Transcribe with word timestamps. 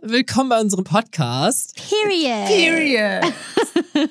Willkommen 0.00 0.48
bei 0.48 0.60
unserem 0.60 0.84
Podcast. 0.84 1.76
Period. 1.76 2.46
Period. 2.46 3.32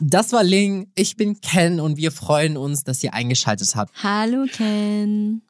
Das 0.00 0.32
war 0.32 0.42
Ling, 0.42 0.90
ich 0.96 1.16
bin 1.16 1.40
Ken 1.40 1.80
und 1.80 1.96
wir 1.96 2.10
freuen 2.12 2.56
uns, 2.58 2.84
dass 2.84 3.02
ihr 3.02 3.14
eingeschaltet 3.14 3.74
habt. 3.74 3.90
Hallo 4.02 4.44
Ken. 4.52 5.40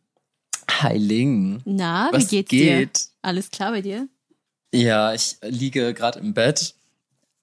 Hi 0.71 0.97
Ling. 0.97 1.61
Na, 1.65 2.11
Was 2.13 2.31
wie 2.31 2.37
geht's 2.37 2.51
geht? 2.51 2.97
dir? 2.99 3.03
Alles 3.23 3.51
klar 3.51 3.73
bei 3.73 3.81
dir? 3.81 4.07
Ja, 4.73 5.13
ich 5.13 5.39
liege 5.43 5.93
gerade 5.95 6.21
im 6.21 6.35
Bett. 6.35 6.75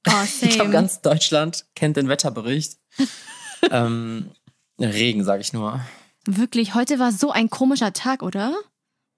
Oh, 0.08 0.11
Ich 0.41 0.52
glaube, 0.52 0.69
ganz 0.71 1.02
Deutschland 1.02 1.66
kennt 1.75 1.97
den 1.97 2.08
Wetterbericht. 2.08 2.77
ähm, 3.71 4.31
Regen, 4.80 5.25
sage 5.25 5.41
ich 5.41 5.52
nur. 5.52 5.81
Wirklich, 6.25 6.75
heute 6.75 6.99
war 6.99 7.11
so 7.11 7.31
ein 7.31 7.49
komischer 7.49 7.91
Tag, 7.94 8.21
oder? 8.23 8.53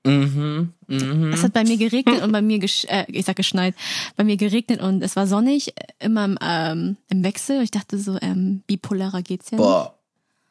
Mhm, 0.06 0.74
mhm. 0.88 1.32
Es 1.34 1.44
hat 1.44 1.54
bei 1.54 1.64
mir 1.64 1.78
geregnet 1.78 2.22
und 2.22 2.32
bei 2.32 2.42
mir, 2.42 2.60
gesch 2.60 2.86
äh, 2.90 3.06
ich 3.08 3.26
sag 3.26 3.38
geschneit, 3.38 3.74
bei 4.18 4.24
mir 4.24 4.36
geregnet 4.36 4.82
und 4.82 5.02
es 5.02 5.16
war 5.16 5.28
sonnig, 5.28 5.74
immer 6.00 6.26
im, 6.26 6.38
ähm, 6.42 6.98
im 7.10 7.24
Wechsel. 7.24 7.62
Ich 7.62 7.72
dachte 7.72 7.98
so, 7.98 8.18
ähm, 8.22 8.64
bipolarer 8.68 9.22
geht's 9.22 9.52
ja 9.52 9.58
nicht. 9.58 9.66
Boah. 9.66 9.98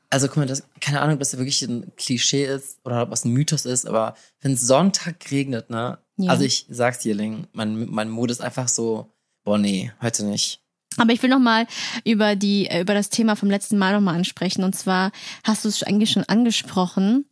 Also 0.09 0.29
guck 0.29 0.39
mal, 0.39 0.47
das, 0.47 0.65
keine 0.81 1.01
Ahnung, 1.01 1.15
ob 1.15 1.21
das 1.21 1.37
wirklich 1.37 1.63
ein 1.63 1.91
Klischee 1.97 2.45
ist 2.45 2.79
oder 2.85 3.03
ob 3.03 3.11
das 3.11 3.25
ein 3.25 3.33
Mythos 3.33 3.65
ist, 3.65 3.87
aber 3.87 4.15
wenn 4.43 4.53
es 4.53 4.61
Sonntag 4.61 5.31
regnet, 5.31 5.71
ne? 5.71 5.99
Ja. 6.19 6.31
Also 6.31 6.45
ich 6.45 6.67
sag's 6.69 6.99
dir, 6.99 7.15
Ling, 7.15 7.47
mein, 7.53 7.89
mein 7.91 8.11
Mut 8.11 8.31
ist 8.31 8.43
einfach 8.43 8.69
so, 8.69 9.11
boah, 9.45 9.57
nee, 9.57 9.91
heute 10.03 10.27
nicht. 10.27 10.61
Aber 10.99 11.13
ich 11.15 11.23
will 11.23 11.31
noch 11.31 11.39
mal 11.39 11.67
über 12.05 12.37
die 12.37 12.67
äh, 12.67 12.83
über 12.83 12.93
das 12.93 13.09
Thema 13.09 13.37
vom 13.37 13.49
letzten 13.49 13.79
Mal 13.79 13.95
noch 13.95 14.01
mal 14.01 14.15
ansprechen 14.15 14.65
und 14.65 14.75
zwar 14.75 15.13
hast 15.45 15.65
du 15.65 15.69
es 15.69 15.83
eigentlich 15.83 16.11
schon 16.11 16.25
angesprochen, 16.25 17.25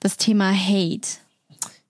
das 0.00 0.16
Thema 0.16 0.52
Hate. 0.52 1.08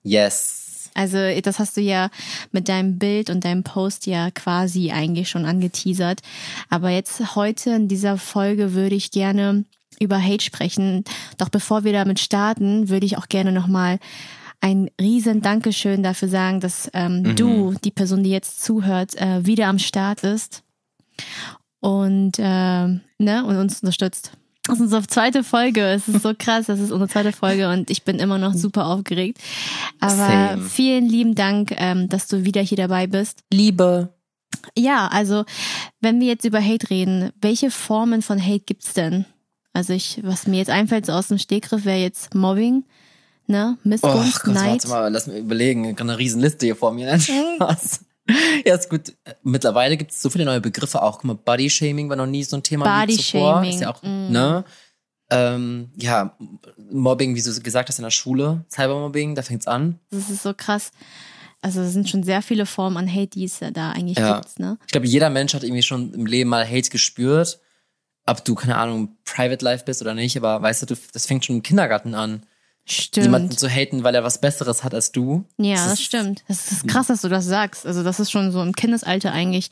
Yes. 0.02 0.90
Also 0.94 1.16
das 1.40 1.58
hast 1.58 1.76
du 1.76 1.80
ja 1.80 2.10
mit 2.50 2.68
deinem 2.68 2.98
Bild 2.98 3.30
und 3.30 3.44
deinem 3.44 3.62
Post 3.62 4.06
ja 4.06 4.30
quasi 4.30 4.90
eigentlich 4.90 5.30
schon 5.30 5.46
angeteasert. 5.46 6.20
Aber 6.68 6.90
jetzt 6.90 7.34
heute 7.34 7.70
in 7.70 7.88
dieser 7.88 8.18
Folge 8.18 8.74
würde 8.74 8.94
ich 8.94 9.10
gerne 9.10 9.64
über 10.00 10.22
Hate 10.22 10.44
sprechen. 10.44 11.04
Doch 11.38 11.48
bevor 11.48 11.84
wir 11.84 11.92
damit 11.92 12.18
starten, 12.20 12.88
würde 12.90 13.06
ich 13.06 13.16
auch 13.16 13.28
gerne 13.28 13.52
nochmal 13.52 13.98
ein 14.60 14.90
riesen 15.00 15.40
Dankeschön 15.40 16.02
dafür 16.02 16.28
sagen, 16.28 16.60
dass 16.60 16.90
ähm, 16.92 17.22
Mhm. 17.22 17.36
du, 17.36 17.74
die 17.82 17.90
Person, 17.90 18.22
die 18.22 18.30
jetzt 18.30 18.62
zuhört, 18.62 19.14
äh, 19.16 19.46
wieder 19.46 19.68
am 19.68 19.78
Start 19.78 20.22
ist 20.24 20.62
und, 21.80 22.38
äh, 22.38 22.42
ne, 23.18 23.44
und 23.46 23.56
uns 23.56 23.80
unterstützt. 23.80 24.32
Das 24.64 24.76
ist 24.76 24.82
unsere 24.82 25.06
zweite 25.08 25.42
Folge. 25.42 25.82
Es 25.84 26.06
ist 26.08 26.22
so 26.22 26.32
krass. 26.38 26.66
Das 26.66 26.78
ist 26.78 26.92
unsere 26.92 27.08
zweite 27.08 27.32
Folge 27.32 27.68
und 27.70 27.90
ich 27.90 28.04
bin 28.04 28.18
immer 28.20 28.38
noch 28.38 28.54
super 28.54 28.86
aufgeregt. 28.86 29.38
Aber 29.98 30.14
Same. 30.16 30.62
vielen 30.62 31.06
lieben 31.08 31.34
Dank, 31.34 31.72
ähm, 31.76 32.08
dass 32.08 32.28
du 32.28 32.44
wieder 32.44 32.60
hier 32.62 32.76
dabei 32.76 33.06
bist. 33.08 33.40
Liebe. 33.52 34.14
Ja, 34.78 35.08
also 35.08 35.44
wenn 36.00 36.20
wir 36.20 36.28
jetzt 36.28 36.44
über 36.44 36.62
Hate 36.64 36.90
reden, 36.90 37.30
welche 37.40 37.70
Formen 37.72 38.22
von 38.22 38.40
Hate 38.40 38.60
gibt's 38.64 38.92
denn? 38.92 39.24
Also 39.72 39.94
ich, 39.94 40.20
was 40.22 40.46
mir 40.46 40.58
jetzt 40.58 40.70
einfällt, 40.70 41.06
so 41.06 41.12
aus 41.12 41.28
dem 41.28 41.38
Stegriff, 41.38 41.84
wäre 41.84 41.98
jetzt 41.98 42.34
Mobbing, 42.34 42.84
ne, 43.46 43.78
Oh 43.82 43.88
Missgunst, 43.88 44.44
Gott, 44.44 44.54
Neid. 44.54 44.70
warte 44.70 44.88
mal, 44.88 45.12
lass 45.12 45.26
mir 45.26 45.38
überlegen. 45.38 45.84
Ich 45.84 45.92
habe 45.92 46.02
eine 46.02 46.18
riesen 46.18 46.40
Liste 46.40 46.66
hier 46.66 46.76
vor 46.76 46.92
mir. 46.92 47.18
Spaß. 47.56 48.00
Ja, 48.66 48.74
ist 48.74 48.88
gut. 48.90 49.12
Mittlerweile 49.42 49.96
gibt 49.96 50.12
es 50.12 50.20
so 50.20 50.30
viele 50.30 50.44
neue 50.44 50.60
Begriffe 50.60 51.02
auch. 51.02 51.18
Guck 51.18 51.24
mal, 51.24 51.34
Body-Shaming 51.34 52.08
war 52.08 52.16
noch 52.16 52.26
nie 52.26 52.44
so 52.44 52.56
ein 52.56 52.62
Thema 52.62 53.00
Body 53.00 53.16
zuvor. 53.16 53.54
Shaming, 53.56 53.70
Ist 53.70 53.80
ja 53.80 53.90
auch, 53.94 54.02
mm. 54.02 54.30
ne? 54.32 54.64
Ähm, 55.30 55.90
ja, 55.96 56.36
Mobbing, 56.90 57.34
wie 57.34 57.42
du 57.42 57.60
gesagt 57.60 57.88
hast, 57.88 57.98
in 57.98 58.04
der 58.04 58.10
Schule. 58.10 58.64
Cybermobbing, 58.70 59.34
da 59.34 59.42
fängt's 59.42 59.66
an. 59.66 59.98
Das 60.10 60.28
ist 60.28 60.42
so 60.42 60.52
krass. 60.54 60.90
Also 61.62 61.80
es 61.80 61.92
sind 61.92 62.08
schon 62.08 62.22
sehr 62.22 62.42
viele 62.42 62.66
Formen 62.66 62.96
an 62.96 63.10
Hate, 63.10 63.28
die 63.28 63.44
es 63.44 63.60
da 63.72 63.92
eigentlich 63.92 64.18
Ja. 64.18 64.40
gibt, 64.40 64.58
ne? 64.58 64.78
Ich 64.86 64.92
glaube, 64.92 65.06
jeder 65.06 65.30
Mensch 65.30 65.54
hat 65.54 65.62
irgendwie 65.62 65.82
schon 65.82 66.12
im 66.12 66.26
Leben 66.26 66.50
mal 66.50 66.66
Hate 66.68 66.90
gespürt. 66.90 67.60
Ob 68.26 68.44
du, 68.44 68.54
keine 68.54 68.76
Ahnung, 68.76 69.16
Private 69.24 69.64
Life 69.64 69.84
bist 69.84 70.02
oder 70.02 70.14
nicht, 70.14 70.36
aber 70.36 70.60
weißt 70.60 70.82
du 70.82 70.94
das 71.12 71.26
fängt 71.26 71.44
schon 71.44 71.56
im 71.56 71.62
Kindergarten 71.62 72.14
an. 72.14 72.44
Jemanden 73.14 73.52
Stimmt. 73.52 73.60
zu 73.60 73.68
haten, 73.68 74.02
weil 74.04 74.14
er 74.14 74.24
was 74.24 74.40
Besseres 74.40 74.82
hat 74.82 74.92
als 74.94 75.12
du. 75.12 75.44
Ja, 75.56 75.74
das 75.76 75.94
ist- 75.94 76.02
stimmt. 76.02 76.42
Das 76.48 76.72
ist 76.72 76.88
krass, 76.88 77.06
dass 77.06 77.22
du 77.22 77.28
das 77.28 77.44
sagst. 77.44 77.86
Also 77.86 78.02
das 78.02 78.18
ist 78.18 78.30
schon 78.32 78.50
so 78.50 78.60
im 78.60 78.72
Kindesalter 78.74 79.32
eigentlich, 79.32 79.70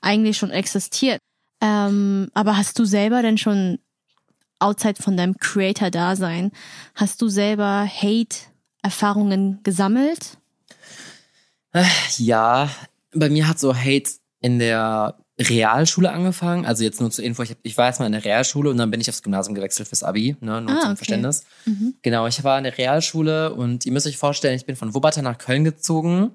eigentlich 0.00 0.36
schon 0.38 0.50
existiert. 0.50 1.18
Ähm, 1.60 2.28
aber 2.34 2.56
hast 2.56 2.78
du 2.78 2.84
selber 2.84 3.22
denn 3.22 3.38
schon 3.38 3.78
outside 4.60 5.02
von 5.02 5.16
deinem 5.16 5.36
Creator-Dasein, 5.38 6.52
hast 6.94 7.20
du 7.22 7.28
selber 7.28 7.86
Hate-Erfahrungen 7.88 9.58
gesammelt? 9.64 10.38
Ja, 12.18 12.70
bei 13.12 13.28
mir 13.30 13.48
hat 13.48 13.58
so 13.58 13.74
Hate 13.74 14.10
in 14.40 14.58
der 14.60 15.16
Realschule 15.40 16.12
angefangen. 16.12 16.64
Also 16.64 16.84
jetzt 16.84 17.00
nur 17.00 17.10
zur 17.10 17.24
Info, 17.24 17.42
ich, 17.42 17.50
hab, 17.50 17.58
ich 17.62 17.76
war 17.76 17.86
erstmal 17.86 18.06
in 18.06 18.12
der 18.12 18.24
Realschule 18.24 18.70
und 18.70 18.76
dann 18.76 18.90
bin 18.90 19.00
ich 19.00 19.08
aufs 19.08 19.22
Gymnasium 19.22 19.54
gewechselt 19.54 19.88
fürs 19.88 20.02
Abi, 20.04 20.36
ne, 20.40 20.60
nur 20.60 20.76
Ah, 20.76 20.80
zum 20.80 20.90
okay. 20.90 20.96
Verständnis. 20.96 21.44
Mhm. 21.64 21.94
Genau, 22.02 22.26
ich 22.26 22.42
war 22.44 22.58
in 22.58 22.64
der 22.64 22.78
Realschule 22.78 23.52
und 23.52 23.84
ihr 23.84 23.92
müsst 23.92 24.06
euch 24.06 24.16
vorstellen, 24.16 24.56
ich 24.56 24.66
bin 24.66 24.76
von 24.76 24.94
Wuppertal 24.94 25.24
nach 25.24 25.38
Köln 25.38 25.64
gezogen. 25.64 26.32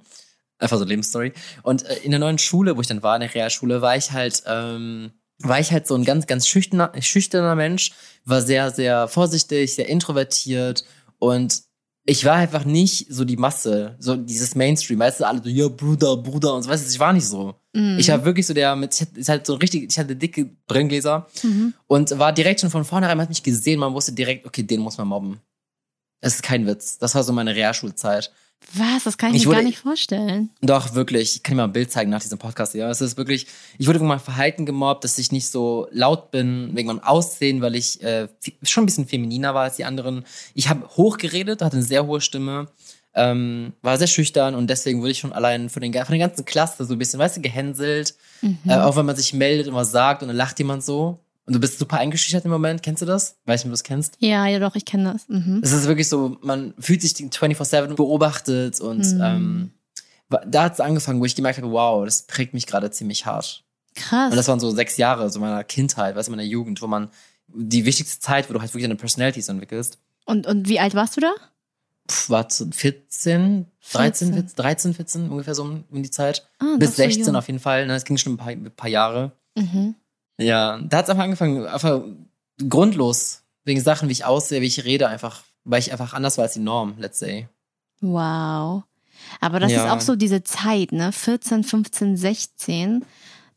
Einfach 0.57 0.77
so 0.77 0.83
Lebensstory. 0.83 1.31
Und 1.63 1.85
äh, 1.85 1.95
in 1.99 2.11
der 2.11 2.19
neuen 2.19 2.37
Schule, 2.37 2.75
wo 2.75 2.81
ich 2.81 2.87
dann 2.87 3.01
war, 3.01 3.15
in 3.15 3.21
der 3.21 3.33
Realschule, 3.33 3.81
war 3.81 3.95
ich 3.95 4.11
halt, 4.11 4.43
ähm, 4.45 5.11
war 5.41 5.59
ich 5.61 5.71
halt 5.71 5.87
so 5.87 5.95
ein 5.95 6.03
ganz, 6.03 6.27
ganz 6.27 6.47
schüchterner, 6.47 6.91
schüchterner 6.99 7.55
Mensch, 7.55 7.93
war 8.25 8.41
sehr, 8.41 8.71
sehr 8.71 9.07
vorsichtig, 9.07 9.73
sehr 9.75 9.87
introvertiert 9.87 10.83
und 11.17 11.61
ich 12.09 12.25
war 12.25 12.35
einfach 12.35 12.65
nicht 12.65 13.05
so 13.09 13.23
die 13.23 13.37
Masse, 13.37 13.95
so 13.99 14.15
dieses 14.15 14.55
Mainstream, 14.55 14.99
weißt 14.99 15.19
du, 15.19 15.27
alle 15.27 15.41
so, 15.43 15.49
ja, 15.49 15.67
Bruder, 15.67 16.17
Bruder 16.17 16.55
und 16.55 16.63
so, 16.63 16.69
weißt 16.69 16.85
du, 16.87 16.91
ich 16.91 16.99
war 16.99 17.13
nicht 17.13 17.25
so. 17.27 17.53
Mhm. 17.73 17.97
Ich 17.99 18.09
war 18.09 18.25
wirklich 18.25 18.47
so 18.47 18.53
der 18.53 18.75
mit, 18.75 18.93
ich 18.95 19.01
hatte, 19.01 19.19
ich 19.19 19.29
hatte 19.29 19.43
so 19.45 19.53
richtig, 19.55 19.91
ich 19.91 19.99
hatte 19.99 20.15
dicke 20.15 20.49
Brillengläser 20.67 21.27
Mhm. 21.43 21.73
und 21.87 22.17
war 22.17 22.33
direkt 22.33 22.61
schon 22.61 22.69
von 22.71 22.83
vornherein, 22.83 23.15
man 23.17 23.25
hat 23.25 23.29
mich 23.29 23.43
gesehen, 23.43 23.79
man 23.79 23.93
wusste 23.93 24.11
direkt, 24.11 24.45
okay, 24.45 24.63
den 24.63 24.81
muss 24.81 24.97
man 24.97 25.07
mobben. 25.07 25.39
Das 26.21 26.35
ist 26.35 26.43
kein 26.43 26.67
Witz. 26.67 26.97
Das 26.97 27.15
war 27.15 27.23
so 27.23 27.31
meine 27.33 27.55
Realschulzeit. 27.55 28.31
Was? 28.73 29.05
Das 29.05 29.17
kann 29.17 29.33
ich, 29.33 29.37
Ich 29.41 29.45
mir 29.47 29.51
gar 29.53 29.59
wurde- 29.59 29.67
nicht 29.69 29.79
vorstellen. 29.79 30.49
Doch, 30.61 30.93
wirklich. 30.93 31.37
Ich 31.37 31.43
kann 31.43 31.53
dir 31.55 31.61
mal 31.63 31.67
ein 31.69 31.73
Bild 31.73 31.91
zeigen 31.91 32.11
nach 32.11 32.21
diesem 32.21 32.37
Podcast. 32.37 32.73
Ja, 32.73 32.89
es 32.89 32.99
ist 32.99 33.15
wirklich, 33.17 33.47
ich 33.77 33.87
wurde 33.87 33.99
von 33.99 34.07
meinem 34.07 34.19
Verhalten 34.19 34.65
gemobbt, 34.65 35.03
dass 35.05 35.17
ich 35.17 35.31
nicht 35.31 35.47
so 35.47 35.87
laut 35.91 36.29
bin, 36.31 36.71
wegen 36.75 36.87
meinem 36.87 36.99
Aussehen, 36.99 37.61
weil 37.61 37.75
ich 37.75 38.03
äh, 38.03 38.27
schon 38.63 38.83
ein 38.83 38.85
bisschen 38.85 39.07
femininer 39.07 39.53
war 39.55 39.63
als 39.63 39.77
die 39.77 39.85
anderen. 39.85 40.25
Ich 40.55 40.67
habe 40.69 40.85
hochgeredet, 40.97 41.61
hatte 41.61 41.77
eine 41.77 41.85
sehr 41.85 42.05
hohe 42.05 42.19
Stimme, 42.19 42.67
ähm, 43.15 43.73
war 43.81 43.97
sehr 43.97 44.07
schüchtern 44.07 44.53
und 44.55 44.69
deswegen 44.69 44.99
wurde 45.01 45.11
ich 45.11 45.19
schon 45.19 45.33
allein 45.33 45.69
von, 45.69 45.81
den, 45.81 45.93
von 45.93 46.05
der 46.17 46.27
ganzen 46.27 46.43
Klasse 46.45 46.83
so 46.85 46.93
ein 46.93 46.99
bisschen, 46.99 47.17
weißt 47.19 47.37
du, 47.37 47.41
gehänselt. 47.41 48.13
Mhm. 48.41 48.59
Äh, 48.67 48.75
auch 48.75 48.97
wenn 48.97 49.05
man 49.05 49.15
sich 49.15 49.33
meldet 49.33 49.67
und 49.69 49.73
was 49.73 49.91
sagt 49.91 50.21
und 50.21 50.27
dann 50.27 50.37
lacht 50.37 50.59
jemand 50.59 50.83
so. 50.83 51.19
Und 51.49 51.53
du 51.55 51.59
bist 51.59 51.79
super 51.79 51.97
eingeschüchtert 51.97 52.45
im 52.45 52.51
Moment. 52.51 52.83
Kennst 52.83 53.01
du 53.01 53.07
das? 53.07 53.37
Weiß 53.45 53.61
nicht, 53.61 53.65
ob 53.65 53.71
du 53.71 53.73
das 53.73 53.83
kennst. 53.83 54.17
Ja, 54.19 54.45
ja 54.45 54.59
doch, 54.59 54.75
ich 54.75 54.85
kenne 54.85 55.13
das. 55.13 55.27
Mhm. 55.29 55.61
Es 55.63 55.71
ist 55.71 55.87
wirklich 55.87 56.07
so, 56.07 56.37
man 56.41 56.75
fühlt 56.77 57.01
sich 57.01 57.15
die 57.15 57.27
24-7 57.27 57.95
beobachtet 57.95 58.79
und 58.79 58.99
Mhm. 59.15 59.21
ähm, 59.23 59.71
da 60.45 60.65
hat 60.65 60.73
es 60.73 60.79
angefangen, 60.79 61.19
wo 61.19 61.25
ich 61.25 61.35
gemerkt 61.35 61.57
habe, 61.57 61.71
wow, 61.71 62.05
das 62.05 62.21
prägt 62.27 62.53
mich 62.53 62.67
gerade 62.67 62.91
ziemlich 62.91 63.25
hart. 63.25 63.63
Krass. 63.95 64.29
Und 64.29 64.37
das 64.37 64.47
waren 64.47 64.59
so 64.59 64.69
sechs 64.69 64.97
Jahre, 64.97 65.31
so 65.31 65.39
meiner 65.39 65.63
Kindheit, 65.63 66.15
weißt 66.15 66.27
du, 66.27 66.31
meiner 66.31 66.43
Jugend, 66.43 66.83
wo 66.83 66.87
man 66.87 67.09
die 67.47 67.83
wichtigste 67.85 68.19
Zeit, 68.19 68.47
wo 68.47 68.53
du 68.53 68.59
halt 68.61 68.69
wirklich 68.71 68.83
deine 68.83 68.95
Personalities 68.95 69.49
entwickelst. 69.49 69.97
Und, 70.25 70.45
und 70.45 70.69
wie 70.69 70.79
alt 70.79 70.93
warst 70.93 71.17
du 71.17 71.21
da? 71.21 71.31
Puh, 72.05 72.31
war 72.31 72.47
zu 72.47 72.69
14, 72.71 73.65
13, 73.91 74.27
14. 74.27 74.33
14, 74.33 74.55
13, 74.55 74.93
14, 74.93 75.29
ungefähr 75.31 75.55
so 75.55 75.63
um 75.63 75.83
die 75.89 76.11
Zeit. 76.11 76.47
Ah, 76.59 76.75
Bis 76.77 76.91
doch 76.91 76.97
so 76.97 77.03
16 77.03 77.25
jung. 77.25 77.35
auf 77.35 77.47
jeden 77.47 77.59
Fall. 77.59 77.87
Ne? 77.87 77.93
Das 77.93 78.05
ging 78.05 78.17
schon 78.17 78.33
ein 78.33 78.37
paar, 78.37 78.49
ein 78.49 78.71
paar 78.75 78.89
Jahre. 78.89 79.31
Mhm. 79.57 79.95
Ja, 80.39 80.79
da 80.81 80.97
hat 80.97 81.05
es 81.05 81.09
einfach 81.09 81.23
angefangen, 81.25 81.65
einfach 81.65 82.01
grundlos, 82.67 83.43
wegen 83.65 83.81
Sachen, 83.81 84.07
wie 84.09 84.13
ich 84.13 84.25
aussehe, 84.25 84.61
wie 84.61 84.65
ich 84.67 84.83
rede, 84.85 85.07
einfach, 85.07 85.43
weil 85.63 85.79
ich 85.79 85.91
einfach 85.91 86.13
anders 86.13 86.37
war 86.37 86.43
als 86.45 86.53
die 86.53 86.59
Norm, 86.59 86.95
let's 86.97 87.19
say. 87.19 87.47
Wow. 88.01 88.83
Aber 89.41 89.59
das 89.59 89.71
Ja. 89.71 89.85
ist 89.85 89.91
auch 89.91 90.01
so 90.01 90.15
diese 90.15 90.43
Zeit, 90.43 90.91
ne? 90.91 91.11
14, 91.11 91.63
15, 91.63 92.15
16. 92.17 93.05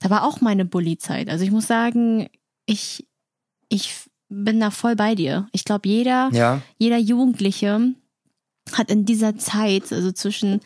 Da 0.00 0.11
war 0.11 0.25
auch 0.25 0.40
meine 0.40 0.64
Bully-Zeit. 0.64 1.29
Also 1.29 1.44
ich 1.44 1.50
muss 1.52 1.67
sagen, 1.69 2.29
ich, 2.67 3.06
ich 3.69 3.94
bin 4.28 4.58
da 4.61 4.70
voll 4.70 4.96
bei 4.96 5.14
dir. 5.14 5.46
Ich 5.52 5.64
glaube, 5.64 5.88
jeder, 5.88 6.31
Ja. 6.32 6.61
jeder 6.78 6.99
Jugendliche 6.99 7.93
hat 8.73 8.90
in 8.90 9.05
dieser 9.05 9.38
Zeit, 9.38 9.93
also 9.93 10.11
zwischen, 10.12 10.61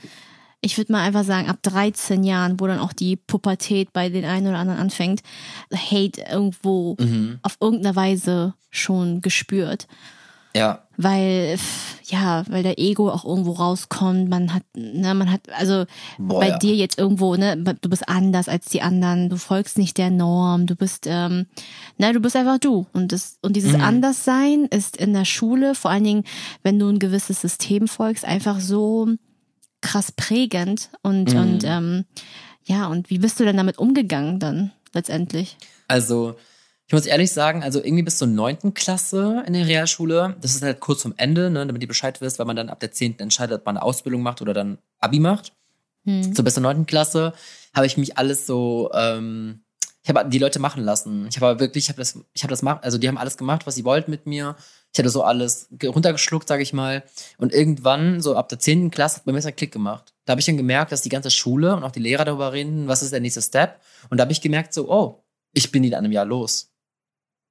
ich 0.66 0.76
würde 0.76 0.92
mal 0.92 1.02
einfach 1.02 1.24
sagen, 1.24 1.48
ab 1.48 1.58
13 1.62 2.24
Jahren, 2.24 2.60
wo 2.60 2.66
dann 2.66 2.78
auch 2.80 2.92
die 2.92 3.16
Pubertät 3.16 3.92
bei 3.92 4.08
den 4.08 4.24
einen 4.24 4.48
oder 4.48 4.58
anderen 4.58 4.80
anfängt, 4.80 5.22
Hate 5.72 6.22
irgendwo 6.30 6.96
Mhm. 7.00 7.38
auf 7.42 7.56
irgendeine 7.60 7.96
Weise 7.96 8.54
schon 8.70 9.20
gespürt. 9.22 9.86
Ja. 10.54 10.84
Weil, 10.96 11.58
ja, 12.04 12.44
weil 12.48 12.62
der 12.62 12.78
Ego 12.78 13.10
auch 13.10 13.26
irgendwo 13.26 13.52
rauskommt. 13.52 14.30
Man 14.30 14.54
hat, 14.54 14.62
ne, 14.74 15.12
man 15.14 15.30
hat, 15.30 15.42
also 15.52 15.84
Boah, 16.18 16.40
bei 16.40 16.48
ja. 16.48 16.58
dir 16.58 16.74
jetzt 16.74 16.98
irgendwo, 16.98 17.36
ne, 17.36 17.56
du 17.58 17.88
bist 17.90 18.08
anders 18.08 18.48
als 18.48 18.64
die 18.66 18.80
anderen, 18.80 19.28
du 19.28 19.36
folgst 19.36 19.76
nicht 19.76 19.98
der 19.98 20.10
Norm, 20.10 20.66
du 20.66 20.74
bist, 20.74 21.04
ähm, 21.06 21.44
ne, 21.98 22.12
du 22.14 22.20
bist 22.20 22.34
einfach 22.36 22.56
du. 22.58 22.86
Und 22.94 23.12
das, 23.12 23.36
und 23.42 23.54
dieses 23.54 23.74
Mhm. 23.74 23.82
Anderssein 23.82 24.64
ist 24.64 24.96
in 24.96 25.12
der 25.12 25.26
Schule, 25.26 25.74
vor 25.74 25.90
allen 25.90 26.04
Dingen, 26.04 26.24
wenn 26.62 26.78
du 26.78 26.88
ein 26.88 26.98
gewisses 26.98 27.42
System 27.42 27.86
folgst, 27.86 28.24
einfach 28.24 28.58
so 28.58 29.08
krass 29.80 30.12
prägend 30.12 30.90
und, 31.02 31.32
Mhm. 31.32 31.40
und 31.40 31.64
ähm, 31.64 32.04
ja, 32.64 32.86
und 32.86 33.10
wie 33.10 33.18
bist 33.18 33.38
du 33.38 33.44
denn 33.44 33.56
damit 33.56 33.78
umgegangen 33.78 34.40
dann 34.40 34.72
letztendlich? 34.92 35.56
Also, 35.88 36.36
ich 36.86 36.92
muss 36.92 37.06
ehrlich 37.06 37.32
sagen, 37.32 37.62
also 37.62 37.80
irgendwie 37.82 38.02
bis 38.02 38.18
zur 38.18 38.28
neunten 38.28 38.74
Klasse 38.74 39.42
in 39.46 39.52
der 39.54 39.66
Realschule, 39.66 40.36
das 40.40 40.54
ist 40.54 40.62
halt 40.62 40.80
kurz 40.80 41.02
zum 41.02 41.14
Ende, 41.16 41.50
ne, 41.50 41.66
damit 41.66 41.82
ihr 41.82 41.88
Bescheid 41.88 42.20
wisst, 42.20 42.38
weil 42.38 42.46
man 42.46 42.56
dann 42.56 42.68
ab 42.68 42.80
der 42.80 42.92
zehnten 42.92 43.22
entscheidet, 43.22 43.58
ob 43.60 43.66
man 43.66 43.76
eine 43.76 43.84
Ausbildung 43.84 44.22
macht 44.22 44.40
oder 44.42 44.54
dann 44.54 44.78
Abi 44.98 45.18
macht. 45.20 45.52
Hm. 46.04 46.34
So 46.34 46.42
bis 46.42 46.54
zur 46.54 46.62
neunten 46.62 46.86
Klasse 46.86 47.32
habe 47.74 47.86
ich 47.86 47.96
mich 47.96 48.16
alles 48.18 48.46
so, 48.46 48.90
ähm, 48.94 49.60
ich 50.02 50.08
habe 50.14 50.28
die 50.30 50.38
Leute 50.38 50.60
machen 50.60 50.84
lassen. 50.84 51.26
Ich 51.28 51.36
habe 51.36 51.46
aber 51.46 51.60
wirklich, 51.60 51.84
ich 51.84 51.88
habe 51.88 51.98
das, 51.98 52.20
ich 52.32 52.44
habe 52.44 52.50
das 52.50 52.60
gemacht, 52.60 52.84
also 52.84 52.98
die 52.98 53.08
haben 53.08 53.18
alles 53.18 53.36
gemacht, 53.36 53.66
was 53.66 53.74
sie 53.74 53.84
wollten 53.84 54.10
mit 54.12 54.26
mir. 54.26 54.54
Ich 54.96 54.98
hatte 54.98 55.10
so 55.10 55.22
alles 55.22 55.68
ge- 55.72 55.90
runtergeschluckt, 55.90 56.48
sage 56.48 56.62
ich 56.62 56.72
mal. 56.72 57.02
Und 57.36 57.52
irgendwann, 57.52 58.22
so 58.22 58.34
ab 58.34 58.48
der 58.48 58.58
zehnten 58.58 58.90
Klasse, 58.90 59.16
hat 59.18 59.26
bei 59.26 59.32
mir 59.32 59.42
das 59.42 59.54
Klick 59.54 59.70
gemacht. 59.70 60.14
Da 60.24 60.30
habe 60.30 60.40
ich 60.40 60.46
dann 60.46 60.56
gemerkt, 60.56 60.90
dass 60.90 61.02
die 61.02 61.10
ganze 61.10 61.30
Schule 61.30 61.76
und 61.76 61.84
auch 61.84 61.90
die 61.90 62.00
Lehrer 62.00 62.24
darüber 62.24 62.54
reden, 62.54 62.88
was 62.88 63.02
ist 63.02 63.12
der 63.12 63.20
nächste 63.20 63.42
Step. 63.42 63.78
Und 64.08 64.16
da 64.16 64.22
habe 64.22 64.32
ich 64.32 64.40
gemerkt, 64.40 64.72
so, 64.72 64.90
oh, 64.90 65.22
ich 65.52 65.70
bin 65.70 65.84
in 65.84 65.92
einem 65.92 66.12
Jahr 66.12 66.24
los. 66.24 66.72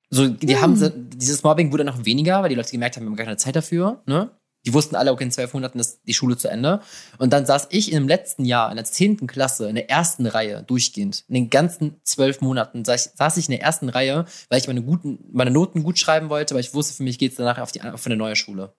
So, 0.09 0.27
die 0.27 0.55
Hm. 0.55 0.61
haben, 0.63 0.75
so- 0.75 0.89
dieses 0.89 1.43
Mobbing 1.43 1.71
wurde 1.71 1.83
noch 1.83 2.03
weniger, 2.03 2.41
weil 2.41 2.49
die 2.49 2.55
Leute 2.55 2.71
gemerkt 2.71 2.95
haben, 2.95 3.03
wir 3.03 3.09
haben 3.09 3.15
gar 3.15 3.25
keine 3.25 3.37
Zeit 3.37 3.55
dafür, 3.55 4.01
ne? 4.07 4.31
Die 4.65 4.73
wussten 4.73 4.95
alle, 4.95 5.11
okay, 5.11 5.23
in 5.25 5.31
zwölf 5.31 5.53
Monaten 5.53 5.79
ist 5.79 5.99
die 6.07 6.13
Schule 6.13 6.37
zu 6.37 6.47
Ende. 6.47 6.81
Und 7.17 7.33
dann 7.33 7.45
saß 7.45 7.67
ich 7.69 7.91
im 7.91 8.07
letzten 8.07 8.45
Jahr, 8.45 8.69
in 8.69 8.77
der 8.77 8.85
zehnten 8.85 9.27
Klasse, 9.27 9.69
in 9.69 9.75
der 9.75 9.89
ersten 9.89 10.25
Reihe, 10.25 10.63
durchgehend. 10.63 11.23
In 11.27 11.35
den 11.35 11.49
ganzen 11.49 11.95
zwölf 12.03 12.41
Monaten 12.41 12.83
saß 12.83 13.05
ich, 13.05 13.11
saß 13.15 13.37
ich 13.37 13.47
in 13.47 13.51
der 13.51 13.61
ersten 13.61 13.89
Reihe, 13.89 14.25
weil 14.49 14.59
ich 14.59 14.67
meine, 14.67 14.81
guten, 14.81 15.19
meine 15.31 15.51
Noten 15.51 15.83
gut 15.83 15.99
schreiben 15.99 16.29
wollte, 16.29 16.55
weil 16.55 16.61
ich 16.61 16.73
wusste, 16.73 16.95
für 16.95 17.03
mich 17.03 17.19
geht's 17.19 17.35
danach 17.35 17.59
auf, 17.59 17.71
die, 17.71 17.81
auf 17.81 18.05
eine 18.05 18.17
neue 18.17 18.35
Schule. 18.35 18.73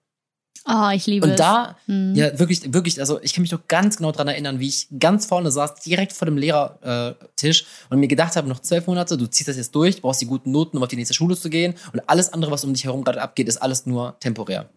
Oh, 0.69 0.89
ich 0.93 1.07
liebe 1.07 1.25
Und 1.25 1.33
es. 1.33 1.37
da, 1.37 1.77
Hm. 1.85 2.13
ja, 2.13 2.37
wirklich, 2.37 2.73
wirklich, 2.73 2.99
also 2.99 3.21
ich 3.21 3.33
kann 3.33 3.41
mich 3.41 3.51
noch 3.51 3.67
ganz 3.67 3.97
genau 3.97 4.11
dran 4.11 4.27
erinnern, 4.27 4.59
wie 4.59 4.67
ich 4.67 4.87
ganz 4.99 5.25
vorne 5.25 5.49
saß, 5.49 5.75
direkt 5.75 6.11
vor 6.11 6.25
dem 6.25 6.35
Lehrertisch 6.35 7.61
äh, 7.61 7.93
und 7.93 8.01
mir 8.01 8.09
gedacht 8.09 8.35
habe, 8.35 8.49
noch 8.49 8.59
zwölf 8.59 8.85
Monate, 8.87 9.17
du 9.17 9.27
ziehst 9.27 9.47
das 9.47 9.55
jetzt 9.55 9.73
durch, 9.75 9.97
du 9.97 10.01
brauchst 10.01 10.19
die 10.19 10.25
guten 10.25 10.51
Noten, 10.51 10.75
um 10.75 10.83
auf 10.83 10.89
die 10.89 10.97
nächste 10.97 11.13
Schule 11.13 11.37
zu 11.37 11.49
gehen 11.49 11.75
und 11.93 12.01
alles 12.09 12.33
andere, 12.33 12.51
was 12.51 12.65
um 12.65 12.73
dich 12.73 12.83
herum 12.83 13.05
gerade 13.05 13.21
abgeht, 13.21 13.47
ist 13.47 13.57
alles 13.57 13.85
nur 13.85 14.17
temporär. 14.19 14.69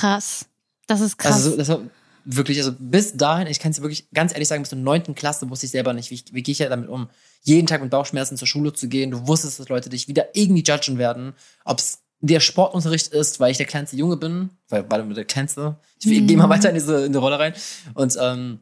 Krass. 0.00 0.46
Das 0.86 1.00
ist 1.00 1.18
krass. 1.18 1.34
Also 1.34 1.50
so- 1.50 1.56
das 1.56 1.68
war 1.68 1.80
wirklich, 2.24 2.58
also 2.58 2.72
bis 2.78 3.16
dahin, 3.16 3.46
ich 3.46 3.58
kann 3.58 3.70
es 3.70 3.76
dir 3.78 3.82
wirklich 3.82 4.10
ganz 4.12 4.32
ehrlich 4.32 4.48
sagen, 4.48 4.62
bis 4.62 4.70
zur 4.70 4.78
neunten 4.78 5.14
Klasse 5.14 5.48
wusste 5.50 5.66
ich 5.66 5.72
selber 5.72 5.92
nicht, 5.94 6.10
wie, 6.10 6.22
wie 6.32 6.42
gehe 6.42 6.52
ich 6.52 6.58
ja 6.58 6.68
damit 6.68 6.88
um, 6.88 7.08
jeden 7.42 7.66
Tag 7.66 7.80
mit 7.80 7.90
Bauchschmerzen 7.90 8.36
zur 8.36 8.46
Schule 8.48 8.72
zu 8.72 8.88
gehen. 8.88 9.10
Du 9.10 9.26
wusstest, 9.26 9.58
dass 9.60 9.68
Leute 9.68 9.88
dich 9.88 10.08
wieder 10.08 10.26
irgendwie 10.36 10.62
judgen 10.62 10.98
werden, 10.98 11.34
ob 11.64 11.78
es 11.78 12.00
der 12.20 12.40
Sportunterricht 12.40 13.08
ist, 13.08 13.38
weil 13.40 13.50
ich 13.52 13.56
der 13.58 13.66
kleinste 13.66 13.96
Junge 13.96 14.16
bin, 14.16 14.50
weil 14.68 14.82
du 14.82 15.14
der 15.14 15.24
kleinste. 15.24 15.76
Ich 16.00 16.06
Mhm. 16.06 16.26
gehe 16.26 16.36
mal 16.36 16.48
weiter 16.48 16.68
in 16.68 16.74
diese 16.74 17.04
in 17.06 17.12
die 17.12 17.18
Rolle 17.18 17.38
rein 17.38 17.54
und 17.94 18.16
ähm, 18.20 18.58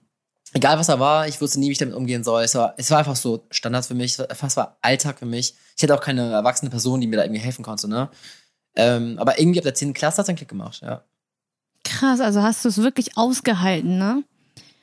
egal 0.52 0.78
was 0.78 0.88
er 0.90 1.00
war, 1.00 1.26
ich 1.26 1.40
wusste 1.40 1.58
nie, 1.58 1.68
wie 1.68 1.72
ich 1.72 1.78
damit 1.78 1.94
umgehen 1.94 2.22
soll. 2.22 2.42
Es 2.44 2.54
war, 2.54 2.74
es 2.76 2.90
war 2.90 2.98
einfach 2.98 3.16
so 3.16 3.46
Standard 3.50 3.86
für 3.86 3.94
mich, 3.94 4.12
es 4.12 4.18
war, 4.18 4.28
es 4.30 4.56
war 4.58 4.76
Alltag 4.82 5.18
für 5.18 5.26
mich. 5.26 5.54
Ich 5.76 5.82
hatte 5.82 5.94
auch 5.94 6.00
keine 6.02 6.30
erwachsene 6.32 6.70
Person, 6.70 7.00
die 7.00 7.06
mir 7.06 7.16
da 7.16 7.24
irgendwie 7.24 7.40
helfen 7.40 7.64
konnte, 7.64 7.88
ne? 7.88 8.10
Ähm, 8.76 9.18
aber 9.18 9.38
irgendwie 9.40 9.58
ab 9.58 9.64
der 9.64 9.74
10. 9.74 9.94
Klasse 9.94 10.18
hat 10.18 10.24
es 10.24 10.28
einen 10.28 10.36
Klick 10.36 10.50
gemacht, 10.50 10.80
ja. 10.82 11.02
Krass, 11.98 12.20
also 12.20 12.42
hast 12.42 12.64
du 12.64 12.68
es 12.68 12.78
wirklich 12.78 13.16
ausgehalten, 13.16 13.98
ne? 13.98 14.22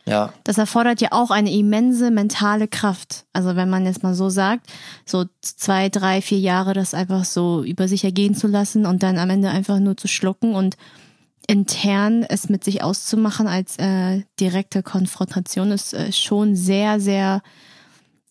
Ja. 0.05 0.33
Das 0.43 0.57
erfordert 0.57 0.99
ja 0.99 1.09
auch 1.11 1.31
eine 1.31 1.51
immense 1.51 2.11
mentale 2.11 2.67
Kraft. 2.67 3.25
Also 3.31 3.55
wenn 3.55 3.69
man 3.69 3.85
jetzt 3.85 4.03
mal 4.03 4.13
so 4.13 4.29
sagt, 4.29 4.67
so 5.05 5.25
zwei, 5.41 5.87
drei, 5.87 6.21
vier 6.21 6.39
Jahre 6.39 6.73
das 6.73 6.93
einfach 6.93 7.23
so 7.23 7.63
über 7.63 7.87
sich 7.87 8.03
ergehen 8.03 8.35
zu 8.35 8.47
lassen 8.47 8.85
und 8.85 9.01
dann 9.01 9.17
am 9.17 9.29
Ende 9.29 9.49
einfach 9.49 9.79
nur 9.79 9.95
zu 9.95 10.09
schlucken 10.09 10.55
und 10.55 10.75
intern 11.47 12.23
es 12.23 12.49
mit 12.49 12.65
sich 12.65 12.83
auszumachen 12.83 13.47
als 13.47 13.77
äh, 13.77 14.23
direkte 14.39 14.83
Konfrontation 14.83 15.71
ist 15.71 15.93
äh, 15.93 16.11
schon 16.11 16.55
sehr, 16.55 16.99
sehr, 16.99 17.41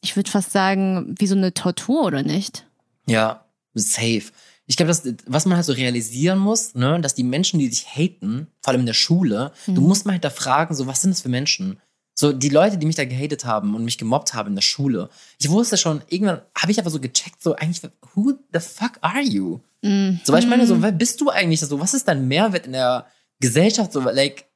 ich 0.03 0.17
würde 0.17 0.31
fast 0.31 0.53
sagen, 0.53 1.15
wie 1.19 1.27
so 1.27 1.35
eine 1.35 1.55
Tortur, 1.55 2.05
oder 2.05 2.23
nicht? 2.23 2.67
Ja, 3.07 3.45
safe. 3.75 4.25
Ich 4.73 4.77
glaube, 4.79 4.89
dass 4.89 5.03
was 5.27 5.45
man 5.45 5.57
halt 5.57 5.67
so 5.67 5.75
realisieren 5.75 6.39
muss, 6.39 6.75
ne, 6.75 6.99
dass 7.03 7.15
die 7.15 7.25
Menschen, 7.25 7.59
die 7.61 7.69
dich 7.69 7.85
haten, 7.95 8.47
vor 8.63 8.71
allem 8.71 8.81
in 8.81 8.87
der 8.87 8.95
Schule, 8.95 9.53
du 9.67 9.83
Mhm. 9.83 9.87
musst 9.87 10.07
mal 10.07 10.13
hinterfragen, 10.15 10.75
so 10.75 10.87
was 10.87 11.03
sind 11.03 11.11
das 11.11 11.21
für 11.21 11.29
Menschen? 11.29 11.79
So 12.15 12.33
die 12.33 12.49
Leute, 12.49 12.79
die 12.79 12.87
mich 12.87 12.97
da 12.97 13.05
gehatet 13.05 13.45
haben 13.45 13.75
und 13.75 13.85
mich 13.85 13.99
gemobbt 13.99 14.33
haben 14.33 14.49
in 14.49 14.55
der 14.55 14.63
Schule. 14.63 15.11
Ich 15.39 15.51
wusste 15.51 15.77
schon, 15.77 16.01
irgendwann 16.09 16.41
habe 16.57 16.73
ich 16.73 16.79
aber 16.81 16.89
so 16.89 17.01
gecheckt, 17.01 17.43
so 17.43 17.55
eigentlich, 17.55 17.83
who 18.15 18.33
the 18.55 18.61
fuck 18.61 18.93
are 19.03 19.21
you? 19.21 19.61
Mhm. 19.83 20.21
So, 20.25 20.33
weil 20.33 20.41
ich 20.43 20.49
meine, 20.49 20.67
so, 20.67 20.81
wer 20.81 20.93
bist 20.93 21.21
du 21.21 21.29
eigentlich? 21.29 21.61
So, 21.61 21.79
was 21.79 21.93
ist 21.93 22.09
dein 22.09 22.27
Mehrwert 22.27 22.65
in 22.65 22.73
der 22.73 23.05
Gesellschaft? 23.41 23.93
So, 23.93 24.01
like, 24.01 24.47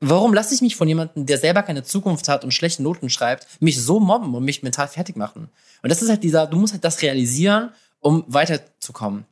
warum 0.00 0.34
lasse 0.34 0.54
ich 0.54 0.60
mich 0.60 0.76
von 0.76 0.88
jemandem, 0.88 1.24
der 1.24 1.38
selber 1.38 1.62
keine 1.62 1.84
Zukunft 1.84 2.28
hat 2.28 2.44
und 2.44 2.52
schlechte 2.52 2.82
Noten 2.82 3.08
schreibt, 3.08 3.46
mich 3.60 3.80
so 3.80 3.98
mobben 3.98 4.34
und 4.34 4.44
mich 4.44 4.62
mental 4.62 4.88
fertig 4.88 5.16
machen? 5.16 5.48
Und 5.82 5.88
das 5.90 6.02
ist 6.02 6.10
halt 6.10 6.22
dieser, 6.22 6.46
du 6.46 6.58
musst 6.58 6.74
halt 6.74 6.84
das 6.84 7.00
realisieren, 7.00 7.70
um 8.02 8.24
weiterzukommen. 8.26 9.24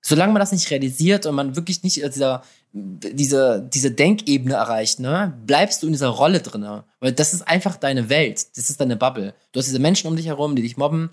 Solange 0.00 0.32
man 0.32 0.40
das 0.40 0.52
nicht 0.52 0.70
realisiert 0.70 1.26
und 1.26 1.34
man 1.34 1.56
wirklich 1.56 1.82
nicht 1.82 1.96
dieser, 1.96 2.42
diese, 2.72 3.68
diese 3.72 3.90
Denkebene 3.90 4.54
erreicht, 4.54 5.00
ne, 5.00 5.34
bleibst 5.46 5.82
du 5.82 5.86
in 5.86 5.92
dieser 5.92 6.08
Rolle 6.08 6.40
drinne. 6.40 6.84
Weil 7.00 7.12
das 7.12 7.34
ist 7.34 7.42
einfach 7.42 7.76
deine 7.76 8.08
Welt. 8.08 8.46
Das 8.56 8.70
ist 8.70 8.80
deine 8.80 8.96
Bubble. 8.96 9.34
Du 9.52 9.58
hast 9.58 9.66
diese 9.66 9.78
Menschen 9.78 10.08
um 10.08 10.16
dich 10.16 10.26
herum, 10.26 10.56
die 10.56 10.62
dich 10.62 10.76
mobben. 10.76 11.10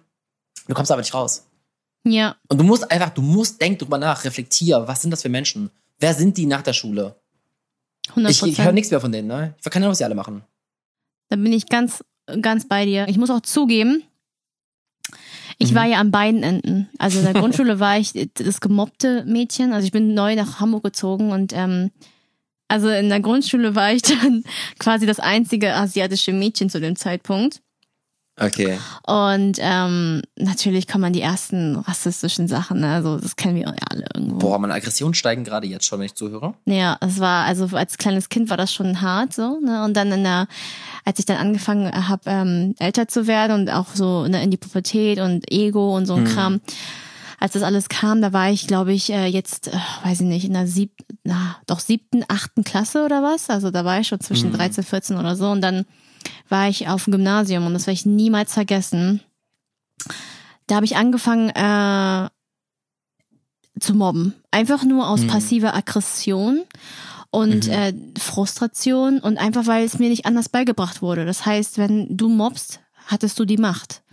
Du 0.68 0.74
kommst 0.74 0.92
aber 0.92 1.02
nicht 1.02 1.14
raus. 1.14 1.46
Ja, 2.04 2.36
Und 2.48 2.58
du 2.58 2.64
musst 2.64 2.90
einfach, 2.92 3.12
du 3.12 3.22
musst 3.22 3.62
denk 3.62 3.80
drüber 3.80 3.98
nach, 3.98 4.24
reflektier, 4.26 4.88
was 4.88 5.02
sind 5.02 5.12
das 5.12 5.22
für 5.22 5.30
Menschen? 5.30 5.70
Wer 6.00 6.14
sind 6.14 6.36
die 6.38 6.48
nach 6.48 6.64
der 6.64 6.74
Schule? 6.74 7.16
100 8.10 8.32
Ich, 8.32 8.44
ich 8.44 8.62
höre 8.62 8.72
nichts 8.72 8.90
mehr 8.90 9.00
von 9.00 9.12
denen, 9.12 9.28
ne? 9.28 9.54
Ich 9.64 9.70
keine 9.70 9.86
Ahnung, 9.86 9.92
was 9.92 10.00
sie 10.00 10.04
alle 10.04 10.16
machen. 10.16 10.44
Da 11.30 11.36
bin 11.36 11.54
ich 11.54 11.68
ganz, 11.68 12.04
ganz 12.42 12.68
bei 12.68 12.86
dir. 12.86 13.08
Ich 13.08 13.18
muss 13.18 13.30
auch 13.30 13.42
zugeben, 13.42 14.04
ich 15.62 15.72
Mhm. 15.72 15.76
war 15.76 15.86
ja 15.86 16.00
an 16.00 16.12
beiden 16.12 16.44
Enden. 16.44 16.90
Also 16.98 17.20
in 17.20 17.26
der 17.26 17.34
Grundschule 17.42 17.80
war 17.80 17.98
ich 17.98 18.14
das 18.34 18.62
gemobbte 18.62 19.24
Mädchen. 19.26 19.74
Also 19.74 19.86
ich 19.86 19.92
bin 19.92 20.14
neu 20.14 20.36
nach 20.36 20.60
Hamburg 20.60 20.84
gezogen 20.84 21.32
und 21.32 21.54
ähm, 21.54 21.92
also 22.68 22.90
in 22.90 23.10
der 23.10 23.20
Grundschule 23.20 23.76
war 23.76 23.94
ich 23.94 24.02
dann 24.02 24.44
quasi 24.80 25.06
das 25.06 25.20
einzige 25.20 25.76
asiatische 25.76 26.34
Mädchen 26.34 26.70
zu 26.70 26.80
dem 26.80 26.96
Zeitpunkt. 26.96 27.62
Okay. 28.40 28.80
Und 29.06 29.58
ähm, 29.60 30.22
natürlich 30.38 30.88
kommen 30.88 31.04
dann 31.04 31.14
die 31.14 31.22
ersten 31.22 31.76
rassistischen 31.76 32.48
Sachen. 32.48 32.80
Ne? 32.80 32.94
Also 32.94 33.18
das 33.20 33.36
kennen 33.36 33.56
wir 33.56 33.64
ja 33.64 33.74
alle 33.90 34.06
irgendwo. 34.16 34.38
Boah, 34.38 34.58
meine 34.58 34.74
Aggressionen 34.74 35.14
steigen 35.14 35.44
gerade 35.44 35.68
jetzt 35.68 35.86
schon, 35.86 36.00
wenn 36.00 36.06
ich 36.08 36.16
zuhöre. 36.16 36.54
Ja, 36.66 36.98
es 37.02 37.20
war, 37.20 37.46
also 37.46 37.66
als 37.76 37.98
kleines 37.98 38.30
Kind 38.30 38.50
war 38.50 38.58
das 38.58 38.74
schon 38.74 39.02
hart 39.02 39.34
so, 39.34 39.60
ne? 39.60 39.84
Und 39.84 39.96
dann 39.96 40.12
in 40.12 40.24
der, 40.24 40.48
als 41.06 41.20
ich 41.20 41.26
dann 41.26 41.38
angefangen 41.38 41.92
habe, 42.08 42.22
ähm, 42.26 42.74
älter 42.80 43.08
zu 43.08 43.28
werden 43.28 43.62
und 43.62 43.70
auch 43.70 43.88
so 43.94 44.26
ne, 44.28 44.42
in 44.44 44.50
die 44.50 44.58
Pubertät 44.58 45.20
und 45.20 45.52
Ego 45.52 45.96
und 45.96 46.06
so 46.06 46.16
ein 46.16 46.24
Mhm. 46.24 46.28
Kram, 46.28 46.62
als 47.40 47.54
das 47.54 47.64
alles 47.64 47.90
kam, 47.90 48.22
da 48.22 48.34
war 48.34 48.50
ich, 48.50 48.66
glaube 48.66 48.94
ich, 48.94 49.12
äh, 49.12 49.26
jetzt, 49.28 49.68
äh, 49.68 49.78
weiß 50.04 50.22
ich 50.22 50.28
nicht, 50.28 50.46
in 50.46 50.54
der 50.54 50.68
siebten, 50.68 51.20
na, 51.24 51.58
doch 51.68 51.80
siebten, 51.80 52.24
achten 52.28 52.64
Klasse 52.64 53.04
oder 53.06 53.22
was. 53.22 53.50
Also 53.50 53.72
da 53.72 53.84
war 53.86 54.00
ich 54.00 54.08
schon 54.08 54.20
zwischen 54.22 54.50
Mhm. 54.52 54.56
13, 54.58 54.84
14 54.84 55.18
oder 55.18 55.36
so. 55.36 55.50
Und 55.50 55.62
dann 55.62 55.86
war 56.50 56.68
ich 56.70 56.88
auf 56.88 57.06
dem 57.06 57.12
Gymnasium 57.12 57.66
und 57.66 57.74
das 57.74 57.88
werde 57.88 57.94
ich 57.96 58.06
niemals 58.06 58.54
vergessen. 58.54 59.22
Da 60.68 60.76
habe 60.76 60.86
ich 60.86 60.96
angefangen, 60.96 61.50
äh, 61.50 62.30
zu 63.80 63.96
mobben. 63.96 64.36
Einfach 64.52 64.84
nur 64.84 65.10
aus 65.10 65.22
Mhm. 65.22 65.28
passiver 65.28 65.74
Aggression 65.76 66.62
und 67.32 67.66
Mhm. 67.68 67.72
äh, 67.72 67.94
Frustration 68.20 69.20
und 69.20 69.38
einfach, 69.38 69.66
weil 69.66 69.86
es 69.86 69.98
mir 69.98 70.10
nicht 70.10 70.26
anders 70.26 70.50
beigebracht 70.50 71.02
wurde. 71.02 71.26
Das 71.26 71.46
heißt, 71.46 71.78
wenn 71.78 72.16
du 72.16 72.30
mobst, 72.30 72.80
hattest 73.08 73.40
du 73.40 73.46
die 73.46 73.58
Macht. 73.58 74.04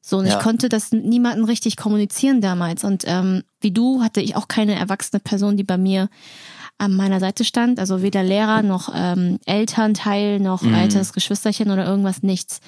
So, 0.00 0.18
und 0.18 0.26
Ja. 0.26 0.36
ich 0.38 0.42
konnte 0.42 0.68
das 0.68 0.92
mit 0.92 1.04
niemandem 1.04 1.44
richtig 1.44 1.76
kommunizieren 1.76 2.40
damals. 2.40 2.84
Und 2.84 3.04
ähm, 3.06 3.42
wie 3.60 3.72
du 3.72 4.02
hatte 4.02 4.20
ich 4.20 4.36
auch 4.36 4.46
keine 4.48 4.74
erwachsene 4.74 5.20
Person, 5.20 5.56
die 5.56 5.64
bei 5.64 5.76
mir 5.76 6.08
an 6.78 6.94
meiner 6.94 7.20
Seite 7.20 7.44
stand. 7.44 7.78
Also 7.80 8.02
weder 8.02 8.22
Lehrer 8.22 8.62
noch 8.62 8.90
ähm, 8.94 9.38
Elternteil 9.46 10.38
noch 10.40 10.62
Mhm. 10.62 10.74
altes 10.74 11.12
Geschwisterchen 11.12 11.70
oder 11.70 11.84
irgendwas, 11.86 12.22
nichts. 12.22 12.60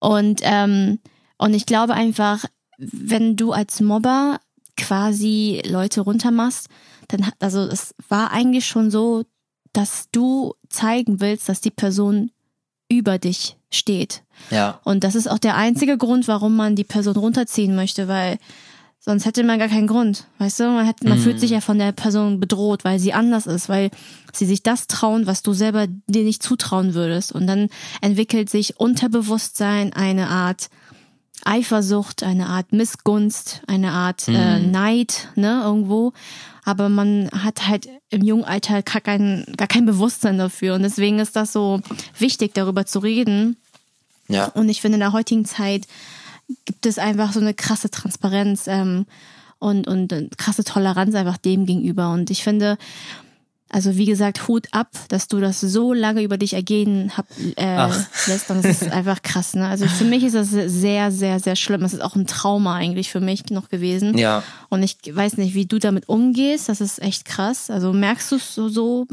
Und, 0.00 0.40
ähm, 0.44 1.00
und 1.38 1.54
ich 1.54 1.66
glaube 1.66 1.94
einfach, 1.94 2.44
wenn 2.78 3.36
du 3.36 3.52
als 3.52 3.80
Mobber 3.80 4.38
quasi 4.76 5.60
Leute 5.66 6.02
runtermachst, 6.02 6.68
dann, 7.08 7.26
hat- 7.26 7.34
also 7.40 7.60
es 7.62 7.94
war 8.08 8.30
eigentlich 8.32 8.66
schon 8.66 8.90
so, 8.90 9.24
dass 9.72 10.06
du 10.12 10.54
zeigen 10.68 11.20
willst, 11.20 11.48
dass 11.48 11.60
die 11.60 11.70
Person 11.70 12.30
über 12.88 13.18
dich 13.18 13.56
steht. 13.70 14.22
Ja. 14.50 14.80
Und 14.84 15.04
das 15.04 15.14
ist 15.14 15.28
auch 15.28 15.38
der 15.38 15.56
einzige 15.56 15.98
Grund, 15.98 16.26
warum 16.28 16.56
man 16.56 16.76
die 16.76 16.84
Person 16.84 17.16
runterziehen 17.16 17.74
möchte, 17.76 18.08
weil 18.08 18.38
sonst 19.08 19.24
hätte 19.24 19.42
man 19.42 19.58
gar 19.58 19.68
keinen 19.68 19.86
Grund. 19.86 20.26
Weißt 20.38 20.60
du, 20.60 20.64
man, 20.64 20.84
hätte, 20.84 21.08
man 21.08 21.16
Mhm. 21.18 21.22
fühlt 21.22 21.40
sich 21.40 21.50
ja 21.50 21.62
von 21.62 21.78
der 21.78 21.92
Person 21.92 22.40
bedroht, 22.40 22.84
weil 22.84 22.98
sie 22.98 23.14
anders 23.14 23.46
ist, 23.46 23.70
weil 23.70 23.90
sie 24.34 24.44
sich 24.44 24.62
das 24.62 24.86
trauen, 24.86 25.26
was 25.26 25.42
du 25.42 25.54
selber 25.54 25.86
dir 26.06 26.24
nicht 26.24 26.42
zutrauen 26.42 26.92
würdest. 26.92 27.32
Und 27.32 27.46
dann 27.46 27.70
entwickelt 28.02 28.50
sich 28.50 28.78
Unterbewusstsein 28.78 29.94
eine 29.94 30.28
Art 30.28 30.68
Eifersucht, 31.44 32.22
eine 32.22 32.48
Art 32.48 32.72
Missgunst, 32.72 33.62
eine 33.66 33.92
Art 33.92 34.28
äh, 34.28 34.58
Mhm. 34.58 34.70
Neid, 34.72 35.28
ne, 35.36 35.62
irgendwo. 35.64 36.12
Aber 36.64 36.88
man 36.90 37.30
hat 37.32 37.66
halt 37.66 37.88
im 38.10 38.22
jungen 38.22 38.44
Alter 38.44 38.82
gar 38.82 39.00
kein, 39.00 39.46
gar 39.56 39.68
kein 39.68 39.86
Bewusstsein 39.86 40.36
dafür. 40.36 40.74
Und 40.74 40.82
deswegen 40.82 41.18
ist 41.18 41.34
das 41.36 41.52
so 41.52 41.80
wichtig, 42.18 42.52
darüber 42.54 42.84
zu 42.84 42.98
reden. 42.98 43.56
Ja. 44.28 44.46
Und 44.48 44.68
ich 44.68 44.82
finde, 44.82 44.96
in 44.96 45.00
der 45.00 45.12
heutigen 45.14 45.46
Zeit 45.46 45.86
gibt 46.64 46.86
es 46.86 46.98
einfach 46.98 47.32
so 47.32 47.40
eine 47.40 47.54
krasse 47.54 47.90
Transparenz 47.90 48.66
ähm, 48.66 49.06
und, 49.58 49.86
und 49.88 50.38
krasse 50.38 50.64
Toleranz 50.64 51.14
einfach 51.14 51.36
dem 51.36 51.66
gegenüber. 51.66 52.12
Und 52.12 52.30
ich 52.30 52.42
finde, 52.42 52.78
also 53.70 53.96
wie 53.96 54.06
gesagt, 54.06 54.48
Hut 54.48 54.68
ab, 54.72 54.90
dass 55.08 55.28
du 55.28 55.40
das 55.40 55.60
so 55.60 55.92
lange 55.92 56.22
über 56.22 56.38
dich 56.38 56.54
ergehen 56.54 57.12
hab, 57.16 57.26
äh, 57.56 57.86
lässt. 58.26 58.50
Und 58.50 58.64
das 58.64 58.82
ist 58.82 58.90
einfach 58.90 59.22
krass. 59.22 59.54
Ne? 59.54 59.66
Also 59.66 59.86
für 59.86 60.04
mich 60.04 60.24
ist 60.24 60.34
das 60.34 60.50
sehr, 60.50 61.10
sehr, 61.10 61.38
sehr 61.40 61.56
schlimm. 61.56 61.82
Es 61.82 61.92
ist 61.92 62.02
auch 62.02 62.16
ein 62.16 62.26
Trauma 62.26 62.76
eigentlich 62.76 63.10
für 63.10 63.20
mich 63.20 63.50
noch 63.50 63.68
gewesen. 63.68 64.16
Ja. 64.16 64.42
Und 64.70 64.82
ich 64.82 64.98
weiß 65.10 65.36
nicht, 65.36 65.54
wie 65.54 65.66
du 65.66 65.78
damit 65.78 66.08
umgehst. 66.08 66.68
Das 66.68 66.80
ist 66.80 67.00
echt 67.02 67.24
krass. 67.24 67.70
Also 67.70 67.92
merkst 67.92 68.32
du 68.32 68.38
so, 68.38 68.68
so 68.68 69.06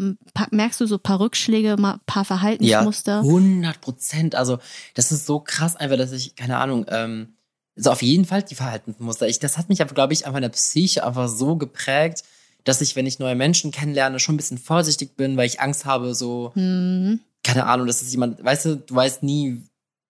merkst 0.51 0.79
du 0.79 0.85
so 0.85 0.97
paar 0.97 1.19
Rückschläge, 1.19 1.75
mal 1.77 1.99
paar 2.05 2.23
Ja, 2.23 2.25
Verhaltensmuster? 2.25 3.19
100 3.19 3.81
Prozent. 3.81 4.35
Also, 4.35 4.59
das 4.93 5.11
ist 5.11 5.25
so 5.25 5.39
krass 5.39 5.75
einfach, 5.75 5.97
dass 5.97 6.11
ich, 6.11 6.35
keine 6.35 6.57
Ahnung, 6.57 6.85
ähm, 6.89 7.35
so 7.75 7.91
auf 7.91 8.01
jeden 8.01 8.25
Fall 8.25 8.43
die 8.43 8.55
Verhaltensmuster. 8.55 9.27
Ich, 9.27 9.39
das 9.39 9.57
hat 9.57 9.69
mich 9.69 9.81
aber, 9.81 9.93
glaube 9.93 10.13
ich, 10.13 10.25
einfach 10.25 10.37
in 10.37 10.43
der 10.43 10.49
Psyche 10.49 11.05
einfach 11.05 11.27
so 11.27 11.57
geprägt, 11.57 12.23
dass 12.65 12.81
ich, 12.81 12.95
wenn 12.97 13.05
ich 13.05 13.19
neue 13.19 13.35
Menschen 13.35 13.71
kennenlerne, 13.71 14.19
schon 14.19 14.35
ein 14.35 14.37
bisschen 14.37 14.57
vorsichtig 14.57 15.15
bin, 15.15 15.37
weil 15.37 15.47
ich 15.47 15.61
Angst 15.61 15.85
habe, 15.85 16.13
so, 16.13 16.51
Mhm. 16.55 17.21
keine 17.43 17.65
Ahnung, 17.67 17.87
dass 17.87 18.01
es 18.01 18.11
jemand, 18.11 18.43
weißt 18.43 18.65
du, 18.65 18.75
du 18.77 18.93
weißt 18.95 19.23
nie, 19.23 19.61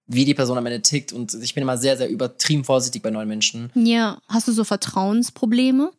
wie 0.07 0.25
die 0.25 0.33
Person 0.33 0.57
am 0.57 0.65
Ende 0.65 0.81
tickt 0.81 1.13
und 1.13 1.33
ich 1.33 1.53
bin 1.53 1.61
immer 1.63 1.77
sehr, 1.77 1.97
sehr 1.97 2.09
übertrieben 2.09 2.63
vorsichtig 2.63 3.01
bei 3.01 3.09
neuen 3.11 3.27
Menschen. 3.27 3.71
Ja, 3.75 4.19
hast 4.27 4.47
du 4.47 4.51
so 4.51 4.63
Vertrauensprobleme? 4.63 5.91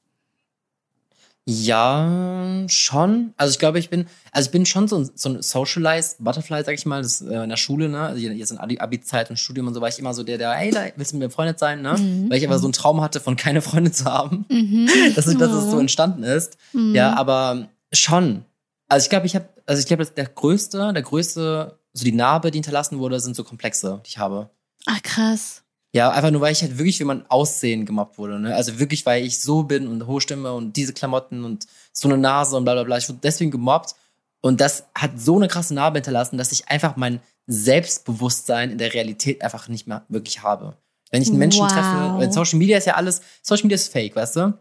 Ja, 1.49 2.65
schon. 2.69 3.33
Also 3.37 3.53
ich 3.53 3.59
glaube, 3.61 3.79
ich 3.79 3.89
bin, 3.89 4.07
also 4.33 4.47
ich 4.49 4.51
bin 4.53 4.67
schon 4.67 4.89
so 4.89 4.99
ein, 4.99 5.11
so 5.15 5.29
ein 5.29 5.43
Socialized 5.43 6.17
Butterfly, 6.19 6.65
sag 6.65 6.75
ich 6.75 6.85
mal, 6.87 7.03
das 7.03 7.21
äh, 7.21 7.43
in 7.45 7.49
der 7.51 7.57
Schule, 7.57 7.89
ne? 7.89 8.01
Also 8.01 8.21
jetzt 8.21 8.51
in 8.51 8.59
Abi- 8.59 8.81
Abi-Zeit 8.81 9.31
und 9.31 9.37
Studium 9.39 9.69
und 9.69 9.75
so 9.75 9.81
war 9.81 9.89
ich 9.89 9.99
immer 10.01 10.13
so 10.13 10.25
der, 10.25 10.39
der, 10.39 10.53
hey, 10.55 10.73
da 10.73 10.85
willst 10.97 11.13
du 11.13 11.17
mit 11.17 11.23
mir 11.25 11.29
befreundet 11.29 11.59
sein, 11.61 11.83
ne? 11.83 11.95
Mhm. 11.97 12.29
Weil 12.31 12.39
ich 12.39 12.47
aber 12.47 12.59
so 12.59 12.67
einen 12.67 12.73
Traum 12.73 13.01
hatte, 13.01 13.21
von 13.21 13.37
keine 13.37 13.63
Freunde 13.63 13.93
zu 13.93 14.05
haben, 14.07 14.45
Mhm. 14.51 14.89
dass, 15.15 15.29
ich, 15.29 15.39
dass 15.39 15.53
es 15.53 15.71
so 15.71 15.77
Oh. 15.77 15.81
entstanden 15.81 16.25
ist. 16.25 16.57
Mhm. 16.73 16.95
Ja, 16.97 17.15
aber 17.15 17.69
schon. 17.93 18.45
Also 18.89 19.05
ich 19.05 19.11
glaube, 19.11 19.27
ich 19.27 19.35
habe, 19.37 19.49
also 19.67 19.79
ich 19.81 19.87
glaube, 19.87 20.05
der 20.05 20.27
größte, 20.27 20.93
der 20.93 21.03
größte, 21.03 21.79
so 21.93 22.05
die 22.05 22.13
Narbe, 22.13 22.51
die 22.51 22.57
hinterlassen 22.59 22.99
wurde, 22.99 23.21
sind 23.21 23.37
so 23.37 23.45
Komplexe, 23.45 24.01
die 24.05 24.09
ich 24.11 24.19
habe. 24.19 24.51
Ach 24.87 25.01
krass. 25.03 25.63
Ja, 25.95 26.11
einfach 26.11 26.31
nur, 26.31 26.41
weil 26.43 26.53
ich 26.53 26.63
halt 26.63 26.77
wirklich 26.79 26.99
für 26.99 27.05
mein 27.07 27.25
Aussehen 27.31 27.87
gemobbt 27.87 28.19
wurde. 28.19 28.39
Ne? 28.39 28.55
Also 28.55 28.79
wirklich, 28.79 29.07
weil 29.07 29.25
ich 29.25 29.41
so 29.41 29.63
bin 29.63 29.87
und 29.87 30.07
hohe 30.07 30.21
Stimme 30.21 30.53
und 30.53 30.77
diese 30.77 30.93
Klamotten 30.93 31.45
und 31.45 31.67
so 31.93 32.09
eine 32.09 32.19
Nase 32.19 32.57
und 32.57 32.65
bla 32.65 32.75
bla 32.75 32.83
bla. 32.85 32.99
Ich 32.99 33.09
wurde 33.09 33.21
deswegen 33.23 33.51
gemobbt. 33.51 33.95
Und 34.43 34.61
das 34.61 34.85
hat 34.95 35.13
so 35.19 35.37
eine 35.37 35.49
krasse 35.49 35.75
Narbe 35.75 35.99
hinterlassen, 35.99 36.37
dass 36.39 36.53
ich 36.53 36.69
einfach 36.69 36.97
mein 36.97 37.21
Selbstbewusstsein 37.47 38.71
in 38.71 38.79
der 38.79 38.93
Realität 38.95 39.43
einfach 39.43 39.69
nicht 39.69 39.87
mehr 39.87 40.05
wirklich 40.09 40.43
habe. 40.43 40.77
Wenn 41.11 41.23
ich 41.23 41.29
einen 41.31 41.39
Menschen 41.39 41.63
Wow. 41.63 41.73
treffe, 41.73 42.15
weil 42.19 42.33
Social 42.33 42.59
Media 42.59 42.79
ist 42.79 42.87
ja 42.87 42.95
alles, 42.95 43.23
Social 43.43 43.65
Media 43.65 43.77
ist 43.77 43.93
fake, 43.93 44.17
weißt 44.17 44.37
du? 44.37 44.59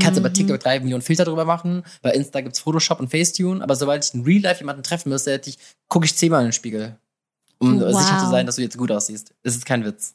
Kannst 0.00 0.18
du 0.18 0.22
bei 0.22 0.30
Mhm. 0.30 0.34
TikTok 0.34 0.58
drei 0.60 0.80
Millionen 0.80 1.02
Filter 1.02 1.24
drüber 1.24 1.44
machen, 1.44 1.84
bei 2.02 2.10
Insta 2.12 2.40
gibt's 2.40 2.58
Photoshop 2.58 2.98
und 3.00 3.10
Facetune, 3.10 3.62
aber 3.62 3.76
sobald 3.76 4.04
ich 4.04 4.14
in 4.14 4.22
Real 4.24 4.40
Life 4.42 4.60
jemanden 4.60 4.82
treffen 4.82 5.10
müsste, 5.10 5.30
hätte 5.32 5.50
ich, 5.50 5.58
gucke 5.88 6.06
ich 6.06 6.16
zehnmal 6.16 6.40
in 6.40 6.48
den 6.48 6.52
Spiegel. 6.52 6.96
Um 7.58 7.78
Wow. 7.80 7.96
sicher 7.96 8.18
zu 8.18 8.26
sein, 8.26 8.46
dass 8.46 8.56
du 8.56 8.62
jetzt 8.62 8.78
gut 8.78 8.90
aussiehst. 8.90 9.34
Das 9.42 9.54
ist 9.54 9.66
kein 9.66 9.84
Witz. 9.84 10.14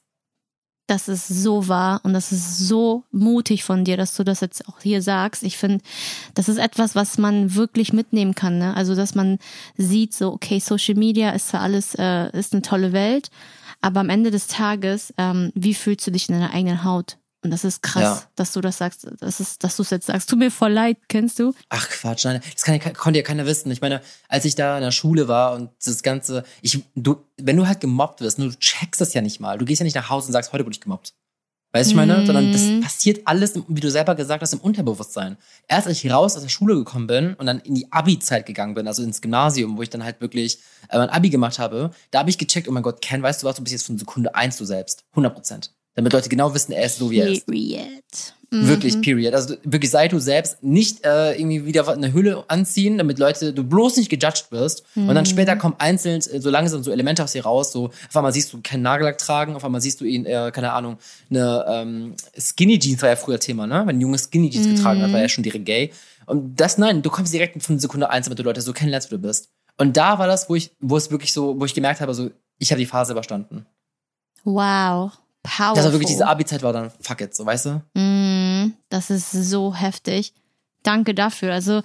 Das 0.89 1.07
ist 1.07 1.27
so 1.27 1.67
wahr 1.67 2.01
und 2.03 2.13
das 2.13 2.31
ist 2.31 2.67
so 2.67 3.03
mutig 3.11 3.63
von 3.63 3.85
dir, 3.85 3.95
dass 3.95 4.15
du 4.15 4.23
das 4.23 4.39
jetzt 4.39 4.67
auch 4.67 4.79
hier 4.81 5.03
sagst. 5.03 5.43
Ich 5.43 5.55
finde, 5.55 5.83
das 6.33 6.49
ist 6.49 6.57
etwas, 6.57 6.95
was 6.95 7.19
man 7.19 7.53
wirklich 7.53 7.93
mitnehmen 7.93 8.33
kann. 8.33 8.57
Ne? 8.57 8.75
Also, 8.75 8.95
dass 8.95 9.13
man 9.13 9.37
sieht, 9.77 10.15
so, 10.15 10.33
okay, 10.33 10.57
Social 10.57 10.95
Media 10.95 11.29
ist 11.29 11.49
zwar 11.49 11.61
alles, 11.61 11.93
äh, 11.93 12.35
ist 12.35 12.53
eine 12.53 12.63
tolle 12.63 12.91
Welt, 12.91 13.29
aber 13.81 13.99
am 13.99 14.09
Ende 14.09 14.31
des 14.31 14.47
Tages, 14.47 15.13
ähm, 15.19 15.51
wie 15.53 15.75
fühlst 15.75 16.07
du 16.07 16.11
dich 16.11 16.27
in 16.27 16.33
deiner 16.33 16.55
eigenen 16.55 16.83
Haut? 16.83 17.19
Und 17.41 17.51
das 17.51 17.63
ist 17.63 17.81
krass, 17.81 18.01
Ja. 18.03 18.23
dass 18.35 18.51
du 18.51 18.59
das 18.59 18.77
sagst, 18.77 19.07
das 19.21 19.39
ist, 19.39 19.63
dass 19.63 19.77
du 19.77 19.83
es 19.83 19.89
jetzt 19.91 20.07
sagst. 20.07 20.29
Tut 20.29 20.39
mir 20.39 20.51
voll 20.51 20.73
leid, 20.73 20.97
kennst 21.07 21.39
du? 21.39 21.53
Ach 21.69 21.87
Quatsch, 21.87 22.25
nein, 22.25 22.41
das 22.53 22.63
kann, 22.63 22.79
konnte 22.93 23.19
ja 23.19 23.23
keiner 23.23 23.45
wissen. 23.45 23.71
Ich 23.71 23.79
meine, 23.79 24.01
als 24.27 24.43
ich 24.43 24.55
da 24.55 24.77
in 24.77 24.83
der 24.83 24.91
Schule 24.91 25.27
war 25.29 25.53
und 25.53 25.69
das 25.85 26.03
Ganze, 26.03 26.43
ich, 26.61 26.83
du, 26.95 27.15
wenn 27.37 27.55
du 27.55 27.65
halt 27.65 27.79
gemobbt 27.79 28.19
wirst, 28.19 28.39
du 28.39 28.49
checkst 28.51 28.99
das 28.99 29.13
ja 29.13 29.21
nicht 29.21 29.39
mal. 29.39 29.57
Du 29.57 29.63
gehst 29.65 29.79
ja 29.79 29.85
nicht 29.85 29.95
nach 29.95 30.09
Hause 30.09 30.27
und 30.27 30.33
sagst, 30.33 30.51
heute 30.51 30.65
wurde 30.65 30.73
ich 30.73 30.81
gemobbt. 30.81 31.13
Weißt 31.71 31.87
du, 31.87 31.91
ich 31.91 31.95
meine? 31.95 32.17
Mhm. 32.17 32.25
Sondern 32.25 32.51
das 32.51 32.63
passiert 32.83 33.21
alles, 33.25 33.53
wie 33.67 33.79
du 33.79 33.91
selber 33.91 34.15
gesagt 34.15 34.41
hast, 34.41 34.53
im 34.53 34.59
Unterbewusstsein. 34.59 35.37
Erst 35.67 35.87
als 35.87 36.03
ich 36.03 36.11
raus 36.11 36.35
aus 36.35 36.41
der 36.41 36.49
Schule 36.49 36.73
gekommen 36.75 37.05
bin 37.05 37.35
und 37.35 37.45
dann 37.45 37.59
in 37.59 37.75
die 37.75 37.91
Abi-Zeit 37.91 38.47
gegangen 38.47 38.73
bin, 38.73 38.87
also 38.87 39.03
ins 39.03 39.21
Gymnasium, 39.21 39.77
wo 39.77 39.83
ich 39.83 39.89
dann 39.91 40.03
halt 40.03 40.19
wirklich 40.19 40.57
äh, 40.89 40.97
mein 40.97 41.09
Abi 41.09 41.29
gemacht 41.29 41.59
habe, 41.59 41.91
da 42.09 42.19
habe 42.19 42.31
ich 42.31 42.39
gecheckt, 42.39 42.67
oh 42.67 42.71
mein 42.71 42.81
Gott, 42.81 43.01
Ken, 43.01 43.21
weißt 43.21 43.43
du 43.43 43.47
was, 43.47 43.55
du 43.57 43.63
bist 43.63 43.73
jetzt 43.73 43.85
von 43.85 43.99
Sekunde 43.99 44.33
eins 44.33 44.57
du 44.57 44.65
selbst. 44.65 45.03
100 45.11 45.31
Prozent. 45.33 45.71
Damit 45.95 46.13
Leute 46.13 46.29
genau 46.29 46.53
wissen, 46.53 46.71
er 46.71 46.85
ist 46.85 46.97
so, 46.97 47.09
wie 47.11 47.17
er 47.19 47.29
ist. 47.31 47.45
Period. 47.45 47.89
Wirklich, 48.51 48.95
Mhm. 48.95 49.01
period. 49.01 49.33
Also 49.35 49.55
wirklich 49.63 49.91
sei 49.91 50.07
du 50.07 50.17
selbst, 50.17 50.63
nicht 50.63 51.05
äh, 51.05 51.33
irgendwie 51.39 51.65
wieder 51.65 51.87
eine 51.87 52.13
Hülle 52.13 52.45
anziehen, 52.47 52.97
damit 52.97 53.19
Leute, 53.19 53.53
du 53.53 53.63
bloß 53.63 53.97
nicht 53.97 54.09
gejudged 54.09 54.51
wirst. 54.51 54.83
Und 54.95 55.05
Mhm. 55.05 55.13
dann 55.15 55.25
später 55.27 55.55
kommen 55.55 55.75
einzeln 55.77 56.19
äh, 56.21 56.41
so 56.41 56.49
langsam 56.49 56.81
so 56.81 56.89
Elemente 56.91 57.23
aus 57.23 57.33
dir 57.33 57.43
raus. 57.43 57.71
So 57.71 57.85
auf 57.87 58.15
einmal 58.15 58.33
siehst 58.33 58.51
du 58.53 58.59
keinen 58.63 58.81
Nagellack 58.81 59.19
tragen, 59.19 59.55
auf 59.55 59.63
einmal 59.63 59.81
siehst 59.81 60.01
du 60.01 60.05
ihn, 60.05 60.25
äh, 60.25 60.51
keine 60.53 60.71
Ahnung, 60.73 60.97
eine 61.29 61.63
ähm, 61.67 62.15
Skinny 62.39 62.79
Jeans 62.79 63.01
war 63.03 63.09
ja 63.09 63.15
früher 63.17 63.39
Thema, 63.39 63.67
ne? 63.67 63.83
Wenn 63.85 63.97
ein 63.97 64.01
Junge 64.01 64.17
Skinny 64.17 64.49
Jeans 64.49 64.67
getragen 64.67 65.01
hat, 65.03 65.11
war 65.13 65.19
er 65.19 65.29
schon 65.29 65.43
direkt 65.43 65.65
gay. 65.65 65.91
Und 66.25 66.59
das, 66.59 66.77
nein, 66.79 67.01
du 67.03 67.09
kommst 67.11 67.31
direkt 67.33 67.61
von 67.61 67.77
Sekunde 67.77 68.09
eins, 68.09 68.25
damit 68.25 68.39
du 68.39 68.43
Leute 68.43 68.61
so 68.61 68.73
kennenlernst, 68.73 69.11
wie 69.11 69.15
du 69.15 69.21
bist. 69.21 69.49
Und 69.77 69.95
da 69.95 70.17
war 70.17 70.25
das, 70.27 70.49
wo 70.49 70.55
ich, 70.55 70.71
wo 70.79 70.97
es 70.97 71.11
wirklich 71.11 71.33
so, 71.33 71.59
wo 71.59 71.65
ich 71.65 71.73
gemerkt 71.75 72.01
habe, 72.01 72.13
so, 72.15 72.31
ich 72.57 72.71
habe 72.71 72.79
die 72.79 72.85
Phase 72.87 73.11
überstanden. 73.11 73.65
Wow. 74.43 75.11
Powerful. 75.43 75.75
Das 75.75 75.85
war 75.85 75.91
wirklich 75.93 76.09
diese 76.09 76.27
Abi-Zeit 76.27 76.61
war 76.63 76.73
dann, 76.73 76.91
fuck 77.01 77.21
it, 77.21 77.33
so, 77.35 77.45
weißt 77.45 77.65
du? 77.67 77.81
Mm, 77.99 78.73
das 78.89 79.09
ist 79.09 79.31
so 79.31 79.73
heftig. 79.73 80.33
Danke 80.83 81.13
dafür. 81.13 81.53
Also 81.53 81.81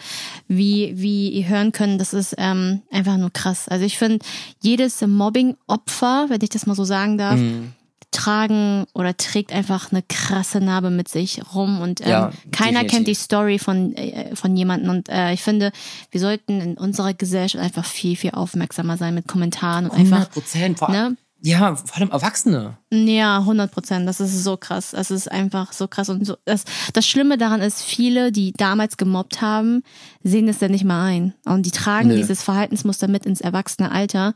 wie 0.49 0.93
wie 0.97 1.29
ihr 1.31 1.49
hören 1.49 1.73
können, 1.73 1.99
das 1.99 2.15
ist 2.15 2.35
ähm, 2.39 2.83
einfach 2.93 3.17
nur 3.17 3.33
krass. 3.33 3.69
Also 3.69 3.85
ich 3.85 3.99
finde 3.99 4.25
jedes 4.63 5.01
Mobbing-Opfer, 5.01 6.27
wenn 6.29 6.41
ich 6.43 6.51
das 6.51 6.67
mal 6.67 6.75
so 6.77 6.85
sagen 6.85 7.19
darf, 7.19 7.39
Mhm. 7.39 7.73
tragen 8.13 8.85
oder 8.95 9.17
trägt 9.17 9.53
einfach 9.53 9.91
eine 9.91 10.03
krasse 10.09 10.61
Narbe 10.61 10.91
mit 10.91 11.09
sich 11.09 11.43
rum 11.55 11.81
und 11.81 12.01
ähm, 12.03 12.09
Ja, 12.09 12.31
keiner 12.53 12.81
definitiv. 12.83 12.91
kennt 12.91 13.09
die 13.09 13.15
Story 13.15 13.59
von 13.59 13.93
äh, 13.97 14.37
von 14.37 14.57
jemandem 14.57 14.91
und 14.91 15.09
äh, 15.09 15.33
ich 15.33 15.43
finde, 15.43 15.73
wir 16.13 16.21
sollten 16.21 16.61
in 16.61 16.75
unserer 16.79 17.13
Gesellschaft 17.15 17.63
einfach 17.65 17.85
viel 17.85 18.15
viel 18.17 18.31
aufmerksamer 18.31 18.97
sein 18.97 19.15
mit 19.17 19.27
Kommentaren 19.27 19.87
und 19.87 19.93
100 19.97 20.19
einfach 20.21 20.33
Prozent. 20.33 20.81
Ne 20.89 21.17
Ja, 21.47 21.77
vor 21.77 21.97
allem 21.99 22.11
Erwachsene. 22.11 22.79
ja, 22.91 23.39
100 23.41 23.71
Prozent. 23.71 24.09
Das 24.09 24.19
ist 24.19 24.43
so 24.45 24.57
krass. 24.57 24.93
Das 24.93 25.11
ist 25.11 25.31
einfach 25.31 25.75
so 25.75 25.87
krass. 25.89 26.09
Und 26.09 26.25
so, 26.27 26.37
das, 26.47 26.65
das 26.95 27.07
Schlimme 27.07 27.37
daran 27.37 27.61
ist, 27.61 27.83
viele, 27.83 28.33
die 28.33 28.53
damals 28.53 28.97
gemobbt 28.97 29.43
haben, 29.43 29.83
sehen 30.23 30.47
das 30.47 30.61
ja 30.61 30.69
nicht 30.69 30.85
mal 30.85 31.05
ein. 31.05 31.35
Und 31.45 31.67
die 31.67 31.71
tragen 31.71 32.09
Nö. 32.09 32.17
dieses 32.17 32.43
Verhaltensmuster 32.43 33.09
mit 33.09 33.27
ins 33.27 33.43
erwachsene 33.43 33.93
Alter. 33.93 34.33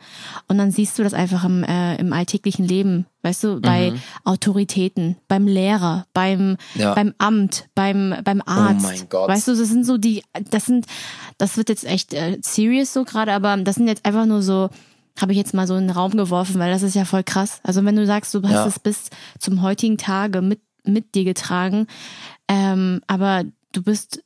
Und 0.49 0.59
dann 0.59 0.71
siehst 0.71 0.99
du 0.99 1.03
das 1.03 1.15
einfach 1.15 1.45
im, 1.45 1.65
äh, 1.65 1.97
im 1.97 2.13
alltäglichen 2.13 2.67
Leben. 2.67 3.07
Weißt 3.23 3.43
du, 3.43 3.59
bei 3.61 3.95
Autoritäten, 4.25 5.17
beim 5.29 5.47
Lehrer, 5.47 6.07
beim, 6.13 6.57
Ja. 6.75 6.95
beim 6.95 7.15
Amt, 7.19 7.69
beim, 7.75 8.15
beim 8.23 8.43
Arzt. 8.45 8.83
mein 8.83 9.09
Gott. 9.09 9.29
Weißt 9.29 9.49
du, 9.49 9.57
das 9.57 9.69
sind 9.69 9.85
so 9.85 9.97
die, 9.99 10.23
das 10.51 10.67
sind, 10.67 10.87
das 11.39 11.57
wird 11.57 11.69
jetzt 11.71 11.85
echt 11.85 12.13
äh, 12.13 12.39
serious 12.43 12.93
so 12.93 13.05
gerade, 13.05 13.33
aber 13.33 13.57
das 13.57 13.77
sind 13.77 13.89
jetzt 13.89 14.05
einfach 14.05 14.27
nur 14.27 14.43
so, 14.43 14.69
habe 15.21 15.33
ich 15.33 15.39
jetzt 15.39 15.55
mal 15.55 15.67
so 15.67 15.75
in 15.77 15.87
den 15.89 15.91
Raum 15.97 16.13
geworfen, 16.17 16.59
weil 16.59 16.71
das 16.73 16.83
ist 16.83 16.95
ja 16.95 17.05
voll 17.05 17.25
krass. 17.25 17.61
Also 17.63 17.85
wenn 17.85 17.97
du 17.97 18.07
sagst, 18.07 18.33
du 18.35 18.43
hast 18.43 18.53
Ja. 18.53 18.67
es 18.67 18.79
bis 18.79 19.11
zum 19.39 19.63
heutigen 19.63 19.99
Tage 19.99 20.43
mit, 20.43 20.61
mit 20.85 21.15
dir 21.15 21.25
getragen, 21.25 21.87
ähm, 22.49 23.01
aber 23.07 23.45
du 23.73 23.83
bist, 23.83 24.23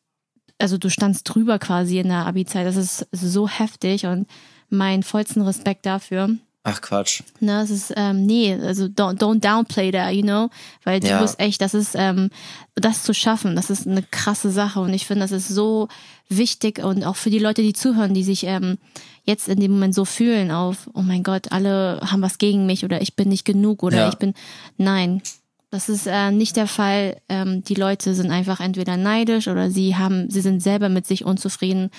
also 0.59 0.79
du 0.79 0.91
standst 0.91 1.29
drüber 1.29 1.59
quasi 1.59 1.99
in 1.99 2.09
der 2.09 2.27
Abi-Zeit, 2.27 2.67
das 2.67 2.77
ist 2.77 3.07
so 3.13 3.49
heftig 3.49 4.07
und 4.07 4.27
mein 4.69 5.03
vollsten 5.03 5.43
Respekt 5.43 5.87
dafür. 5.87 6.37
Ach 6.65 6.81
Quatsch. 6.81 7.23
Ne, 7.41 7.61
es 7.63 7.71
ist, 7.71 7.93
ähm, 7.97 8.25
nee, 8.25 8.55
also 8.55 8.85
don't, 8.85 9.19
don't 9.19 9.41
downplay 9.41 9.91
that, 9.91 10.13
you 10.13 10.23
know? 10.23 10.49
Weil 10.85 11.01
du 11.01 11.09
Ja. 11.09 11.21
bist 11.21 11.41
echt, 11.41 11.61
das 11.61 11.75
ist, 11.75 11.97
ähm, 11.99 12.31
das 12.77 13.03
zu 13.03 13.13
schaffen, 13.15 13.57
das 13.57 13.69
ist 13.69 13.89
eine 13.89 14.05
krasse 14.05 14.53
Sache 14.53 14.79
und 14.79 14.95
ich 14.95 15.07
finde, 15.09 15.23
das 15.25 15.33
ist 15.33 15.49
so 15.49 15.89
wichtig 16.29 16.79
und 16.79 17.03
auch 17.05 17.17
für 17.17 17.31
die 17.31 17.41
Leute, 17.41 17.63
die 17.63 17.73
zuhören, 17.73 18.15
die 18.15 18.23
sich 18.23 18.45
ähm, 18.45 18.79
jetzt 19.25 19.49
in 19.49 19.61
dem 19.61 19.73
Moment 19.73 19.95
so 19.95 20.05
fühlen 20.05 20.51
auf, 20.51 20.91
oh 20.95 21.03
mein 21.03 21.23
Gott, 21.23 21.53
alle 21.53 22.01
haben 22.05 22.23
was 22.23 22.39
gegen 22.39 22.67
mich 22.67 22.85
oder 22.85 23.01
ich 23.03 23.15
bin 23.17 23.29
nicht 23.29 23.45
genug 23.45 23.83
oder 23.83 23.99
Ja. 23.99 24.09
ich 24.09 24.17
bin, 24.17 24.35
nein. 24.77 25.23
Das 25.71 25.89
ist 25.89 26.07
äh, 26.07 26.31
nicht 26.31 26.57
der 26.57 26.67
Fall. 26.67 27.17
Ähm, 27.31 27.65
die 27.65 27.75
Leute 27.75 28.15
sind 28.15 28.31
einfach 28.31 28.61
entweder 28.61 28.97
neidisch 28.99 29.49
oder 29.49 29.71
sie 29.71 29.97
haben, 29.97 30.29
sie 30.29 30.43
sind 30.43 30.63
selber 30.63 30.89
mit 30.91 31.07
sich 31.07 31.25
unzufrieden 31.25 31.91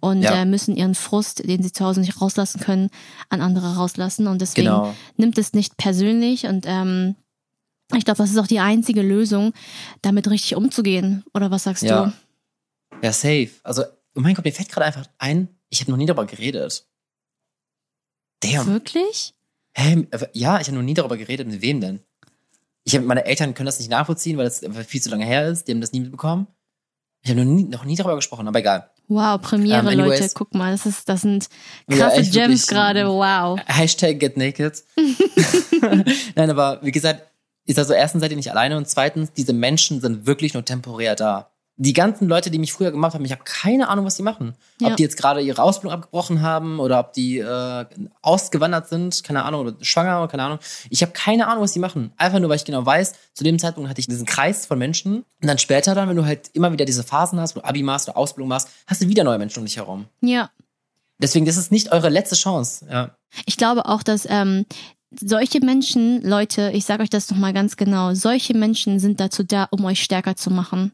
und 0.00 0.22
Ja. 0.22 0.34
äh, 0.42 0.44
müssen 0.44 0.74
ihren 0.76 0.96
Frust, 0.96 1.46
den 1.48 1.62
sie 1.62 1.70
zu 1.70 1.84
Hause 1.84 2.00
nicht 2.00 2.20
rauslassen 2.20 2.58
können, 2.60 2.90
an 3.28 3.40
andere 3.40 3.76
rauslassen. 3.76 4.26
Und 4.26 4.40
deswegen 4.40 4.66
Genau. 4.66 4.92
nimmt 5.16 5.38
es 5.38 5.52
nicht 5.52 5.76
persönlich 5.76 6.46
und 6.46 6.64
ähm, 6.66 7.14
Ich 7.94 8.06
glaube, 8.06 8.16
das 8.18 8.30
ist 8.30 8.38
auch 8.38 8.46
die 8.46 8.58
einzige 8.60 9.02
Lösung, 9.02 9.52
damit 10.00 10.30
richtig 10.30 10.56
umzugehen. 10.56 11.24
Oder 11.34 11.50
was 11.50 11.64
sagst 11.64 11.82
Ja. 11.82 12.06
du? 12.06 12.12
Ja, 13.02 13.12
safe. 13.12 13.50
Also, 13.64 13.82
oh 14.16 14.20
mein 14.20 14.34
Gott, 14.34 14.46
mir 14.46 14.52
fällt 14.52 14.70
gerade 14.70 14.86
einfach 14.86 15.04
ein, 15.18 15.48
ich 15.72 15.80
habe 15.80 15.90
noch 15.90 15.98
nie 15.98 16.06
darüber 16.06 16.26
geredet. 16.26 16.86
Damn. 18.40 18.66
Wirklich? 18.66 19.34
Hä? 19.74 20.06
Ja, 20.34 20.60
ich 20.60 20.66
habe 20.66 20.76
noch 20.76 20.82
nie 20.82 20.94
darüber 20.94 21.16
geredet. 21.16 21.48
Mit 21.48 21.62
wem 21.62 21.80
denn? 21.80 22.00
Ich 22.84 22.94
hab, 22.94 23.04
meine 23.04 23.24
Eltern 23.24 23.54
können 23.54 23.66
das 23.66 23.78
nicht 23.78 23.90
nachvollziehen, 23.90 24.36
weil 24.36 24.44
das 24.44 24.62
viel 24.86 25.00
zu 25.00 25.08
lange 25.08 25.24
her 25.24 25.48
ist. 25.48 25.66
Die 25.66 25.72
haben 25.72 25.80
das 25.80 25.92
nie 25.92 26.00
mitbekommen. 26.00 26.46
Ich 27.22 27.30
habe 27.30 27.42
noch 27.42 27.50
nie, 27.50 27.64
noch 27.64 27.84
nie 27.84 27.96
darüber 27.96 28.16
gesprochen, 28.16 28.46
aber 28.48 28.58
egal. 28.58 28.90
Wow, 29.08 29.40
Premiere, 29.40 29.80
Ähm, 29.80 29.86
anyways. 30.00 30.20
Leute, 30.20 30.34
guck 30.34 30.54
mal, 30.54 30.72
das 30.72 30.84
ist, 30.84 31.08
das 31.08 31.22
sind 31.22 31.48
Ja, 31.88 31.96
krasse 31.96 32.20
echt 32.20 32.32
Gems 32.32 32.66
gerade, 32.66 33.06
wow. 33.06 33.58
Hashtag 33.66 34.20
get 34.20 34.36
naked. 34.36 34.82
Nein, 36.34 36.50
aber 36.50 36.80
wie 36.82 36.92
gesagt, 36.92 37.22
ist 37.64 37.78
also 37.78 37.94
erstens 37.94 38.20
seid 38.20 38.30
ihr 38.32 38.36
nicht 38.36 38.50
alleine 38.50 38.76
und 38.76 38.88
zweitens, 38.88 39.32
diese 39.32 39.52
Menschen 39.52 40.00
sind 40.00 40.26
wirklich 40.26 40.52
nur 40.52 40.64
temporär 40.64 41.14
da. 41.14 41.51
Die 41.76 41.94
ganzen 41.94 42.28
Leute, 42.28 42.50
die 42.50 42.58
mich 42.58 42.72
früher 42.72 42.90
gemacht 42.90 43.14
haben, 43.14 43.24
ich 43.24 43.32
habe 43.32 43.42
keine 43.44 43.88
Ahnung, 43.88 44.04
was 44.04 44.16
die 44.16 44.22
machen. 44.22 44.54
Ja. 44.78 44.88
Ob 44.88 44.96
die 44.96 45.02
jetzt 45.02 45.16
gerade 45.16 45.40
ihre 45.40 45.62
Ausbildung 45.62 45.92
abgebrochen 45.92 46.42
haben 46.42 46.78
oder 46.80 47.00
ob 47.00 47.12
die 47.14 47.38
äh, 47.38 47.86
ausgewandert 48.20 48.88
sind, 48.88 49.24
keine 49.24 49.44
Ahnung, 49.44 49.62
oder 49.62 49.76
schwanger 49.80 50.18
oder 50.18 50.28
keine 50.28 50.44
Ahnung. 50.44 50.58
Ich 50.90 51.02
habe 51.02 51.12
keine 51.12 51.48
Ahnung, 51.48 51.64
was 51.64 51.72
die 51.72 51.78
machen. 51.78 52.12
Einfach 52.18 52.40
nur, 52.40 52.50
weil 52.50 52.56
ich 52.56 52.64
genau 52.64 52.84
weiß, 52.84 53.14
zu 53.32 53.42
dem 53.42 53.58
Zeitpunkt 53.58 53.88
hatte 53.88 54.00
ich 54.00 54.06
diesen 54.06 54.26
Kreis 54.26 54.66
von 54.66 54.78
Menschen. 54.78 55.24
Und 55.40 55.48
dann 55.48 55.58
später 55.58 55.94
dann, 55.94 56.08
wenn 56.08 56.16
du 56.16 56.26
halt 56.26 56.50
immer 56.52 56.72
wieder 56.72 56.84
diese 56.84 57.04
Phasen 57.04 57.40
hast, 57.40 57.56
wo 57.56 57.60
du 57.60 57.66
Abi 57.66 57.82
machst 57.82 58.08
oder 58.08 58.18
Ausbildung 58.18 58.48
machst, 58.48 58.68
hast 58.86 59.02
du 59.02 59.08
wieder 59.08 59.24
neue 59.24 59.38
Menschen 59.38 59.60
um 59.60 59.64
dich 59.64 59.78
herum. 59.78 60.06
Ja. 60.20 60.50
Deswegen, 61.18 61.46
das 61.46 61.56
ist 61.56 61.72
nicht 61.72 61.92
eure 61.92 62.10
letzte 62.10 62.36
Chance. 62.36 62.86
Ja. 62.90 63.16
Ich 63.46 63.56
glaube 63.56 63.86
auch, 63.86 64.02
dass 64.02 64.26
ähm, 64.28 64.66
solche 65.20 65.60
Menschen, 65.60 66.22
Leute, 66.22 66.70
ich 66.74 66.84
sage 66.84 67.02
euch 67.02 67.10
das 67.10 67.30
nochmal 67.30 67.52
ganz 67.52 67.76
genau, 67.76 68.14
solche 68.14 68.54
Menschen 68.54 68.98
sind 68.98 69.20
dazu 69.20 69.42
da, 69.42 69.68
um 69.70 69.84
euch 69.84 70.02
stärker 70.02 70.36
zu 70.36 70.50
machen. 70.50 70.92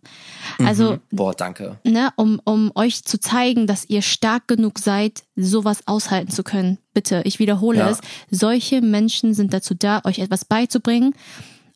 Also, 0.59 0.93
Mhm. 0.95 1.01
Boah, 1.11 1.35
danke. 1.35 1.79
ne, 1.85 2.11
um, 2.17 2.41
um 2.45 2.71
euch 2.75 3.05
zu 3.05 3.19
zeigen, 3.21 3.67
dass 3.67 3.85
ihr 3.89 4.03
stark 4.03 4.49
genug 4.49 4.79
seid, 4.79 5.23
sowas 5.37 5.81
aushalten 5.87 6.31
zu 6.31 6.43
können. 6.43 6.79
Bitte, 6.95 7.23
ich 7.25 7.39
wiederhole 7.39 7.79
Ja. 7.79 7.91
es. 7.91 8.01
Solche 8.31 8.81
Menschen 8.83 9.35
sind 9.35 9.53
dazu 9.55 9.75
da, 9.75 10.01
euch 10.05 10.19
etwas 10.19 10.45
beizubringen. 10.45 11.15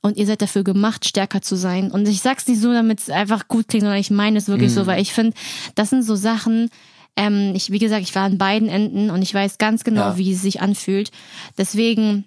Und 0.05 0.17
ihr 0.17 0.27
seid 0.27 0.43
dafür 0.43 0.65
gemacht, 0.65 1.07
stärker 1.07 1.43
zu 1.43 1.55
sein. 1.55 1.93
Und 1.93 2.09
ich 2.09 2.23
sag's 2.23 2.49
nicht 2.49 2.61
so, 2.61 2.73
damit 2.73 2.99
es 2.99 3.09
einfach 3.09 3.47
gut 3.47 3.69
klingt, 3.69 3.83
sondern 3.85 4.01
ich 4.01 4.11
meine 4.11 4.37
es 4.37 4.49
wirklich 4.49 4.71
Mhm. 4.73 4.75
so, 4.75 4.87
weil 4.87 5.01
ich 5.01 5.13
finde, 5.13 5.37
das 5.77 5.91
sind 5.91 6.03
so 6.03 6.17
Sachen, 6.17 6.71
ähm, 7.15 7.53
ich, 7.55 7.71
wie 7.71 7.79
gesagt, 7.79 8.03
ich 8.03 8.13
war 8.17 8.25
an 8.25 8.37
beiden 8.37 8.69
Enden 8.69 9.11
und 9.11 9.23
ich 9.23 9.33
weiß 9.33 9.59
ganz 9.59 9.85
genau, 9.85 10.01
Ja. 10.01 10.19
wie 10.19 10.33
es 10.33 10.43
sich 10.43 10.61
anfühlt. 10.61 11.13
Deswegen 11.57 12.25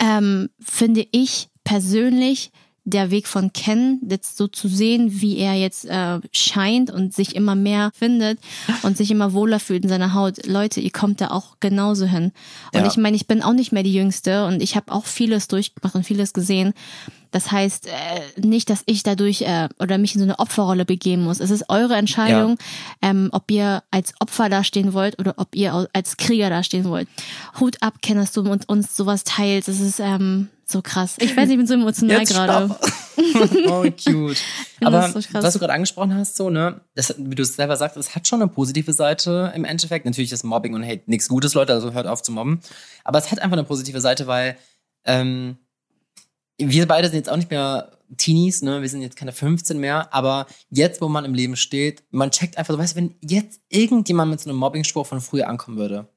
ähm, 0.00 0.48
finde 0.60 1.06
ich 1.10 1.48
persönlich 1.64 2.50
der 2.90 3.10
Weg 3.10 3.28
von 3.28 3.52
Ken, 3.52 4.00
jetzt 4.08 4.36
so 4.36 4.48
zu 4.48 4.66
sehen, 4.68 5.20
wie 5.20 5.36
er 5.38 5.54
jetzt 5.54 5.84
äh, 5.84 6.20
scheint 6.32 6.90
und 6.90 7.14
sich 7.14 7.36
immer 7.36 7.54
mehr 7.54 7.90
findet 7.94 8.38
und 8.82 8.96
sich 8.96 9.10
immer 9.10 9.32
wohler 9.32 9.60
fühlt 9.60 9.82
in 9.82 9.88
seiner 9.88 10.14
Haut. 10.14 10.46
Leute, 10.46 10.80
ihr 10.80 10.90
kommt 10.90 11.20
da 11.20 11.28
auch 11.28 11.56
genauso 11.60 12.06
hin. 12.06 12.32
Und 12.72 12.80
Ja. 12.80 12.86
ich 12.86 12.96
meine, 12.96 13.16
ich 13.16 13.26
bin 13.26 13.42
auch 13.42 13.52
nicht 13.52 13.72
mehr 13.72 13.82
die 13.82 13.92
Jüngste 13.92 14.46
und 14.46 14.62
ich 14.62 14.74
habe 14.76 14.90
auch 14.92 15.04
vieles 15.04 15.48
durchgemacht 15.48 15.94
und 15.94 16.04
vieles 16.04 16.32
gesehen. 16.32 16.72
Das 17.30 17.52
heißt 17.52 17.88
äh, 17.88 18.40
nicht, 18.40 18.70
dass 18.70 18.82
ich 18.86 19.02
dadurch 19.02 19.42
äh, 19.42 19.68
oder 19.78 19.98
mich 19.98 20.14
in 20.14 20.20
so 20.20 20.24
eine 20.24 20.38
Opferrolle 20.38 20.86
begeben 20.86 21.24
muss. 21.24 21.40
Es 21.40 21.50
ist 21.50 21.66
eure 21.68 21.94
Entscheidung, 21.96 22.56
ähm, 23.02 23.28
ob 23.32 23.50
ihr 23.50 23.82
als 23.90 24.14
Opfer 24.20 24.48
dastehen 24.48 24.94
wollt 24.94 25.18
oder 25.18 25.34
ob 25.36 25.54
ihr 25.54 25.88
als 25.92 26.16
Krieger 26.16 26.48
dastehen 26.48 26.84
wollt. 26.84 27.06
Hut 27.60 27.82
ab, 27.82 28.00
Ken, 28.00 28.16
dass 28.16 28.32
du 28.32 28.44
mit 28.44 28.66
uns 28.70 28.96
sowas 28.96 29.24
teilst. 29.24 29.68
Es 29.68 29.80
ist 29.80 30.00
ähm, 30.00 30.48
so 30.70 30.82
krass. 30.82 31.16
Ich 31.18 31.36
weiß, 31.36 31.48
ich 31.48 31.56
bin 31.56 31.66
so 31.66 31.74
emotional 31.74 32.20
Jetzt 32.20 32.32
gerade. 32.32 32.66
stopp. 32.66 32.92
oh, 33.68 33.82
cute. 33.82 34.36
Aber 34.82 35.08
so 35.08 35.20
was 35.32 35.52
du 35.54 35.58
gerade 35.58 35.72
angesprochen 35.72 36.14
hast, 36.14 36.36
so, 36.36 36.50
ne, 36.50 36.80
das, 36.94 37.14
wie 37.18 37.34
du 37.34 37.42
es 37.42 37.56
selber 37.56 37.76
sagst, 37.76 37.96
es 37.96 38.14
hat 38.14 38.28
schon 38.28 38.42
eine 38.42 38.50
positive 38.50 38.92
Seite 38.92 39.52
im 39.54 39.64
Endeffekt. 39.64 40.04
Natürlich 40.04 40.30
ist 40.30 40.44
Mobbing 40.44 40.74
und 40.74 40.84
Hate 40.84 41.02
nichts 41.06 41.28
Gutes, 41.28 41.54
Leute, 41.54 41.72
also 41.72 41.92
hört 41.92 42.06
auf 42.06 42.22
zu 42.22 42.32
mobben. 42.32 42.60
Aber 43.04 43.18
es 43.18 43.30
hat 43.30 43.40
einfach 43.40 43.56
eine 43.56 43.64
positive 43.64 44.00
Seite, 44.00 44.26
weil 44.26 44.56
ähm, 45.04 45.56
wir 46.58 46.86
beide 46.86 47.08
sind 47.08 47.16
jetzt 47.16 47.30
auch 47.30 47.36
nicht 47.36 47.50
mehr 47.50 47.92
Teenies, 48.16 48.62
ne? 48.62 48.82
Wir 48.82 48.88
sind 48.88 49.02
jetzt 49.02 49.16
keine 49.16 49.32
15 49.32 49.78
mehr, 49.78 50.12
aber 50.14 50.46
jetzt, 50.70 51.00
wo 51.00 51.08
man 51.08 51.24
im 51.24 51.34
Leben 51.34 51.56
steht, 51.56 52.04
man 52.10 52.30
checkt 52.30 52.58
einfach, 52.58 52.74
so, 52.74 52.78
weißt 52.78 52.94
du, 52.94 53.00
wenn 53.00 53.14
jetzt 53.20 53.60
irgendjemand 53.68 54.30
mit 54.30 54.40
so 54.40 54.50
einem 54.50 54.58
Mobbing-Spruch 54.58 55.06
von 55.06 55.20
früher 55.20 55.48
ankommen 55.48 55.76
würde, 55.76 56.08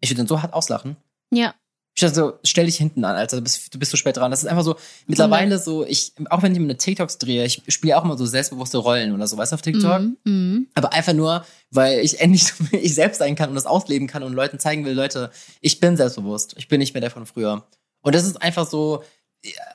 ich 0.00 0.10
würde 0.10 0.22
den 0.22 0.28
so 0.28 0.42
hart 0.42 0.52
auslachen. 0.52 0.96
Ja, 1.30 1.54
Ich 1.98 2.02
dachte 2.02 2.14
so, 2.14 2.34
stell 2.44 2.66
dich 2.66 2.76
hinten 2.76 3.06
an, 3.06 3.16
Alter, 3.16 3.38
du 3.38 3.42
bist, 3.42 3.72
du 3.74 3.78
bist 3.78 3.90
so 3.90 3.96
spät 3.96 4.18
dran. 4.18 4.30
Das 4.30 4.42
ist 4.42 4.46
einfach 4.48 4.64
so, 4.64 4.76
mittlerweile 5.06 5.58
so, 5.58 5.82
ich, 5.86 6.12
auch 6.28 6.42
wenn 6.42 6.52
ich 6.52 6.58
mir 6.58 6.66
eine 6.66 6.76
TikToks 6.76 7.16
drehe, 7.16 7.42
ich 7.46 7.62
spiele 7.68 7.96
auch 7.96 8.04
immer 8.04 8.18
so 8.18 8.26
selbstbewusste 8.26 8.76
Rollen 8.76 9.14
oder 9.14 9.26
so, 9.26 9.38
weißt 9.38 9.52
du, 9.52 9.54
auf 9.54 9.62
TikTok. 9.62 10.00
mhm, 10.02 10.16
mhm. 10.24 10.66
Aber 10.74 10.92
einfach 10.92 11.14
nur, 11.14 11.46
weil 11.70 12.00
ich 12.00 12.20
endlich 12.20 12.44
so 12.44 12.64
ich 12.72 12.94
selbst 12.94 13.16
sein 13.18 13.34
kann 13.34 13.48
und 13.48 13.54
das 13.54 13.64
ausleben 13.64 14.08
kann 14.08 14.22
und 14.22 14.34
Leuten 14.34 14.58
zeigen 14.58 14.84
will, 14.84 14.92
Leute, 14.92 15.30
ich 15.62 15.80
bin 15.80 15.96
selbstbewusst. 15.96 16.54
Ich 16.58 16.68
bin 16.68 16.80
nicht 16.80 16.92
mehr 16.92 17.00
der 17.00 17.10
von 17.10 17.24
früher. 17.24 17.66
Und 18.02 18.14
das 18.14 18.26
ist 18.26 18.42
einfach 18.42 18.66
so, 18.68 19.02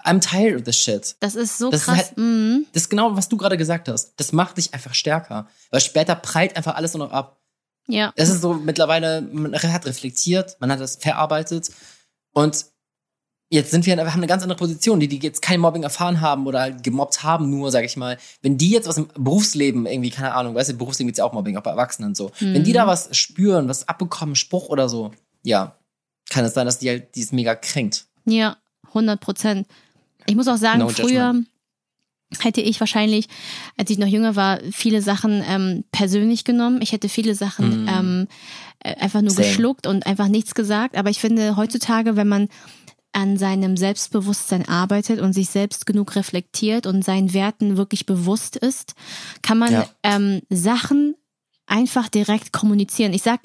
I'm 0.05 0.19
tired 0.21 0.57
of 0.57 0.63
this 0.63 0.77
shit. 0.77 1.15
Das 1.21 1.33
ist 1.33 1.57
so 1.57 1.71
Das 1.71 1.81
ist 1.81 1.85
krass. 1.87 1.97
halt- 1.97 2.17
mhm. 2.19 2.67
Das 2.73 2.83
ist 2.83 2.89
genau, 2.89 3.15
was 3.17 3.29
du 3.29 3.37
gerade 3.37 3.57
gesagt 3.57 3.89
hast. 3.89 4.13
Das 4.17 4.31
macht 4.31 4.57
dich 4.57 4.75
einfach 4.75 4.93
stärker. 4.93 5.47
Weil 5.71 5.81
später 5.81 6.13
prallt 6.13 6.55
einfach 6.55 6.75
alles 6.75 6.93
nur 6.93 7.07
noch 7.07 7.13
ab. 7.13 7.39
Ja, 7.87 8.13
Es 8.15 8.29
ist 8.29 8.41
so 8.41 8.53
mittlerweile, 8.53 9.21
man 9.23 9.55
hat 9.55 9.87
reflektiert, 9.87 10.55
man 10.59 10.71
hat 10.71 10.79
das 10.79 10.97
verarbeitet 10.97 11.71
und 12.33 12.65
jetzt 13.49 13.71
sind 13.71 13.85
wir, 13.85 13.97
wir 13.97 14.05
haben 14.05 14.19
eine 14.19 14.27
ganz 14.27 14.43
andere 14.43 14.57
Position, 14.57 14.99
die, 14.99 15.07
die 15.07 15.19
jetzt 15.19 15.41
kein 15.41 15.59
Mobbing 15.59 15.83
erfahren 15.83 16.21
haben 16.21 16.47
oder 16.47 16.61
halt 16.61 16.83
gemobbt 16.83 17.23
haben, 17.23 17.49
nur, 17.49 17.69
sag 17.69 17.83
ich 17.83 17.97
mal. 17.97 18.17
Wenn 18.41 18.57
die 18.57 18.69
jetzt 18.69 18.87
was 18.87 18.97
im 18.97 19.09
Berufsleben 19.13 19.85
irgendwie, 19.85 20.09
keine 20.09 20.33
Ahnung, 20.33 20.55
weißt 20.55 20.69
du, 20.69 20.73
im 20.73 20.77
Berufsleben 20.77 21.07
gibt's 21.07 21.19
ja 21.19 21.25
auch 21.25 21.33
Mobbing, 21.33 21.57
auch 21.57 21.63
bei 21.63 21.71
Erwachsenen 21.71 22.09
und 22.09 22.15
so. 22.15 22.31
Wenn 22.39 22.63
die 22.63 22.73
da 22.73 22.87
was 22.87 23.15
spüren, 23.15 23.67
was 23.67 23.87
abbekommen, 23.87 24.35
Spruch 24.35 24.69
oder 24.69 24.87
so, 24.87 25.11
ja, 25.43 25.75
kann 26.29 26.45
es 26.45 26.53
sein, 26.53 26.65
dass 26.65 26.79
die 26.79 26.89
halt, 26.89 27.15
die 27.15 27.21
ist 27.21 27.33
mega 27.33 27.55
kränkt. 27.55 28.05
ja, 28.25 28.57
100 28.87 29.19
Prozent. 29.19 29.67
Ich 30.25 30.35
muss 30.35 30.47
auch 30.47 30.57
sagen, 30.57 30.79
No 30.79 30.89
früher 30.89 31.27
judgment. 31.27 31.47
Hätte 32.39 32.61
ich 32.61 32.79
wahrscheinlich, 32.79 33.27
als 33.77 33.89
ich 33.89 33.97
noch 33.97 34.07
jünger 34.07 34.35
war, 34.35 34.59
viele 34.71 35.01
Sachen 35.01 35.43
ähm, 35.47 35.83
persönlich 35.91 36.43
genommen. 36.43 36.81
Ich 36.81 36.91
hätte 36.91 37.09
viele 37.09 37.35
Sachen 37.35 37.83
Mm. 37.85 37.87
ähm, 37.89 38.27
äh, 38.79 38.95
einfach 38.95 39.21
nur 39.21 39.31
Same. 39.31 39.47
geschluckt 39.47 39.85
und 39.87 40.05
einfach 40.05 40.27
nichts 40.27 40.55
gesagt. 40.55 40.95
Aber 40.97 41.09
ich 41.09 41.19
finde 41.19 41.55
heutzutage, 41.57 42.15
wenn 42.15 42.27
man 42.27 42.47
an 43.13 43.37
seinem 43.37 43.75
Selbstbewusstsein 43.75 44.69
arbeitet 44.69 45.19
und 45.19 45.33
sich 45.33 45.49
selbst 45.49 45.85
genug 45.85 46.15
reflektiert 46.15 46.85
und 46.87 47.03
seinen 47.03 47.33
Werten 47.33 47.75
wirklich 47.75 48.05
bewusst 48.05 48.55
ist, 48.55 48.93
kann 49.41 49.57
man 49.57 49.73
Ja. 49.73 49.85
ähm, 50.03 50.41
Sachen 50.49 51.15
einfach 51.67 52.07
direkt 52.07 52.53
kommunizieren. 52.53 53.13
Ich 53.13 53.21
sag 53.23 53.41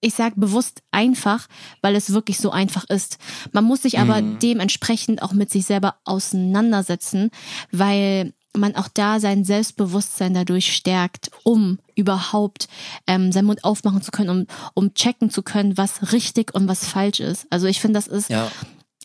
ich 0.00 0.14
sag 0.14 0.34
bewusst 0.36 0.82
einfach, 0.92 1.48
weil 1.82 1.96
es 1.96 2.12
wirklich 2.12 2.38
so 2.38 2.50
einfach 2.50 2.84
ist. 2.88 3.18
Man 3.52 3.64
muss 3.64 3.82
sich 3.82 3.98
aber 3.98 4.22
Mhm. 4.22 4.38
dementsprechend 4.40 5.22
auch 5.22 5.32
mit 5.32 5.50
sich 5.50 5.66
selber 5.66 5.96
auseinandersetzen, 6.04 7.30
weil 7.72 8.32
man 8.56 8.74
auch 8.76 8.88
da 8.92 9.20
sein 9.20 9.44
Selbstbewusstsein 9.44 10.34
dadurch 10.34 10.74
stärkt, 10.74 11.30
um 11.44 11.78
überhaupt 11.94 12.68
ähm, 13.06 13.30
seinen 13.30 13.44
Mund 13.46 13.62
aufmachen 13.62 14.02
zu 14.02 14.10
können, 14.10 14.30
um, 14.30 14.46
um 14.74 14.94
checken 14.94 15.30
zu 15.30 15.42
können, 15.42 15.76
was 15.76 16.12
richtig 16.12 16.54
und 16.54 16.66
was 16.66 16.84
falsch 16.86 17.20
ist. 17.20 17.46
Also 17.50 17.66
ich 17.66 17.80
finde, 17.80 17.98
das 17.98 18.06
ist 18.08 18.30
Ja, 18.30 18.50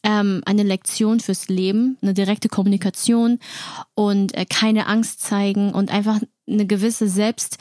ähm, 0.03 0.41
eine 0.45 0.63
Lektion 0.63 1.19
fürs 1.19 1.49
Leben, 1.49 1.97
eine 2.01 2.13
direkte 2.13 2.49
Kommunikation 2.49 3.39
und 3.95 4.36
äh, 4.36 4.45
keine 4.45 4.88
Angst 4.88 5.21
zeigen 5.21 5.71
und 5.73 5.91
einfach 5.91 6.19
eine 6.47 6.65
gewisse 6.65 7.08
Selbst, 7.08 7.58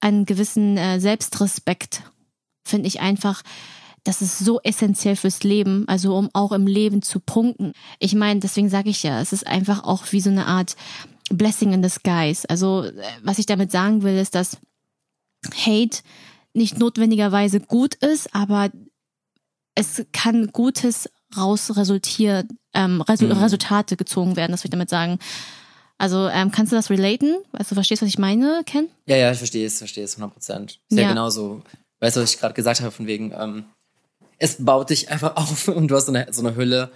einen 0.00 0.26
gewissen 0.26 0.76
äh, 0.76 1.00
Selbstrespekt 1.00 2.02
finde 2.70 2.88
ich 2.88 3.00
einfach, 3.00 3.42
das 4.04 4.22
ist 4.22 4.38
so 4.38 4.60
essentiell 4.62 5.16
fürs 5.16 5.42
Leben, 5.42 5.86
also 5.88 6.16
um 6.16 6.30
auch 6.32 6.52
im 6.52 6.66
Leben 6.66 7.02
zu 7.02 7.20
punkten. 7.20 7.72
Ich 7.98 8.14
meine, 8.14 8.40
deswegen 8.40 8.70
sage 8.70 8.88
ich 8.90 9.02
ja, 9.02 9.20
es 9.20 9.32
ist 9.34 9.46
einfach 9.46 9.84
auch 9.84 10.04
wie 10.12 10.20
so 10.22 10.30
eine 10.30 10.46
Art 10.46 10.74
Blessing 11.30 11.72
in 11.74 11.82
disguise. 11.82 12.48
Also 12.48 12.84
äh, 12.84 12.92
was 13.22 13.38
ich 13.38 13.46
damit 13.46 13.70
sagen 13.70 14.02
will, 14.02 14.16
ist, 14.16 14.34
dass 14.34 14.56
Hate 15.54 15.98
nicht 16.54 16.78
notwendigerweise 16.78 17.60
gut 17.60 17.94
ist, 17.96 18.34
aber 18.34 18.70
es 19.74 20.04
kann 20.12 20.48
Gutes 20.52 21.08
raus 21.36 21.76
resultieren, 21.76 22.58
ähm, 22.74 23.00
Resu 23.02 23.26
Mhm. 23.26 23.32
Resultate 23.32 23.96
gezogen 23.96 24.34
werden, 24.36 24.50
das 24.52 24.64
will 24.64 24.68
ich 24.68 24.72
damit 24.72 24.90
sagen. 24.90 25.18
Also 25.98 26.28
ähm, 26.28 26.50
kannst 26.50 26.72
du 26.72 26.76
das 26.76 26.90
relaten? 26.90 27.36
Also 27.52 27.74
verstehst 27.74 28.00
du, 28.02 28.06
was 28.06 28.12
ich 28.12 28.18
meine, 28.18 28.62
Ken? 28.66 28.88
ja, 29.06 29.16
ja, 29.16 29.30
ich 29.30 29.38
verstehe 29.38 29.66
es, 29.66 29.78
verstehe 29.78 30.02
es, 30.04 30.14
100 30.16 30.32
Prozent. 30.32 30.80
Ist 30.88 30.96
ja, 30.96 31.02
Ja. 31.04 31.08
genauso, 31.10 31.62
weißt 32.00 32.16
du, 32.16 32.20
was 32.22 32.32
ich 32.34 32.40
gerade 32.40 32.54
gesagt 32.54 32.80
habe, 32.80 32.90
von 32.90 33.06
wegen, 33.06 33.32
ähm, 33.38 33.64
es 34.38 34.56
baut 34.64 34.90
dich 34.90 35.10
einfach 35.10 35.36
auf 35.36 35.68
und 35.68 35.88
du 35.88 35.96
hast 35.96 36.06
so 36.06 36.12
eine, 36.12 36.26
so 36.32 36.40
eine 36.46 36.56
Hülle. 36.56 36.90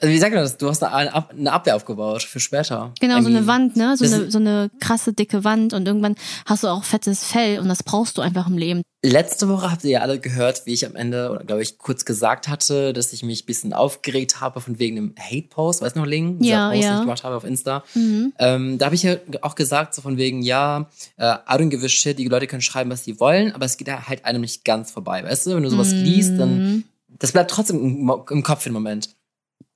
Also 0.00 0.12
wie 0.12 0.18
sagt 0.18 0.34
man 0.34 0.42
das? 0.42 0.56
Du 0.58 0.68
hast 0.68 0.82
eine, 0.82 1.12
Ab- 1.14 1.32
eine 1.36 1.52
Abwehr 1.52 1.76
aufgebaut 1.76 2.22
für 2.24 2.40
später. 2.40 2.92
Genau, 3.00 3.18
I 3.18 3.22
so 3.22 3.28
eine 3.28 3.46
Wand, 3.46 3.76
ne? 3.76 3.96
So 3.96 4.04
das 4.04 4.12
eine, 4.12 4.30
so 4.30 4.38
eine 4.38 4.70
krasse, 4.80 5.12
dicke 5.12 5.44
Wand 5.44 5.72
und 5.72 5.86
irgendwann 5.86 6.16
hast 6.46 6.64
du 6.64 6.68
auch 6.68 6.82
fettes 6.82 7.22
Fell 7.24 7.60
und 7.60 7.68
das 7.68 7.82
brauchst 7.84 8.18
du 8.18 8.22
einfach 8.22 8.48
im 8.48 8.58
Leben. 8.58 8.82
Letzte 9.06 9.50
Woche 9.50 9.70
habt 9.70 9.84
ihr 9.84 9.90
ja 9.90 10.00
alle 10.00 10.18
gehört, 10.18 10.64
wie 10.64 10.72
ich 10.72 10.86
am 10.86 10.96
Ende, 10.96 11.30
oder 11.30 11.44
glaube 11.44 11.60
ich, 11.60 11.76
kurz 11.76 12.06
gesagt 12.06 12.48
hatte, 12.48 12.94
dass 12.94 13.12
ich 13.12 13.22
mich 13.22 13.42
ein 13.42 13.46
bisschen 13.46 13.74
aufgeregt 13.74 14.40
habe 14.40 14.62
von 14.62 14.78
wegen 14.78 14.96
dem 14.96 15.14
Hate-Post, 15.20 15.82
weißt 15.82 15.94
du 15.96 16.00
noch, 16.00 16.06
Ling? 16.06 16.42
Ja, 16.42 16.70
Post, 16.70 16.82
ja. 16.82 16.88
den 16.88 16.96
ich 16.96 17.02
gemacht 17.02 17.22
habe 17.22 17.36
auf 17.36 17.44
Insta. 17.44 17.84
Mhm. 17.94 18.32
Ähm, 18.38 18.78
da 18.78 18.86
habe 18.86 18.94
ich 18.94 19.02
ja 19.02 19.16
auch 19.42 19.56
gesagt, 19.56 19.94
so 19.94 20.00
von 20.00 20.16
wegen, 20.16 20.40
ja, 20.40 20.88
äh, 21.18 21.26
I 21.26 21.52
don't 21.58 21.68
give 21.68 21.84
a 21.84 21.88
shit, 21.90 22.18
die 22.18 22.26
Leute 22.28 22.46
können 22.46 22.62
schreiben, 22.62 22.88
was 22.90 23.04
sie 23.04 23.20
wollen, 23.20 23.52
aber 23.52 23.66
es 23.66 23.76
geht 23.76 23.88
ja 23.88 24.08
halt 24.08 24.24
einem 24.24 24.40
nicht 24.40 24.64
ganz 24.64 24.90
vorbei, 24.90 25.22
weißt 25.22 25.48
du? 25.48 25.54
Wenn 25.56 25.64
du 25.64 25.68
sowas 25.68 25.92
liest, 25.92 26.38
dann, 26.38 26.54
Mhm. 26.76 26.84
das 27.18 27.32
bleibt 27.32 27.50
trotzdem 27.50 27.76
im, 27.84 28.10
im 28.30 28.42
Kopf 28.42 28.62
für 28.62 28.70
den 28.70 28.74
Moment. 28.74 29.08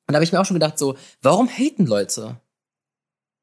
Und 0.07 0.13
da 0.13 0.15
habe 0.15 0.25
ich 0.25 0.33
mir 0.33 0.41
auch 0.41 0.47
schon 0.47 0.55
gedacht, 0.55 0.79
so, 0.79 0.97
warum 1.21 1.51
haten 1.51 1.85
Leute? 1.85 2.37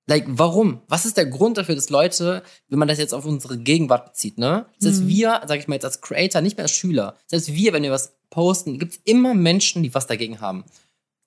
Like, 0.08 0.26
warum? 0.28 0.82
Was 0.88 1.06
ist 1.06 1.18
der 1.18 1.26
Grund 1.26 1.58
dafür, 1.58 1.74
dass 1.76 1.90
Leute, 1.90 2.44
wenn 2.70 2.78
man 2.80 2.88
das 2.88 3.00
jetzt 3.00 3.14
auf 3.14 3.26
unsere 3.26 3.58
Gegenwart 3.58 4.06
bezieht, 4.06 4.38
ne? 4.38 4.68
Selbst 4.78 5.02
Mhm. 5.02 5.08
wir, 5.08 5.42
sag 5.48 5.58
ich 5.60 5.68
mal 5.68 5.76
jetzt 5.76 5.86
als 5.86 6.02
Creator, 6.02 6.42
nicht 6.42 6.58
mehr 6.58 6.66
als 6.66 6.74
Schüler, 6.74 7.16
selbst 7.26 7.54
wir, 7.54 7.74
wenn 7.74 7.82
wir 7.84 7.92
was 7.92 8.14
posten, 8.30 8.78
gibt's 8.78 9.00
immer 9.04 9.34
Menschen, 9.34 9.82
die 9.82 9.94
was 9.96 10.06
dagegen 10.08 10.42
haben. 10.42 10.64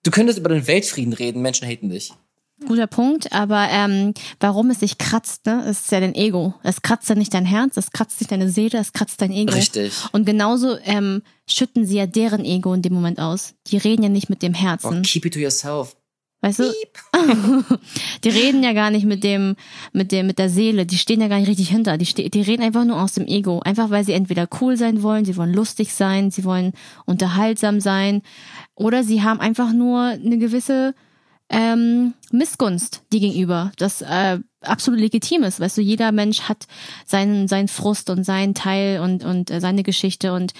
Du 0.04 0.10
könntest 0.12 0.38
über 0.38 0.48
den 0.48 0.66
Weltfrieden 0.68 1.12
reden, 1.12 1.42
Menschen 1.42 1.66
haten 1.66 1.88
dich. 1.90 2.12
Guter 2.66 2.88
Punkt, 2.88 3.32
aber 3.32 3.68
ähm, 3.70 4.14
warum 4.40 4.70
es 4.70 4.80
sich 4.80 4.98
kratzt, 4.98 5.46
ne, 5.46 5.64
ist 5.68 5.90
ja 5.92 6.00
dein 6.00 6.14
Ego. 6.16 6.54
Es 6.64 6.82
kratzt 6.82 7.08
ja 7.08 7.14
nicht 7.14 7.32
dein 7.32 7.46
Herz, 7.46 7.76
es 7.76 7.92
kratzt 7.92 8.20
nicht 8.20 8.32
deine 8.32 8.50
Seele, 8.50 8.78
es 8.78 8.92
kratzt 8.92 9.20
dein 9.20 9.30
Ego. 9.32 9.54
Richtig. 9.54 9.92
Und 10.10 10.24
genauso 10.24 10.76
ähm, 10.84 11.22
schütten 11.48 11.86
sie 11.86 11.96
ja 11.96 12.06
deren 12.06 12.44
Ego 12.44 12.74
in 12.74 12.82
dem 12.82 12.94
Moment 12.94 13.20
aus. 13.20 13.54
Die 13.68 13.76
reden 13.76 14.02
ja 14.02 14.08
nicht 14.08 14.28
mit 14.28 14.42
dem 14.42 14.54
Oh, 14.54 14.58
Herzen. 14.58 15.02
keep 15.02 15.24
it 15.24 15.34
to 15.34 15.38
yourself. 15.40 15.96
Weißt 16.40 16.60
du? 16.60 16.72
die 18.24 18.28
reden 18.28 18.62
ja 18.62 18.72
gar 18.72 18.90
nicht 18.90 19.04
mit 19.04 19.24
dem, 19.24 19.56
mit 19.92 20.12
dem, 20.12 20.28
mit 20.28 20.38
der 20.38 20.48
Seele. 20.48 20.86
Die 20.86 20.98
stehen 20.98 21.20
ja 21.20 21.26
gar 21.26 21.38
nicht 21.38 21.48
richtig 21.48 21.68
hinter. 21.68 21.98
Die, 21.98 22.30
die 22.30 22.40
reden 22.42 22.62
einfach 22.62 22.84
nur 22.84 23.02
aus 23.02 23.14
dem 23.14 23.26
Ego. 23.26 23.60
Einfach 23.60 23.90
weil 23.90 24.04
sie 24.04 24.12
entweder 24.12 24.48
cool 24.60 24.76
sein 24.76 25.02
wollen, 25.02 25.24
sie 25.24 25.36
wollen 25.36 25.52
lustig 25.52 25.92
sein, 25.92 26.30
sie 26.30 26.44
wollen 26.44 26.72
unterhaltsam 27.06 27.80
sein. 27.80 28.22
Oder 28.76 29.02
sie 29.02 29.22
haben 29.22 29.40
einfach 29.40 29.72
nur 29.72 30.00
eine 30.00 30.38
gewisse 30.38 30.94
ähm, 31.50 32.14
Missgunst 32.30 33.02
die 33.12 33.20
gegenüber. 33.20 33.72
Das 33.76 34.02
äh, 34.02 34.38
absolut 34.60 35.00
legitim 35.00 35.42
ist. 35.42 35.58
Weißt 35.58 35.76
du, 35.76 35.82
jeder 35.82 36.12
Mensch 36.12 36.42
hat 36.42 36.66
seinen, 37.04 37.48
seinen 37.48 37.68
Frust 37.68 38.10
und 38.10 38.24
seinen 38.24 38.54
Teil 38.54 39.00
und, 39.00 39.24
und 39.24 39.50
äh, 39.50 39.60
seine 39.60 39.82
Geschichte 39.82 40.32
und 40.32 40.52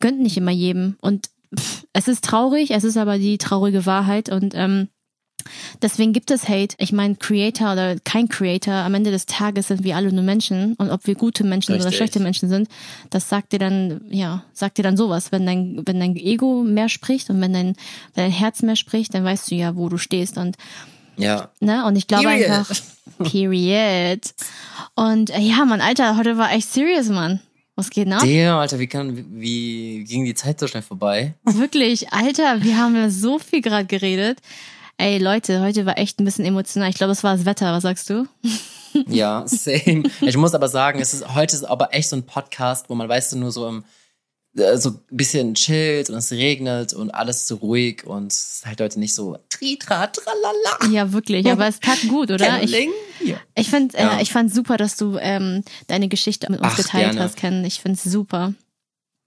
gönnt 0.00 0.20
nicht 0.20 0.36
immer 0.36 0.50
jedem. 0.50 0.96
Und 1.00 1.30
pff, 1.58 1.86
es 1.92 2.08
ist 2.08 2.24
traurig, 2.24 2.70
es 2.72 2.84
ist 2.84 2.96
aber 2.96 3.18
die 3.18 3.38
traurige 3.38 3.86
Wahrheit 3.86 4.28
und 4.28 4.54
ähm, 4.54 4.88
Deswegen 5.80 6.12
gibt 6.12 6.30
es 6.30 6.48
Hate. 6.48 6.74
Ich 6.78 6.92
meine, 6.92 7.16
Creator 7.16 7.72
oder 7.72 7.96
kein 8.00 8.28
Creator, 8.28 8.74
am 8.74 8.94
Ende 8.94 9.10
des 9.10 9.26
Tages 9.26 9.68
sind 9.68 9.84
wir 9.84 9.96
alle 9.96 10.12
nur 10.12 10.22
Menschen. 10.22 10.74
Und 10.74 10.90
ob 10.90 11.06
wir 11.06 11.14
gute 11.14 11.44
Menschen 11.44 11.74
oder 11.74 11.84
Richtig. 11.84 11.96
schlechte 11.96 12.20
Menschen 12.20 12.48
sind, 12.48 12.68
das 13.10 13.28
sagt 13.28 13.52
dir 13.52 13.58
dann, 13.58 14.00
ja, 14.10 14.44
sagt 14.52 14.78
dir 14.78 14.82
dann 14.82 14.96
sowas. 14.96 15.32
Wenn 15.32 15.46
dein, 15.46 15.82
wenn 15.86 16.00
dein 16.00 16.16
Ego 16.16 16.62
mehr 16.62 16.88
spricht 16.88 17.30
und 17.30 17.40
wenn 17.40 17.52
dein, 17.52 17.66
wenn 18.14 18.24
dein 18.24 18.30
Herz 18.32 18.62
mehr 18.62 18.76
spricht, 18.76 19.14
dann 19.14 19.24
weißt 19.24 19.50
du 19.50 19.54
ja, 19.54 19.76
wo 19.76 19.88
du 19.88 19.98
stehst. 19.98 20.36
Und, 20.38 20.56
Ja. 21.16 21.50
ne, 21.60 21.84
und 21.86 21.96
ich 21.96 22.06
glaube 22.06 22.24
Period. 22.24 22.50
einfach, 22.50 22.76
period. 23.30 24.20
Und 24.94 25.30
äh, 25.30 25.40
ja, 25.40 25.64
Mann, 25.64 25.80
Alter, 25.80 26.16
heute 26.16 26.36
war 26.38 26.52
echt 26.52 26.72
serious, 26.72 27.08
Mann. 27.08 27.40
Was 27.74 27.88
geht 27.88 28.06
nach? 28.06 28.22
Damn, 28.22 28.58
Alter, 28.58 28.78
wie 28.78 28.86
kann, 28.86 29.16
wie, 29.16 29.24
wie 29.40 30.04
ging 30.04 30.24
die 30.26 30.34
Zeit 30.34 30.60
so 30.60 30.66
schnell 30.66 30.82
vorbei? 30.82 31.34
Wirklich, 31.44 32.12
Alter, 32.12 32.62
wir 32.62 32.76
haben 32.76 32.94
ja 32.94 33.08
so 33.08 33.38
viel 33.38 33.62
gerade 33.62 33.86
geredet. 33.86 34.38
Ey, 34.98 35.18
Leute, 35.18 35.60
heute 35.60 35.84
war 35.86 35.98
echt 35.98 36.20
ein 36.20 36.24
bisschen 36.24 36.44
emotional. 36.44 36.88
Ich 36.90 36.96
glaube, 36.96 37.12
es 37.12 37.24
war 37.24 37.36
das 37.36 37.44
Wetter. 37.44 37.72
Was 37.72 37.82
sagst 37.82 38.10
du? 38.10 38.26
Ja, 39.08 39.44
same. 39.46 40.02
Ich 40.20 40.36
muss 40.36 40.52
aber 40.52 40.68
sagen, 40.68 41.00
es 41.00 41.14
ist, 41.14 41.34
heute 41.34 41.56
ist 41.56 41.64
aber 41.64 41.94
echt 41.94 42.10
so 42.10 42.16
ein 42.16 42.24
Podcast, 42.24 42.90
wo 42.90 42.94
man, 42.94 43.08
weißt 43.08 43.32
du, 43.32 43.38
nur 43.38 43.50
so 43.50 43.66
im, 43.66 43.84
äh, 44.54 44.76
so 44.76 44.90
ein 44.90 44.98
bisschen 45.10 45.54
chillt 45.54 46.10
und 46.10 46.16
es 46.16 46.30
regnet 46.30 46.92
und 46.92 47.08
alles 47.10 47.48
so 47.48 47.54
ruhig 47.56 48.04
und 48.06 48.30
es 48.30 48.56
ist 48.56 48.66
halt 48.66 48.82
heute 48.82 49.00
nicht 49.00 49.14
so 49.14 49.38
tritra, 49.48 50.08
tralala. 50.08 50.92
Ja, 50.94 51.10
wirklich. 51.10 51.50
Aber 51.50 51.66
es 51.68 51.80
tat 51.80 52.00
gut, 52.06 52.30
oder? 52.30 52.44
Ich, 52.62 52.70
Kenneling? 52.70 52.90
Ja. 53.24 53.36
ich 53.54 53.70
fand, 53.70 53.94
Ja. 53.94 54.18
äh, 54.18 54.22
ich 54.22 54.30
fand 54.30 54.52
super, 54.52 54.76
dass 54.76 54.96
du 54.96 55.16
ähm, 55.18 55.64
deine 55.86 56.08
Geschichte 56.08 56.52
mit 56.52 56.60
uns 56.60 56.72
Ach, 56.72 56.76
geteilt 56.76 57.04
gerne. 57.12 57.20
hast, 57.22 57.36
Ken. 57.38 57.64
Ich 57.64 57.80
find's 57.80 58.04
super. 58.04 58.52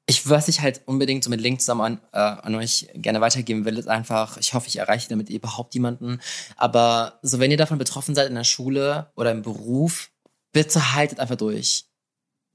Ich, 0.08 0.30
was 0.30 0.48
ich 0.48 0.62
halt 0.62 0.82
unbedingt 0.86 1.24
so 1.24 1.30
mit 1.32 1.42
Link 1.42 1.62
zusammen 1.62 1.82
an, 1.82 2.00
äh, 2.14 2.18
an 2.20 2.54
euch 2.56 2.88
gerne 2.94 3.22
weitergeben 3.22 3.66
will, 3.66 3.78
ist 3.80 3.88
einfach, 3.88 4.38
ich 4.38 4.54
hoffe, 4.54 4.68
ich 4.68 4.76
erreiche 4.78 5.10
damit 5.10 5.30
überhaupt 5.30 5.74
jemanden. 5.74 6.20
Aber 6.58 7.20
so, 7.24 7.40
wenn 7.40 7.50
ihr 7.50 7.58
davon 7.58 7.80
betroffen 7.80 8.14
seid 8.14 8.30
in 8.30 8.36
der 8.36 8.44
Schule 8.44 9.12
oder 9.16 9.32
im 9.32 9.42
Beruf, 9.42 10.12
bitte 10.54 10.94
haltet 10.94 11.20
einfach 11.20 11.38
durch. 11.38 11.86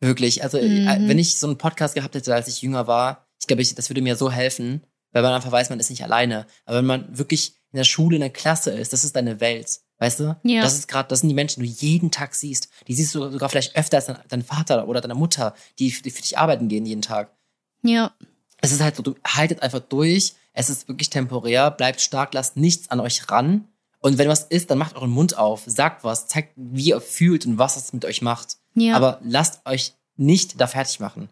Wirklich. 0.01 0.43
Also, 0.45 0.59
Mhm. 0.59 0.87
äh, 0.89 1.09
wenn 1.09 1.19
ich 1.19 1.39
so 1.39 1.47
einen 1.49 1.59
Podcast 1.59 1.95
gehabt 1.95 2.15
hätte, 2.15 2.35
als 2.35 2.49
ich 2.49 2.63
jünger 2.63 2.87
war, 2.87 3.27
ich 3.41 3.47
glaube, 3.47 3.63
ich, 3.63 3.75
das 3.75 3.91
würde 3.91 4.01
mir 4.03 4.17
so 4.17 4.31
helfen, 4.31 4.87
weil 5.13 5.23
man 5.23 5.33
einfach 5.33 5.51
weiß, 5.51 5.71
man 5.71 5.81
ist 5.81 5.91
nicht 5.91 6.05
alleine. 6.05 6.47
Aber 6.67 6.79
wenn 6.79 6.87
man 6.87 7.19
wirklich 7.19 7.57
in 7.73 7.77
der 7.79 7.85
Schule, 7.85 8.17
in 8.17 8.21
der 8.21 8.31
Klasse 8.31 8.71
ist, 8.71 8.93
das 8.93 9.05
ist 9.05 9.17
deine 9.17 9.41
Welt. 9.41 9.81
Weißt 9.99 10.21
du? 10.21 10.37
Ja. 10.45 10.63
Das 10.63 10.75
ist 10.75 10.89
gerade, 10.89 11.09
das 11.09 11.21
sind 11.21 11.29
die 11.29 11.35
Menschen, 11.35 11.63
die 11.63 11.69
du 11.69 11.75
jeden 11.75 12.11
Tag 12.11 12.35
siehst. 12.35 12.69
Die 12.89 12.95
siehst 12.95 13.15
du 13.15 13.29
sogar 13.31 13.49
vielleicht 13.51 13.77
öfter 13.77 13.99
als 13.99 14.07
dein, 14.07 14.19
dein 14.29 14.43
Vater 14.43 14.89
oder 14.89 15.01
deine 15.03 15.15
Mutter, 15.15 15.55
die, 15.79 15.91
die 15.91 16.11
für 16.11 16.23
dich 16.23 16.39
arbeiten 16.39 16.69
gehen 16.69 16.87
jeden 16.87 17.03
Tag 17.03 17.37
Ja, 17.83 18.13
es 18.61 18.73
ist 18.73 18.81
halt 18.81 18.97
so, 18.97 19.03
du 19.03 19.15
haltet 19.27 19.63
einfach 19.63 19.81
durch. 19.81 20.35
Es 20.53 20.71
ist 20.71 20.89
wirklich 20.89 21.11
temporär. 21.11 21.71
Bleibt 21.71 22.01
stark, 22.01 22.35
lasst 22.35 22.57
nichts 22.57 22.91
an 22.91 23.01
euch 23.01 23.31
ran. 23.31 23.65
Und 24.01 24.19
wenn 24.19 24.29
was 24.29 24.45
ist, 24.45 24.71
dann 24.71 24.79
macht 24.79 24.97
euren 24.97 25.11
Mund 25.11 25.37
auf, 25.37 25.63
sagt 25.67 26.05
was, 26.05 26.27
zeigt, 26.27 26.53
wie 26.57 26.89
ihr 26.89 27.01
fühlt 27.01 27.45
und 27.47 27.59
was 27.59 27.77
es 27.77 27.93
mit 27.93 28.05
euch 28.05 28.23
macht. 28.23 28.57
ja. 28.75 28.97
Aber 28.97 29.21
lasst 29.23 29.67
euch 29.67 29.95
nicht 30.17 30.61
da 30.61 30.67
fertig 30.67 31.01
machen. 31.01 31.29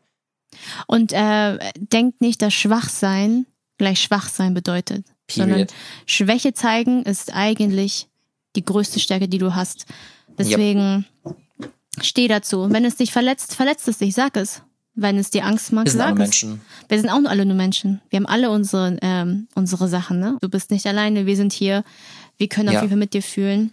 Und 0.86 1.12
äh, 1.12 1.58
denkt 1.76 2.20
nicht, 2.20 2.40
dass 2.42 2.54
Schwachsein 2.54 3.46
gleich 3.78 4.02
Schwachsein 4.02 4.54
bedeutet. 4.54 5.06
Sondern 5.30 5.50
Period. 5.50 5.74
Schwäche 6.06 6.54
zeigen 6.54 7.02
ist 7.02 7.34
eigentlich 7.34 8.08
die 8.56 8.64
größte 8.64 8.98
Stärke, 8.98 9.28
die 9.28 9.38
du 9.38 9.54
hast. 9.54 9.86
Deswegen 10.38 11.06
steh 12.00 12.28
dazu. 12.28 12.70
Wenn 12.70 12.84
es 12.84 12.96
dich 12.96 13.12
verletzt, 13.12 13.54
verletzt 13.54 13.88
es 13.88 13.98
dich, 13.98 14.14
sag 14.14 14.36
es. 14.36 14.62
Wenn 15.00 15.16
es 15.16 15.30
dir 15.30 15.44
Angst 15.44 15.70
macht, 15.72 15.86
Wir 15.86 15.92
sind 15.92 16.00
alle 16.00 16.12
es. 16.14 16.18
Menschen. 16.18 16.60
Wir 16.88 16.98
sind 17.00 17.08
auch 17.08 17.20
nur 17.20 17.30
alle 17.30 17.46
nur 17.46 17.54
Menschen. 17.56 18.00
Wir 18.10 18.16
haben 18.16 18.26
alle 18.26 18.50
unsere, 18.50 18.96
ähm, 19.00 19.46
unsere 19.54 19.86
Sachen, 19.88 20.18
ne? 20.18 20.36
Du 20.40 20.48
bist 20.48 20.70
nicht 20.72 20.86
alleine, 20.86 21.24
wir 21.24 21.36
sind 21.36 21.52
hier. 21.52 21.84
Wir 22.36 22.48
können 22.48 22.68
auf 22.68 22.74
Ja. 22.74 22.80
jeden 22.80 22.90
Fall 22.90 22.98
mit 22.98 23.14
dir 23.14 23.22
fühlen. 23.22 23.72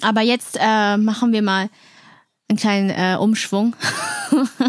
Aber 0.00 0.20
jetzt 0.22 0.56
äh, 0.60 0.96
machen 0.96 1.32
wir 1.32 1.42
mal 1.42 1.70
einen 2.48 2.58
kleinen 2.58 2.90
äh, 2.90 3.16
Umschwung. 3.18 3.74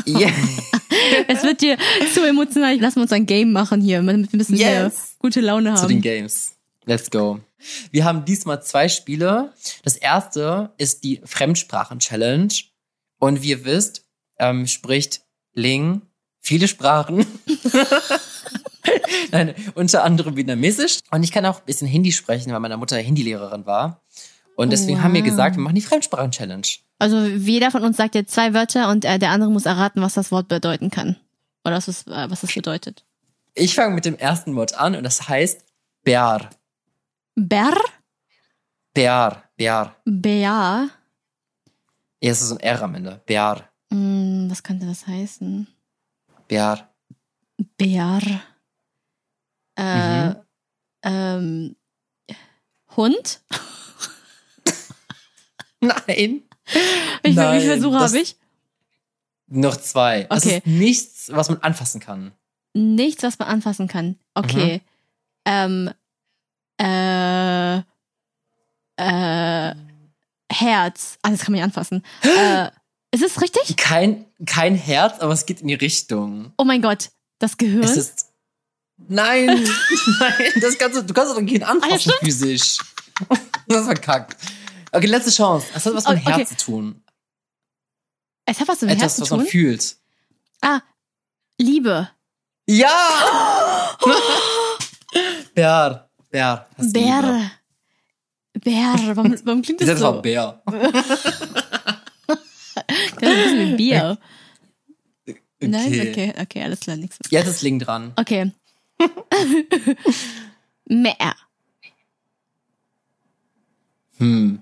Yeah. 0.07 0.31
es 1.27 1.43
wird 1.43 1.61
dir 1.61 1.77
zu 2.13 2.23
emotional. 2.25 2.77
Lass 2.79 2.95
uns 2.95 3.11
ein 3.11 3.25
Game 3.25 3.51
machen 3.51 3.81
hier, 3.81 3.97
damit 4.01 4.31
wir 4.31 4.37
ein 4.37 4.39
bisschen 4.39 4.55
Yes. 4.55 5.15
gute 5.19 5.41
Laune 5.41 5.75
Zu 5.75 5.87
den 5.87 5.97
haben. 5.97 6.01
Games. 6.01 6.53
Let's 6.85 7.11
go. 7.11 7.39
Wir 7.91 8.05
haben 8.05 8.23
diesmal 8.23 8.63
zwei 8.63 8.87
Spiele. 8.87 9.51
Das 9.83 9.97
erste 9.97 10.71
ist 10.77 11.03
die 11.03 11.19
Fremdsprachen-Challenge. 11.25 12.53
Und 13.19 13.41
wie 13.41 13.49
ihr 13.49 13.65
wisst, 13.65 14.05
ähm, 14.39 14.65
spricht 14.65 15.21
Ling 15.53 16.01
viele 16.41 16.67
Sprachen. 16.67 17.25
Nein, 19.31 19.53
unter 19.75 20.03
anderem 20.03 20.35
vietnamesisch. 20.35 20.99
Und 21.11 21.23
ich 21.23 21.31
kann 21.31 21.45
auch 21.45 21.59
ein 21.59 21.65
bisschen 21.65 21.87
Hindi 21.87 22.11
sprechen, 22.11 22.51
weil 22.51 22.59
meine 22.59 22.77
Mutter 22.77 22.97
Hindi-Lehrerin 22.97 23.65
war. 23.65 24.01
Und 24.55 24.71
deswegen 24.71 25.03
haben 25.03 25.13
wir 25.13 25.21
Wow. 25.21 25.29
gesagt, 25.29 25.55
wir 25.55 25.61
machen 25.63 25.75
die 25.75 25.81
Fremdsprachen-Challenge. 25.81 26.67
Also 26.97 27.21
jeder 27.25 27.71
von 27.71 27.83
uns 27.83 27.97
sagt 27.97 28.15
jetzt 28.15 28.33
zwei 28.33 28.53
Wörter 28.53 28.89
und 28.89 29.05
äh, 29.05 29.19
der 29.19 29.29
andere 29.31 29.51
muss 29.51 29.65
erraten, 29.65 30.01
was 30.01 30.15
das 30.15 30.31
Wort 30.31 30.47
bedeuten 30.49 30.89
kann. 30.89 31.15
Oder 31.63 31.75
was 31.77 31.87
es, 31.87 32.07
äh, 32.07 32.29
was 32.29 32.43
es 32.43 32.53
bedeutet. 32.53 33.05
Ich 33.53 33.75
fange 33.75 33.95
mit 33.95 34.05
dem 34.05 34.17
ersten 34.17 34.55
Wort 34.55 34.77
an 34.77 34.95
und 34.95 35.03
das 35.03 35.29
heißt 35.29 35.63
Bär. 36.03 36.49
Ber? 37.35 37.73
Bär. 38.93 39.43
Bär. 39.55 39.95
Bea? 40.05 40.89
Ja, 42.21 42.29
es 42.31 42.41
ist 42.41 42.49
so 42.49 42.55
ein 42.55 42.59
R 42.61 42.81
am 42.81 42.95
Ende. 42.95 43.21
Bär. 43.25 43.68
Hm, 43.91 44.47
was 44.49 44.63
könnte 44.63 44.85
das 44.85 45.07
heißen? 45.07 45.67
Bär. 46.47 46.89
Bär. 47.77 48.21
Äh, 49.75 50.29
Mhm. 50.29 50.35
ähm, 51.03 51.75
Hund? 52.95 53.41
Nein. 55.81 56.43
Wie, 57.23 57.33
Nein, 57.33 57.59
viele 57.61 57.73
Versuche 57.73 57.99
das- 57.99 58.11
habe 58.11 58.21
ich? 58.21 58.35
Noch 59.51 59.77
zwei. 59.77 60.27
Okay. 60.29 60.57
ist 60.57 60.67
nichts, 60.67 61.31
was 61.33 61.49
man 61.49 61.57
anfassen 61.63 61.99
kann. 61.99 62.33
Nichts, 62.73 63.23
was 63.23 63.39
man 63.39 63.47
anfassen 63.47 63.87
kann. 63.87 64.19
Okay. 64.35 64.81
Ähm, 65.45 65.89
äh, 66.79 67.77
äh, 68.97 69.75
Herz. 70.51 71.17
Ah, 71.23 71.31
das 71.31 71.39
kann 71.41 71.53
man 71.53 71.59
ja 71.59 71.63
anfassen. 71.65 72.03
äh, 72.21 72.69
ist 73.11 73.23
es 73.23 73.41
richtig? 73.41 73.75
Kein, 73.77 74.25
kein 74.45 74.75
Herz, 74.75 75.19
aber 75.19 75.33
es 75.33 75.45
geht 75.45 75.61
in 75.61 75.67
die 75.67 75.73
Richtung. 75.75 76.53
Oh 76.57 76.63
mein 76.63 76.81
Gott. 76.81 77.09
Das 77.39 77.57
Gehirn? 77.57 77.83
Es 77.83 77.97
ist. 77.97 78.25
Nein, 79.07 79.45
nein, 80.19 80.51
das 80.61 80.77
kannst 80.77 80.97
du, 80.97 81.03
du 81.03 81.13
kannst 81.13 81.31
doch 81.35 81.39
Gehirn 81.39 81.63
Ah, 81.63 81.67
ja, 81.67 81.71
anfassen 81.73 81.99
stimmt. 81.99 82.17
physisch. 82.19 82.77
Das 83.67 83.79
ist 83.81 83.85
verkackt. 83.85 84.35
Okay, 84.91 85.05
letzte 85.07 85.31
Chance. 85.31 85.67
Es 85.73 85.85
hat 85.85 85.93
was 85.93 86.07
mit 86.07 86.17
dem 86.17 86.27
Okay. 86.27 86.33
Herz 86.37 86.49
zu 86.49 86.57
tun. 86.57 87.03
es 88.45 88.59
hat 88.59 88.67
was 88.67 88.81
mit 88.81 88.89
dem 88.91 88.97
Etwas, 88.97 89.01
Herz 89.03 89.15
zu 89.15 89.21
was 89.21 89.29
man 89.31 89.39
tun. 89.41 89.47
fühlt. 89.47 89.95
Ah, 90.61 90.81
Liebe. 91.59 92.09
Ja! 92.67 93.97
Bär. 95.55 96.09
Bär. 96.29 96.67
Bär. 96.77 97.51
Bär. 98.53 98.95
Warum, 99.15 99.35
warum 99.45 99.61
klingt 99.61 99.81
Das 99.81 99.87
das 99.87 99.99
so? 99.99 100.07
einfach 100.09 100.21
Bär. 100.21 100.61
Das 103.39 103.47
ist 103.47 103.51
ein 103.53 103.57
bisschen 103.57 103.71
wie 103.71 103.75
Bier. 103.77 104.17
Okay. 105.27 105.39
Nein? 105.61 106.07
Okay, 106.09 106.33
okay, 106.39 106.63
alles 106.63 106.79
klar, 106.79 106.97
nichts. 106.97 107.17
Jetzt 107.29 107.47
ist 107.47 107.61
Link 107.61 107.83
dran. 107.83 108.13
Okay. 108.15 108.51
Mehr. 110.85 111.35
Hm. 114.17 114.61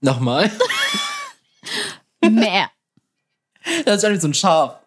Nochmal. 0.00 0.50
Mehr. 2.20 2.70
Das 3.84 4.02
ist 4.02 4.10
wie 4.10 4.16
so 4.16 4.28
ein 4.28 4.34
Schaf. 4.34 4.80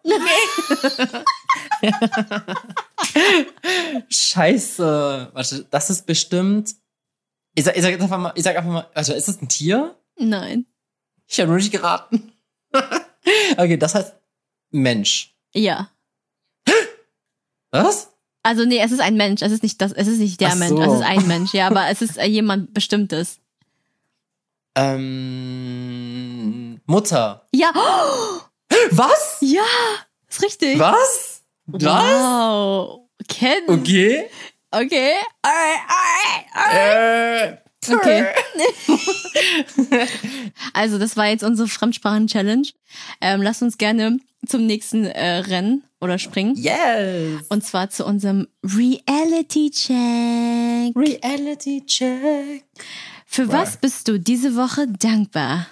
Scheiße. 4.08 5.30
Warte, 5.32 5.66
das 5.70 5.90
ist 5.90 6.06
bestimmt. 6.06 6.74
Ich 7.54 7.64
sag, 7.64 7.76
ich 7.76 7.82
sag 7.82 7.90
jetzt 7.90 8.02
einfach 8.02 8.18
mal, 8.18 8.32
ich 8.34 8.42
sag 8.42 8.56
einfach 8.56 8.70
mal, 8.70 8.88
warte, 8.94 9.12
ist 9.12 9.28
das 9.28 9.40
ein 9.40 9.48
Tier? 9.48 9.94
Nein. 10.18 10.66
Ich 11.28 11.38
habe 11.38 11.48
nur 11.48 11.58
nicht 11.58 11.72
geraten. 11.72 12.31
okay, 13.56 13.76
das 13.76 13.94
heißt 13.94 14.14
Mensch. 14.70 15.34
Ja. 15.54 15.90
Was? 17.70 18.10
Also 18.42 18.64
nee, 18.64 18.80
es 18.80 18.90
ist 18.92 19.00
ein 19.00 19.16
Mensch. 19.16 19.42
Es 19.42 19.52
ist 19.52 19.62
nicht 19.62 19.80
das, 19.80 19.92
es 19.92 20.08
ist 20.08 20.18
nicht 20.18 20.40
der 20.40 20.50
Ach 20.50 20.56
Mensch. 20.56 20.70
so. 20.70 20.82
Es 20.82 20.92
ist 20.94 21.02
ein 21.06 21.26
Mensch. 21.28 21.54
Ja, 21.54 21.68
aber 21.68 21.88
es 21.88 22.02
ist 22.02 22.18
äh, 22.18 22.26
jemand 22.26 22.74
Bestimmtes. 22.74 23.38
Ähm, 24.74 26.80
Mutter. 26.86 27.46
Ja. 27.52 27.72
Was? 28.90 29.38
Ja. 29.40 29.62
Ist 30.28 30.42
richtig. 30.42 30.78
Was? 30.78 31.42
Was? 31.66 31.82
Wow. 31.82 33.08
Ken. 33.28 33.62
Okay. 33.68 34.28
Okay. 34.70 35.12
Alright, 35.42 35.80
alright, 35.88 36.46
alright. 36.54 37.52
Äh, 37.52 37.56
Okay. 37.90 38.26
Also, 40.74 40.98
das 40.98 41.16
war 41.16 41.28
jetzt 41.28 41.44
unsere 41.44 41.68
Fremdsprachen-Challenge. 41.68 42.68
Ähm, 43.20 43.42
lasst 43.42 43.62
uns 43.62 43.78
gerne 43.78 44.18
zum 44.46 44.66
nächsten 44.66 45.04
äh, 45.06 45.36
Rennen 45.38 45.84
oder 46.00 46.18
springen. 46.18 46.54
Yes. 46.56 47.42
Und 47.48 47.64
zwar 47.64 47.90
zu 47.90 48.04
unserem 48.04 48.48
Reality-Check. 48.64 50.96
Reality 50.96 51.84
Check. 51.86 52.64
Für 53.26 53.50
was 53.52 53.76
bist 53.76 54.08
du 54.08 54.18
diese 54.18 54.56
Woche 54.56 54.88
dankbar? 54.88 55.66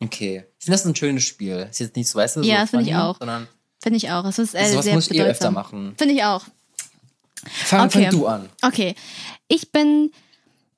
Okay. 0.00 0.44
Ich 0.58 0.64
finde 0.64 0.78
das 0.78 0.86
ein 0.86 0.96
schönes 0.96 1.24
Spiel. 1.24 1.66
Ist 1.70 1.80
jetzt 1.80 1.96
nicht 1.96 2.08
so, 2.08 2.18
weißt 2.18 2.36
du, 2.36 2.42
Ja, 2.42 2.56
so 2.56 2.60
das 2.62 2.70
finde 2.70 2.90
ich 2.90 2.96
auch. 2.96 3.18
Finde 3.82 3.96
ich 3.96 4.10
auch. 4.10 4.24
Es 4.24 4.38
ist 4.38 4.54
äh, 4.54 4.70
sowas 4.70 4.84
sehr 4.84 4.94
muss 4.94 5.10
ich 5.10 5.18
eh 5.18 5.22
öfter 5.22 5.50
machen. 5.50 5.94
Finde 5.98 6.14
ich 6.14 6.22
auch. 6.24 6.44
Fang, 7.44 7.86
Okay. 7.86 8.04
fang 8.04 8.10
du 8.12 8.26
an. 8.26 8.48
Okay. 8.62 8.94
Ich 9.48 9.72
bin 9.72 10.12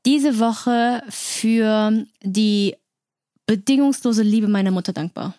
diese 0.06 0.38
Woche 0.38 1.02
für 1.08 2.04
die 2.22 2.76
bedingungslose 3.46 4.22
Liebe 4.22 4.48
meiner 4.48 4.70
Mutter 4.70 4.92
dankbar. 4.92 5.34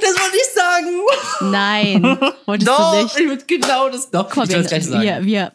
Das 0.00 0.14
wollte 0.14 0.36
ich 0.36 0.54
sagen. 0.54 1.50
Nein, 1.52 2.02
wolltest 2.46 2.68
du 2.68 2.72
Doch, 2.72 3.02
nicht. 3.02 3.18
ich 3.18 3.28
würde 3.28 3.44
genau 3.46 3.88
das. 3.88 4.10
Doch, 4.10 4.28
Guck 4.28 4.36
mal, 4.48 4.60
ich 4.60 4.66
gleich 4.66 4.86
sagen. 4.86 5.26
wie, 5.26 5.32
wie, 5.32 5.46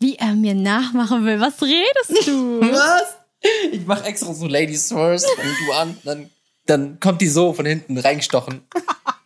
wie 0.00 0.16
er 0.16 0.34
mir 0.34 0.54
nachmachen 0.54 1.24
will. 1.24 1.40
Was 1.40 1.62
redest 1.62 2.26
du? 2.26 2.60
Was? 2.72 3.16
Ich 3.70 3.86
mache 3.86 4.04
extra 4.04 4.34
so 4.34 4.46
Ladies 4.46 4.88
first, 4.88 5.26
fang 5.36 5.46
du 5.66 5.72
an, 5.72 5.96
dann, 6.04 6.30
dann 6.66 6.98
kommt 6.98 7.20
die 7.20 7.28
so 7.28 7.52
von 7.52 7.66
hinten 7.66 7.96
reingestochen. 7.96 8.62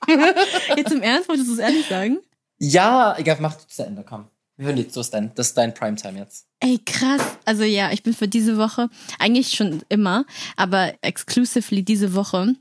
Jetzt 0.76 0.92
im 0.92 1.00
Ernst, 1.02 1.28
wolltest 1.28 1.48
du 1.48 1.54
es 1.54 1.58
ehrlich 1.60 1.88
sagen? 1.88 2.18
Ja, 2.58 3.16
egal, 3.16 3.38
mach 3.40 3.54
du 3.54 3.66
zu 3.66 3.84
Ende, 3.86 4.04
komm. 4.06 4.26
Wir 4.56 4.66
hören 4.66 4.76
jetzt, 4.76 4.94
so 4.94 5.00
ist 5.00 5.10
dein, 5.14 5.32
das 5.34 5.48
ist 5.48 5.58
dein 5.58 5.74
Primetime 5.74 6.18
jetzt. 6.18 6.46
Ey, 6.60 6.78
krass. 6.84 7.22
Also 7.44 7.64
ja, 7.64 7.90
ich 7.92 8.02
bin 8.02 8.12
für 8.14 8.28
diese 8.28 8.56
Woche, 8.58 8.88
eigentlich 9.18 9.52
schon 9.52 9.82
immer, 9.88 10.24
aber 10.56 10.92
exclusively 11.02 11.82
diese 11.82 12.14
Woche, 12.14 12.54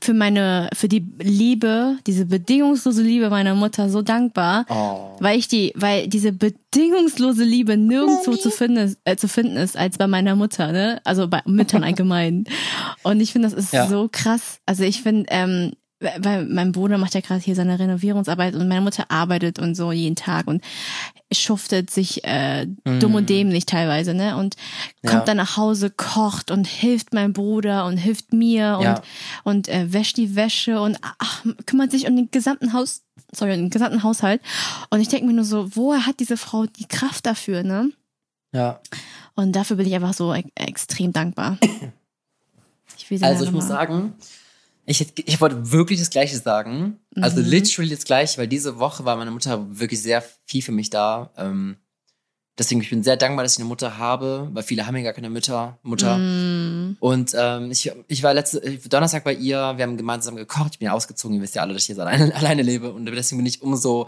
für 0.00 0.14
meine, 0.14 0.70
für 0.72 0.88
die 0.88 1.06
Liebe, 1.18 1.98
diese 2.06 2.24
bedingungslose 2.24 3.02
Liebe 3.02 3.28
meiner 3.28 3.54
Mutter 3.54 3.90
so 3.90 4.00
dankbar, 4.00 4.64
Oh. 4.70 5.14
weil 5.20 5.38
ich 5.38 5.46
die, 5.46 5.72
weil 5.76 6.08
diese 6.08 6.32
bedingungslose 6.32 7.44
Liebe 7.44 7.76
nirgendwo 7.76 8.34
zu 8.34 8.50
finden, 8.50 8.96
äh, 9.04 9.16
zu 9.16 9.28
finden 9.28 9.56
ist 9.58 9.76
als 9.76 9.98
bei 9.98 10.06
meiner 10.06 10.36
Mutter, 10.36 10.72
ne? 10.72 11.02
Also 11.04 11.28
bei 11.28 11.42
Müttern 11.44 11.84
allgemein. 11.84 12.44
Und 13.02 13.20
ich 13.20 13.32
finde, 13.32 13.50
das 13.50 13.56
ist 13.66 13.72
Ja. 13.74 13.86
so 13.88 14.08
krass. 14.10 14.58
Also 14.64 14.84
ich 14.84 15.02
finde, 15.02 15.26
ähm, 15.28 15.72
weil 16.18 16.44
mein 16.46 16.72
Bruder 16.72 16.98
macht 16.98 17.14
ja 17.14 17.20
gerade 17.20 17.40
hier 17.40 17.54
seine 17.54 17.78
Renovierungsarbeit 17.78 18.54
und 18.54 18.68
meine 18.68 18.80
Mutter 18.80 19.10
arbeitet 19.10 19.58
und 19.58 19.74
so 19.74 19.92
jeden 19.92 20.16
Tag 20.16 20.46
und 20.46 20.62
schuftet 21.32 21.90
sich 21.90 22.24
äh, 22.24 22.66
dumm 22.84 23.14
und 23.14 23.28
dämlich 23.30 23.64
teilweise, 23.66 24.14
ne? 24.14 24.36
Und 24.36 24.56
kommt 25.02 25.12
Mhm. 25.14 25.18
Ja. 25.18 25.24
dann 25.24 25.36
nach 25.38 25.56
Hause, 25.56 25.90
kocht 25.90 26.50
und 26.50 26.66
hilft 26.66 27.14
meinem 27.14 27.32
Bruder 27.32 27.86
und 27.86 27.96
hilft 27.96 28.32
mir 28.32 28.76
und, 28.78 28.84
Ja. 28.84 29.02
und 29.44 29.68
äh, 29.68 29.92
wäscht 29.92 30.16
die 30.16 30.36
Wäsche 30.36 30.80
und 30.80 30.98
ach, 31.18 31.44
kümmert 31.66 31.90
sich 31.90 32.06
um 32.06 32.16
den 32.16 32.30
gesamten 32.30 32.72
Haus, 32.72 33.02
sorry, 33.32 33.52
um 33.54 33.58
den 33.60 33.70
gesamten 33.70 34.02
Haushalt. 34.02 34.40
Und 34.90 35.00
ich 35.00 35.08
denke 35.08 35.26
mir 35.26 35.32
nur 35.32 35.44
so, 35.44 35.74
woher 35.76 36.04
hat 36.06 36.20
diese 36.20 36.36
Frau 36.36 36.66
die 36.66 36.86
Kraft 36.86 37.24
dafür, 37.26 37.62
ne? 37.62 37.90
Ja. 38.54 38.80
Und 39.34 39.52
dafür 39.56 39.76
bin 39.78 39.86
ich 39.86 39.94
einfach 39.94 40.12
so 40.12 40.34
e 40.34 40.44
extrem 40.56 41.12
dankbar. 41.12 41.56
Ich 42.98 43.10
will 43.10 43.18
sie 43.18 43.24
Also 43.24 43.44
ich 43.44 43.52
muss 43.52 43.66
sagen, 43.68 44.12
ich, 45.00 45.12
ich 45.28 45.40
wollte 45.40 45.72
wirklich 45.72 45.98
das 45.98 46.10
Gleiche 46.10 46.36
sagen. 46.38 46.98
Also 47.20 47.40
Mhm. 47.40 47.46
literally 47.48 47.90
das 47.90 48.04
Gleiche, 48.04 48.38
weil 48.38 48.48
diese 48.48 48.78
Woche 48.78 49.04
war 49.04 49.16
meine 49.16 49.30
Mutter 49.30 49.66
wirklich 49.78 50.00
sehr 50.02 50.22
viel 50.44 50.62
für 50.62 50.72
mich 50.72 50.90
da. 50.90 51.30
Ähm, 51.36 51.76
deswegen 52.58 52.80
ich 52.82 52.90
bin 52.90 53.02
sehr 53.02 53.16
dankbar, 53.16 53.42
dass 53.44 53.54
ich 53.54 53.58
eine 53.58 53.68
Mutter 53.68 53.96
habe, 53.98 54.48
weil 54.52 54.62
viele 54.62 54.86
haben 54.86 54.96
ja 54.96 55.02
gar 55.02 55.12
keine 55.14 55.30
Mütter, 55.30 55.78
Mutter. 55.82 56.18
Mm, 56.18 56.96
Und 57.00 57.34
ähm, 57.36 57.70
ich, 57.70 57.90
ich 58.08 58.22
war 58.22 58.34
letzte 58.34 58.60
ich- 58.60 58.88
Donnerstag 58.88 59.24
bei 59.24 59.34
ihr, 59.34 59.56
wir 59.76 59.82
haben 59.84 59.96
gemeinsam 59.96 60.36
gekocht, 60.36 60.72
ich 60.74 60.78
bin 60.78 60.86
ja 60.86 60.92
ausgezogen, 60.92 61.36
ihr 61.36 61.42
wisst 61.42 61.54
ja 61.54 61.62
alle, 61.62 61.72
dass 61.74 61.82
ich 61.82 61.88
jetzt 61.88 61.98
alleine, 62.00 62.34
alleine 62.36 62.62
lebe 62.62 62.92
und 62.92 63.06
deswegen 63.06 63.38
bin 63.38 63.46
ich 63.46 63.62
umso 63.62 64.06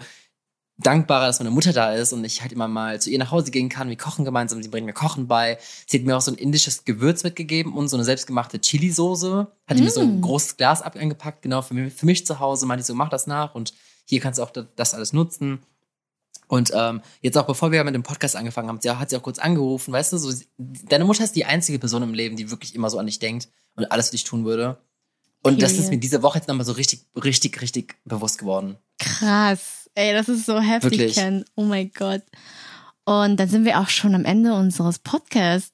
dankbarer, 0.79 1.27
dass 1.27 1.39
meine 1.39 1.51
Mutter 1.51 1.73
da 1.73 1.93
ist 1.95 2.13
und 2.13 2.25
ich 2.25 2.43
halt 2.43 2.53
immer 2.53 2.67
mal 2.67 3.01
zu 3.01 3.09
ihr 3.11 3.19
nach 3.19 3.31
Hause 3.31 3.51
gehen 3.51 3.69
kann. 3.69 3.89
Wir 3.89 3.97
kochen 3.97 4.25
gemeinsam, 4.25 4.63
sie 4.63 4.69
bringt 4.69 4.87
mir 4.87 4.93
Kochen 4.93 5.29
bei. 5.29 5.59
Sie 5.87 5.99
hat 5.99 6.05
mir 6.07 6.17
auch 6.17 6.21
so 6.21 6.33
ein 6.33 6.37
indisches 6.37 6.85
Gewürz 6.85 7.23
mitgegeben 7.23 7.75
und 7.75 7.89
so 7.89 7.97
eine 7.97 8.05
selbstgemachte 8.05 8.61
Chili-Soße. 8.61 9.47
Hat 9.67 9.79
die 9.79 9.83
mir 9.83 9.91
so 9.91 10.01
ein 10.01 10.19
Mm. 10.19 10.23
großes 10.23 10.57
Glas 10.57 10.83
eingepackt, 10.83 11.43
genau 11.43 11.63
für 11.63 11.75
mich, 11.75 11.95
für 11.95 12.07
mich 12.07 12.27
zu 12.27 12.41
Hause. 12.41 12.67
Meinte 12.67 12.81
ich 12.81 12.87
so, 12.87 12.95
mach 12.95 13.09
das 13.09 13.27
nach 13.27 13.55
und 13.55 13.73
hier 14.05 14.21
kannst 14.21 14.39
du 14.39 14.43
auch 14.43 14.51
das, 14.51 14.95
alles 14.95 15.13
nutzen. 15.13 15.61
Und 16.49 16.73
ähm, 16.75 17.01
jetzt 17.23 17.39
auch, 17.39 17.47
bevor 17.47 17.73
wir 17.73 17.83
mit 17.85 17.95
dem 17.95 18.03
Podcast 18.03 18.37
angefangen 18.37 18.69
haben, 18.69 18.81
hat 18.99 19.11
sie 19.11 19.17
auch 19.17 19.23
kurz 19.23 19.39
angerufen, 19.39 19.93
weißt 19.93 20.13
du, 20.13 20.19
so, 20.19 20.33
deine 20.59 21.05
Mutter 21.05 21.25
ist 21.25 21.37
die 21.37 21.47
einzige 21.47 21.79
Person 21.79 22.03
im 22.03 22.13
Leben, 22.15 22.37
die 22.37 22.51
wirklich 22.51 22.75
immer 22.75 22.91
so 22.91 22.99
an 22.99 23.07
dich 23.07 23.19
denkt 23.19 23.49
und 23.77 23.91
alles 23.91 24.07
für 24.09 24.13
dich 24.17 24.25
tun 24.25 24.45
würde. 24.45 24.79
Und 25.43 25.63
das 25.63 25.73
ist 25.73 25.77
Period. 25.77 25.91
mir 25.93 26.01
diese 26.01 26.23
Woche 26.23 26.39
jetzt 26.39 26.49
nochmal 26.49 26.67
so 26.67 26.73
richtig, 26.73 27.07
richtig, 27.23 27.61
richtig 27.63 27.97
bewusst 28.05 28.39
geworden. 28.39 28.77
krass. 28.99 29.84
Ey, 29.95 30.13
das 30.13 30.29
ist 30.29 30.47
so 30.47 30.59
heftig, 30.61 30.93
Wirklich. 30.99 31.15
Ken. 31.17 31.45
Oh 31.55 31.63
mein 31.65 31.91
Gott. 31.93 32.23
Und 33.05 33.37
dann 33.39 33.49
sind 33.49 33.65
wir 33.65 33.81
auch 33.81 33.89
schon 33.89 34.15
am 34.15 34.25
Ende 34.25 34.55
unseres 34.55 34.99
Podcasts. 34.99 35.73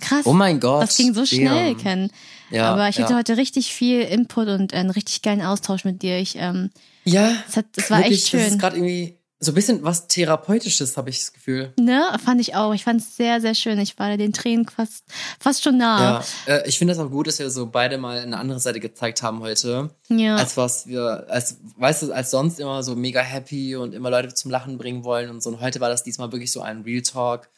Krass. 0.00 0.26
Oh 0.26 0.32
mein 0.32 0.60
Gott. 0.60 0.82
das 0.82 0.96
ging 0.96 1.12
so 1.12 1.26
schnell, 1.26 1.74
damn. 1.74 1.78
Ken. 1.78 2.10
Ja, 2.50 2.72
Aber 2.72 2.88
ich 2.88 2.98
hatte 3.00 3.12
ja. 3.14 3.18
heute 3.18 3.36
richtig 3.36 3.72
viel 3.74 4.02
Input 4.02 4.48
und 4.48 4.72
einen 4.72 4.90
richtig 4.90 5.22
geilen 5.22 5.42
Austausch 5.42 5.84
mit 5.84 6.02
dir. 6.02 6.18
Ich, 6.18 6.36
ähm, 6.36 6.70
Ja, 7.04 7.32
es, 7.48 7.56
hat, 7.56 7.66
es 7.76 7.90
war 7.90 7.98
wirklich, 7.98 8.24
echt 8.24 8.34
Das 8.34 8.40
schön. 8.42 8.52
ist 8.52 8.58
gerade 8.60 8.76
irgendwie 8.76 9.17
so 9.40 9.52
ein 9.52 9.54
bisschen 9.54 9.84
was 9.84 10.08
Therapeutisches, 10.08 10.96
habe 10.96 11.10
ich 11.10 11.20
das 11.20 11.32
Gefühl. 11.32 11.72
Ne, 11.78 12.04
fand 12.24 12.40
ich 12.40 12.56
auch. 12.56 12.74
Ich 12.74 12.82
fand 12.82 13.00
es 13.00 13.16
sehr, 13.16 13.40
sehr 13.40 13.54
schön. 13.54 13.78
Ich 13.78 13.96
war 13.96 14.16
den 14.16 14.32
Tränen 14.32 14.66
fast, 14.68 15.04
fast 15.38 15.62
schon 15.62 15.78
nah. 15.78 16.24
Ja, 16.46 16.54
äh, 16.54 16.68
ich 16.68 16.78
finde 16.78 16.94
das 16.94 17.00
auch 17.00 17.08
gut, 17.08 17.28
dass 17.28 17.38
wir 17.38 17.48
so 17.50 17.66
beide 17.66 17.98
mal 17.98 18.18
eine 18.18 18.36
andere 18.36 18.58
Seite 18.58 18.80
gezeigt 18.80 19.22
haben 19.22 19.40
heute. 19.40 19.90
Ja. 20.08 20.36
Als 20.36 20.56
was 20.56 20.88
wir, 20.88 21.26
als, 21.28 21.58
weißt 21.76 22.02
du, 22.02 22.12
als 22.12 22.32
sonst 22.32 22.58
immer 22.58 22.82
so 22.82 22.96
mega 22.96 23.20
happy 23.20 23.76
und 23.76 23.94
immer 23.94 24.10
Leute 24.10 24.34
zum 24.34 24.50
Lachen 24.50 24.76
bringen 24.76 25.04
wollen 25.04 25.30
und 25.30 25.40
so. 25.40 25.50
Und 25.50 25.60
heute 25.60 25.78
war 25.78 25.88
das 25.88 26.02
diesmal 26.02 26.32
wirklich 26.32 26.50
so 26.50 26.60
ein 26.60 26.82
Real 26.82 27.02
Talk. 27.02 27.48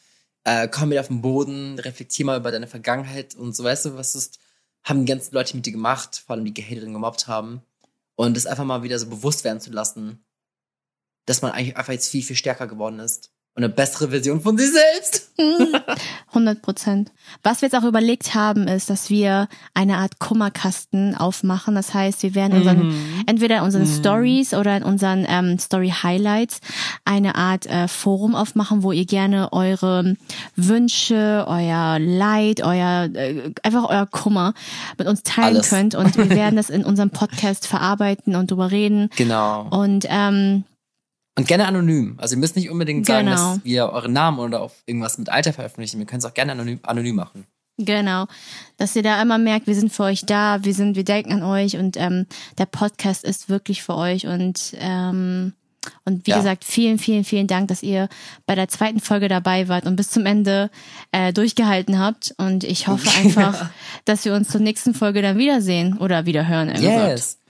Äh, 0.43 0.67
komm 0.67 0.91
wieder 0.91 1.01
auf 1.01 1.07
den 1.07 1.21
Boden, 1.21 1.79
reflektier 1.79 2.25
mal 2.25 2.37
über 2.37 2.51
deine 2.51 2.67
Vergangenheit 2.67 3.35
und 3.35 3.55
so, 3.55 3.63
weißt 3.63 3.85
du, 3.85 3.97
was 3.97 4.15
ist, 4.15 4.39
haben 4.83 5.05
die 5.05 5.11
ganzen 5.11 5.35
Leute 5.35 5.55
mit 5.55 5.67
dir 5.67 5.71
gemacht, 5.71 6.23
vor 6.25 6.35
allem 6.35 6.45
die 6.45 6.53
gehatet 6.53 6.83
und 6.83 6.93
gemobbt 6.93 7.27
haben. 7.27 7.61
Und 8.15 8.37
das 8.37 8.45
einfach 8.45 8.65
mal 8.65 8.83
wieder 8.83 8.99
so 8.99 9.07
bewusst 9.07 9.43
werden 9.43 9.61
zu 9.61 9.71
lassen, 9.71 10.23
dass 11.25 11.41
man 11.41 11.51
eigentlich 11.51 11.77
einfach 11.77 11.93
jetzt 11.93 12.09
viel, 12.09 12.23
viel 12.23 12.35
stärker 12.35 12.67
geworden 12.67 12.99
ist. 12.99 13.31
und 13.53 13.63
eine 13.63 13.73
bessere 13.73 14.09
Version 14.09 14.41
von 14.41 14.57
sich 14.57 14.71
selbst. 14.71 15.31
100 16.29 16.61
Prozent. 16.61 17.11
Was 17.43 17.61
wir 17.61 17.67
jetzt 17.67 17.75
auch 17.77 17.87
überlegt 17.87 18.33
haben, 18.33 18.67
ist, 18.67 18.89
dass 18.89 19.09
wir 19.09 19.49
eine 19.73 19.97
Art 19.97 20.19
Kummerkasten 20.19 21.15
aufmachen. 21.15 21.75
Das 21.75 21.93
heißt, 21.93 22.23
wir 22.23 22.33
werden 22.33 22.59
unseren, 22.59 22.87
mhm. 22.87 23.23
entweder 23.25 23.57
in 23.57 23.63
unseren 23.63 23.83
mhm. 23.83 23.99
Stories 23.99 24.53
oder 24.53 24.77
in 24.77 24.83
unseren 24.83 25.25
ähm, 25.27 25.59
Story 25.59 25.89
Highlights 25.89 26.61
eine 27.03 27.35
Art 27.35 27.65
äh, 27.65 27.89
Forum 27.89 28.35
aufmachen, 28.35 28.83
wo 28.83 28.93
ihr 28.93 29.05
gerne 29.05 29.51
eure 29.51 30.15
Wünsche, 30.55 31.45
euer 31.47 31.99
Leid, 31.99 32.61
euer 32.63 33.09
äh, 33.13 33.51
einfach 33.63 33.89
euer 33.89 34.05
Kummer 34.05 34.53
mit 34.97 35.07
uns 35.07 35.23
teilen 35.23 35.57
Alles. 35.57 35.69
könnt. 35.69 35.95
Und 35.95 36.15
wir 36.17 36.29
werden 36.37 36.55
das 36.55 36.69
in 36.69 36.85
unserem 36.85 37.09
Podcast 37.09 37.67
verarbeiten 37.67 38.35
und 38.35 38.49
drüber 38.49 38.71
reden. 38.71 39.09
Genau. 39.17 39.67
Und 39.69 40.05
ähm, 40.07 40.63
und 41.37 41.47
gerne 41.47 41.65
anonym. 41.65 42.15
Also 42.17 42.35
ihr 42.35 42.39
müsst 42.39 42.55
nicht 42.55 42.69
unbedingt 42.69 43.05
sagen, 43.05 43.27
genau. 43.27 43.55
dass 43.55 43.65
wir 43.65 43.89
euren 43.89 44.13
Namen 44.13 44.39
oder 44.39 44.61
auf 44.61 44.83
irgendwas 44.85 45.17
mit 45.17 45.29
Alter 45.29 45.53
veröffentlichen. 45.53 45.99
Wir 45.99 46.05
können 46.05 46.19
es 46.19 46.25
auch 46.25 46.33
gerne 46.33 46.51
anonym, 46.51 46.79
anonym 46.83 47.15
machen. 47.15 47.45
Genau, 47.77 48.27
dass 48.77 48.95
ihr 48.95 49.01
da 49.01 49.21
immer 49.21 49.37
merkt, 49.37 49.65
wir 49.65 49.75
sind 49.75 49.91
für 49.91 50.03
euch 50.03 50.25
da, 50.25 50.63
wir 50.63 50.73
sind, 50.73 50.95
wir 50.95 51.05
denken 51.05 51.31
an 51.31 51.43
euch 51.43 51.77
und 51.77 51.97
ähm, 51.97 52.27
der 52.57 52.65
Podcast 52.65 53.23
ist 53.23 53.49
wirklich 53.49 53.81
für 53.81 53.95
euch 53.95 54.27
und 54.27 54.75
ähm, 54.77 55.53
und 56.05 56.27
wie 56.27 56.31
ja. 56.31 56.37
gesagt, 56.37 56.63
vielen, 56.63 56.99
vielen, 56.99 57.23
vielen 57.23 57.47
Dank, 57.47 57.67
dass 57.69 57.81
ihr 57.81 58.07
bei 58.45 58.53
der 58.53 58.67
zweiten 58.67 58.99
Folge 58.99 59.27
dabei 59.27 59.67
wart 59.67 59.85
und 59.85 59.95
bis 59.95 60.11
zum 60.11 60.27
Ende 60.27 60.69
äh, 61.11 61.33
durchgehalten 61.33 61.97
habt. 61.97 62.35
Und 62.37 62.63
ich 62.63 62.87
hoffe 62.87 63.09
einfach, 63.19 63.71
dass 64.05 64.23
wir 64.25 64.35
uns 64.35 64.49
zur 64.49 64.61
nächsten 64.61 64.93
Folge 64.93 65.23
dann 65.23 65.39
wiedersehen 65.39 65.97
oder 65.97 66.27
wieder 66.27 66.47
hören. 66.47 66.69
Yes. 66.79 67.40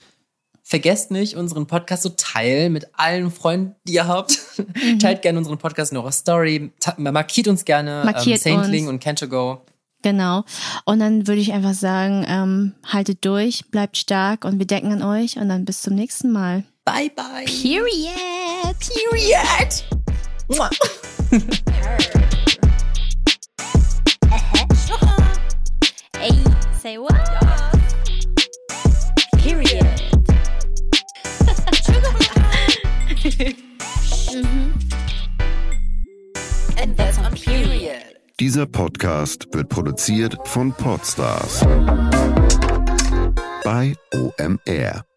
Vergesst 0.72 1.12
nicht, 1.12 1.36
unseren 1.36 1.68
Podcast 1.68 2.02
zu 2.04 2.16
teilen 2.16 2.72
mit 2.72 2.88
allen 2.94 3.30
Freunden, 3.30 3.76
die 3.86 3.96
ihr 3.96 4.08
habt. 4.08 4.40
Mhm. 4.58 5.00
Teilt 5.00 5.22
gerne 5.22 5.38
unseren 5.38 5.58
Podcast 5.58 5.92
in 5.92 5.98
eurer 5.98 6.14
Story. 6.14 6.72
Markiert 6.96 7.50
uns 7.50 7.66
gerne 7.66 8.04
Markiert 8.06 8.46
ähm, 8.46 8.62
Saintling 8.62 8.88
uns. 8.88 8.94
und 8.94 9.04
Can 9.04 9.18
Go. 9.30 9.66
Genau. 10.02 10.46
Und 10.86 11.00
dann 11.00 11.28
würde 11.28 11.42
ich 11.42 11.52
einfach 11.52 11.74
sagen, 11.74 12.26
ähm, 12.26 12.72
haltet 12.86 13.26
durch, 13.26 13.66
bleibt 13.70 13.98
stark 13.98 14.46
und 14.46 14.60
wir 14.60 14.66
denken 14.66 14.94
an 14.94 15.04
euch 15.04 15.36
und 15.36 15.50
dann 15.50 15.66
bis 15.66 15.82
zum 15.82 15.96
nächsten 15.96 16.32
Mal. 16.32 16.64
Bye, 16.86 17.12
bye. 17.18 17.44
Period. 17.44 18.78
Period. 19.10 19.84
hey, 26.18 26.32
say 26.82 26.98
what? 26.98 27.71
Dieser 38.40 38.66
Podcast 38.66 39.48
wird 39.52 39.70
produziert 39.70 40.36
von 40.46 40.74
Podstars. 40.74 41.64
Bei 43.64 43.94
OMR. 44.14 45.11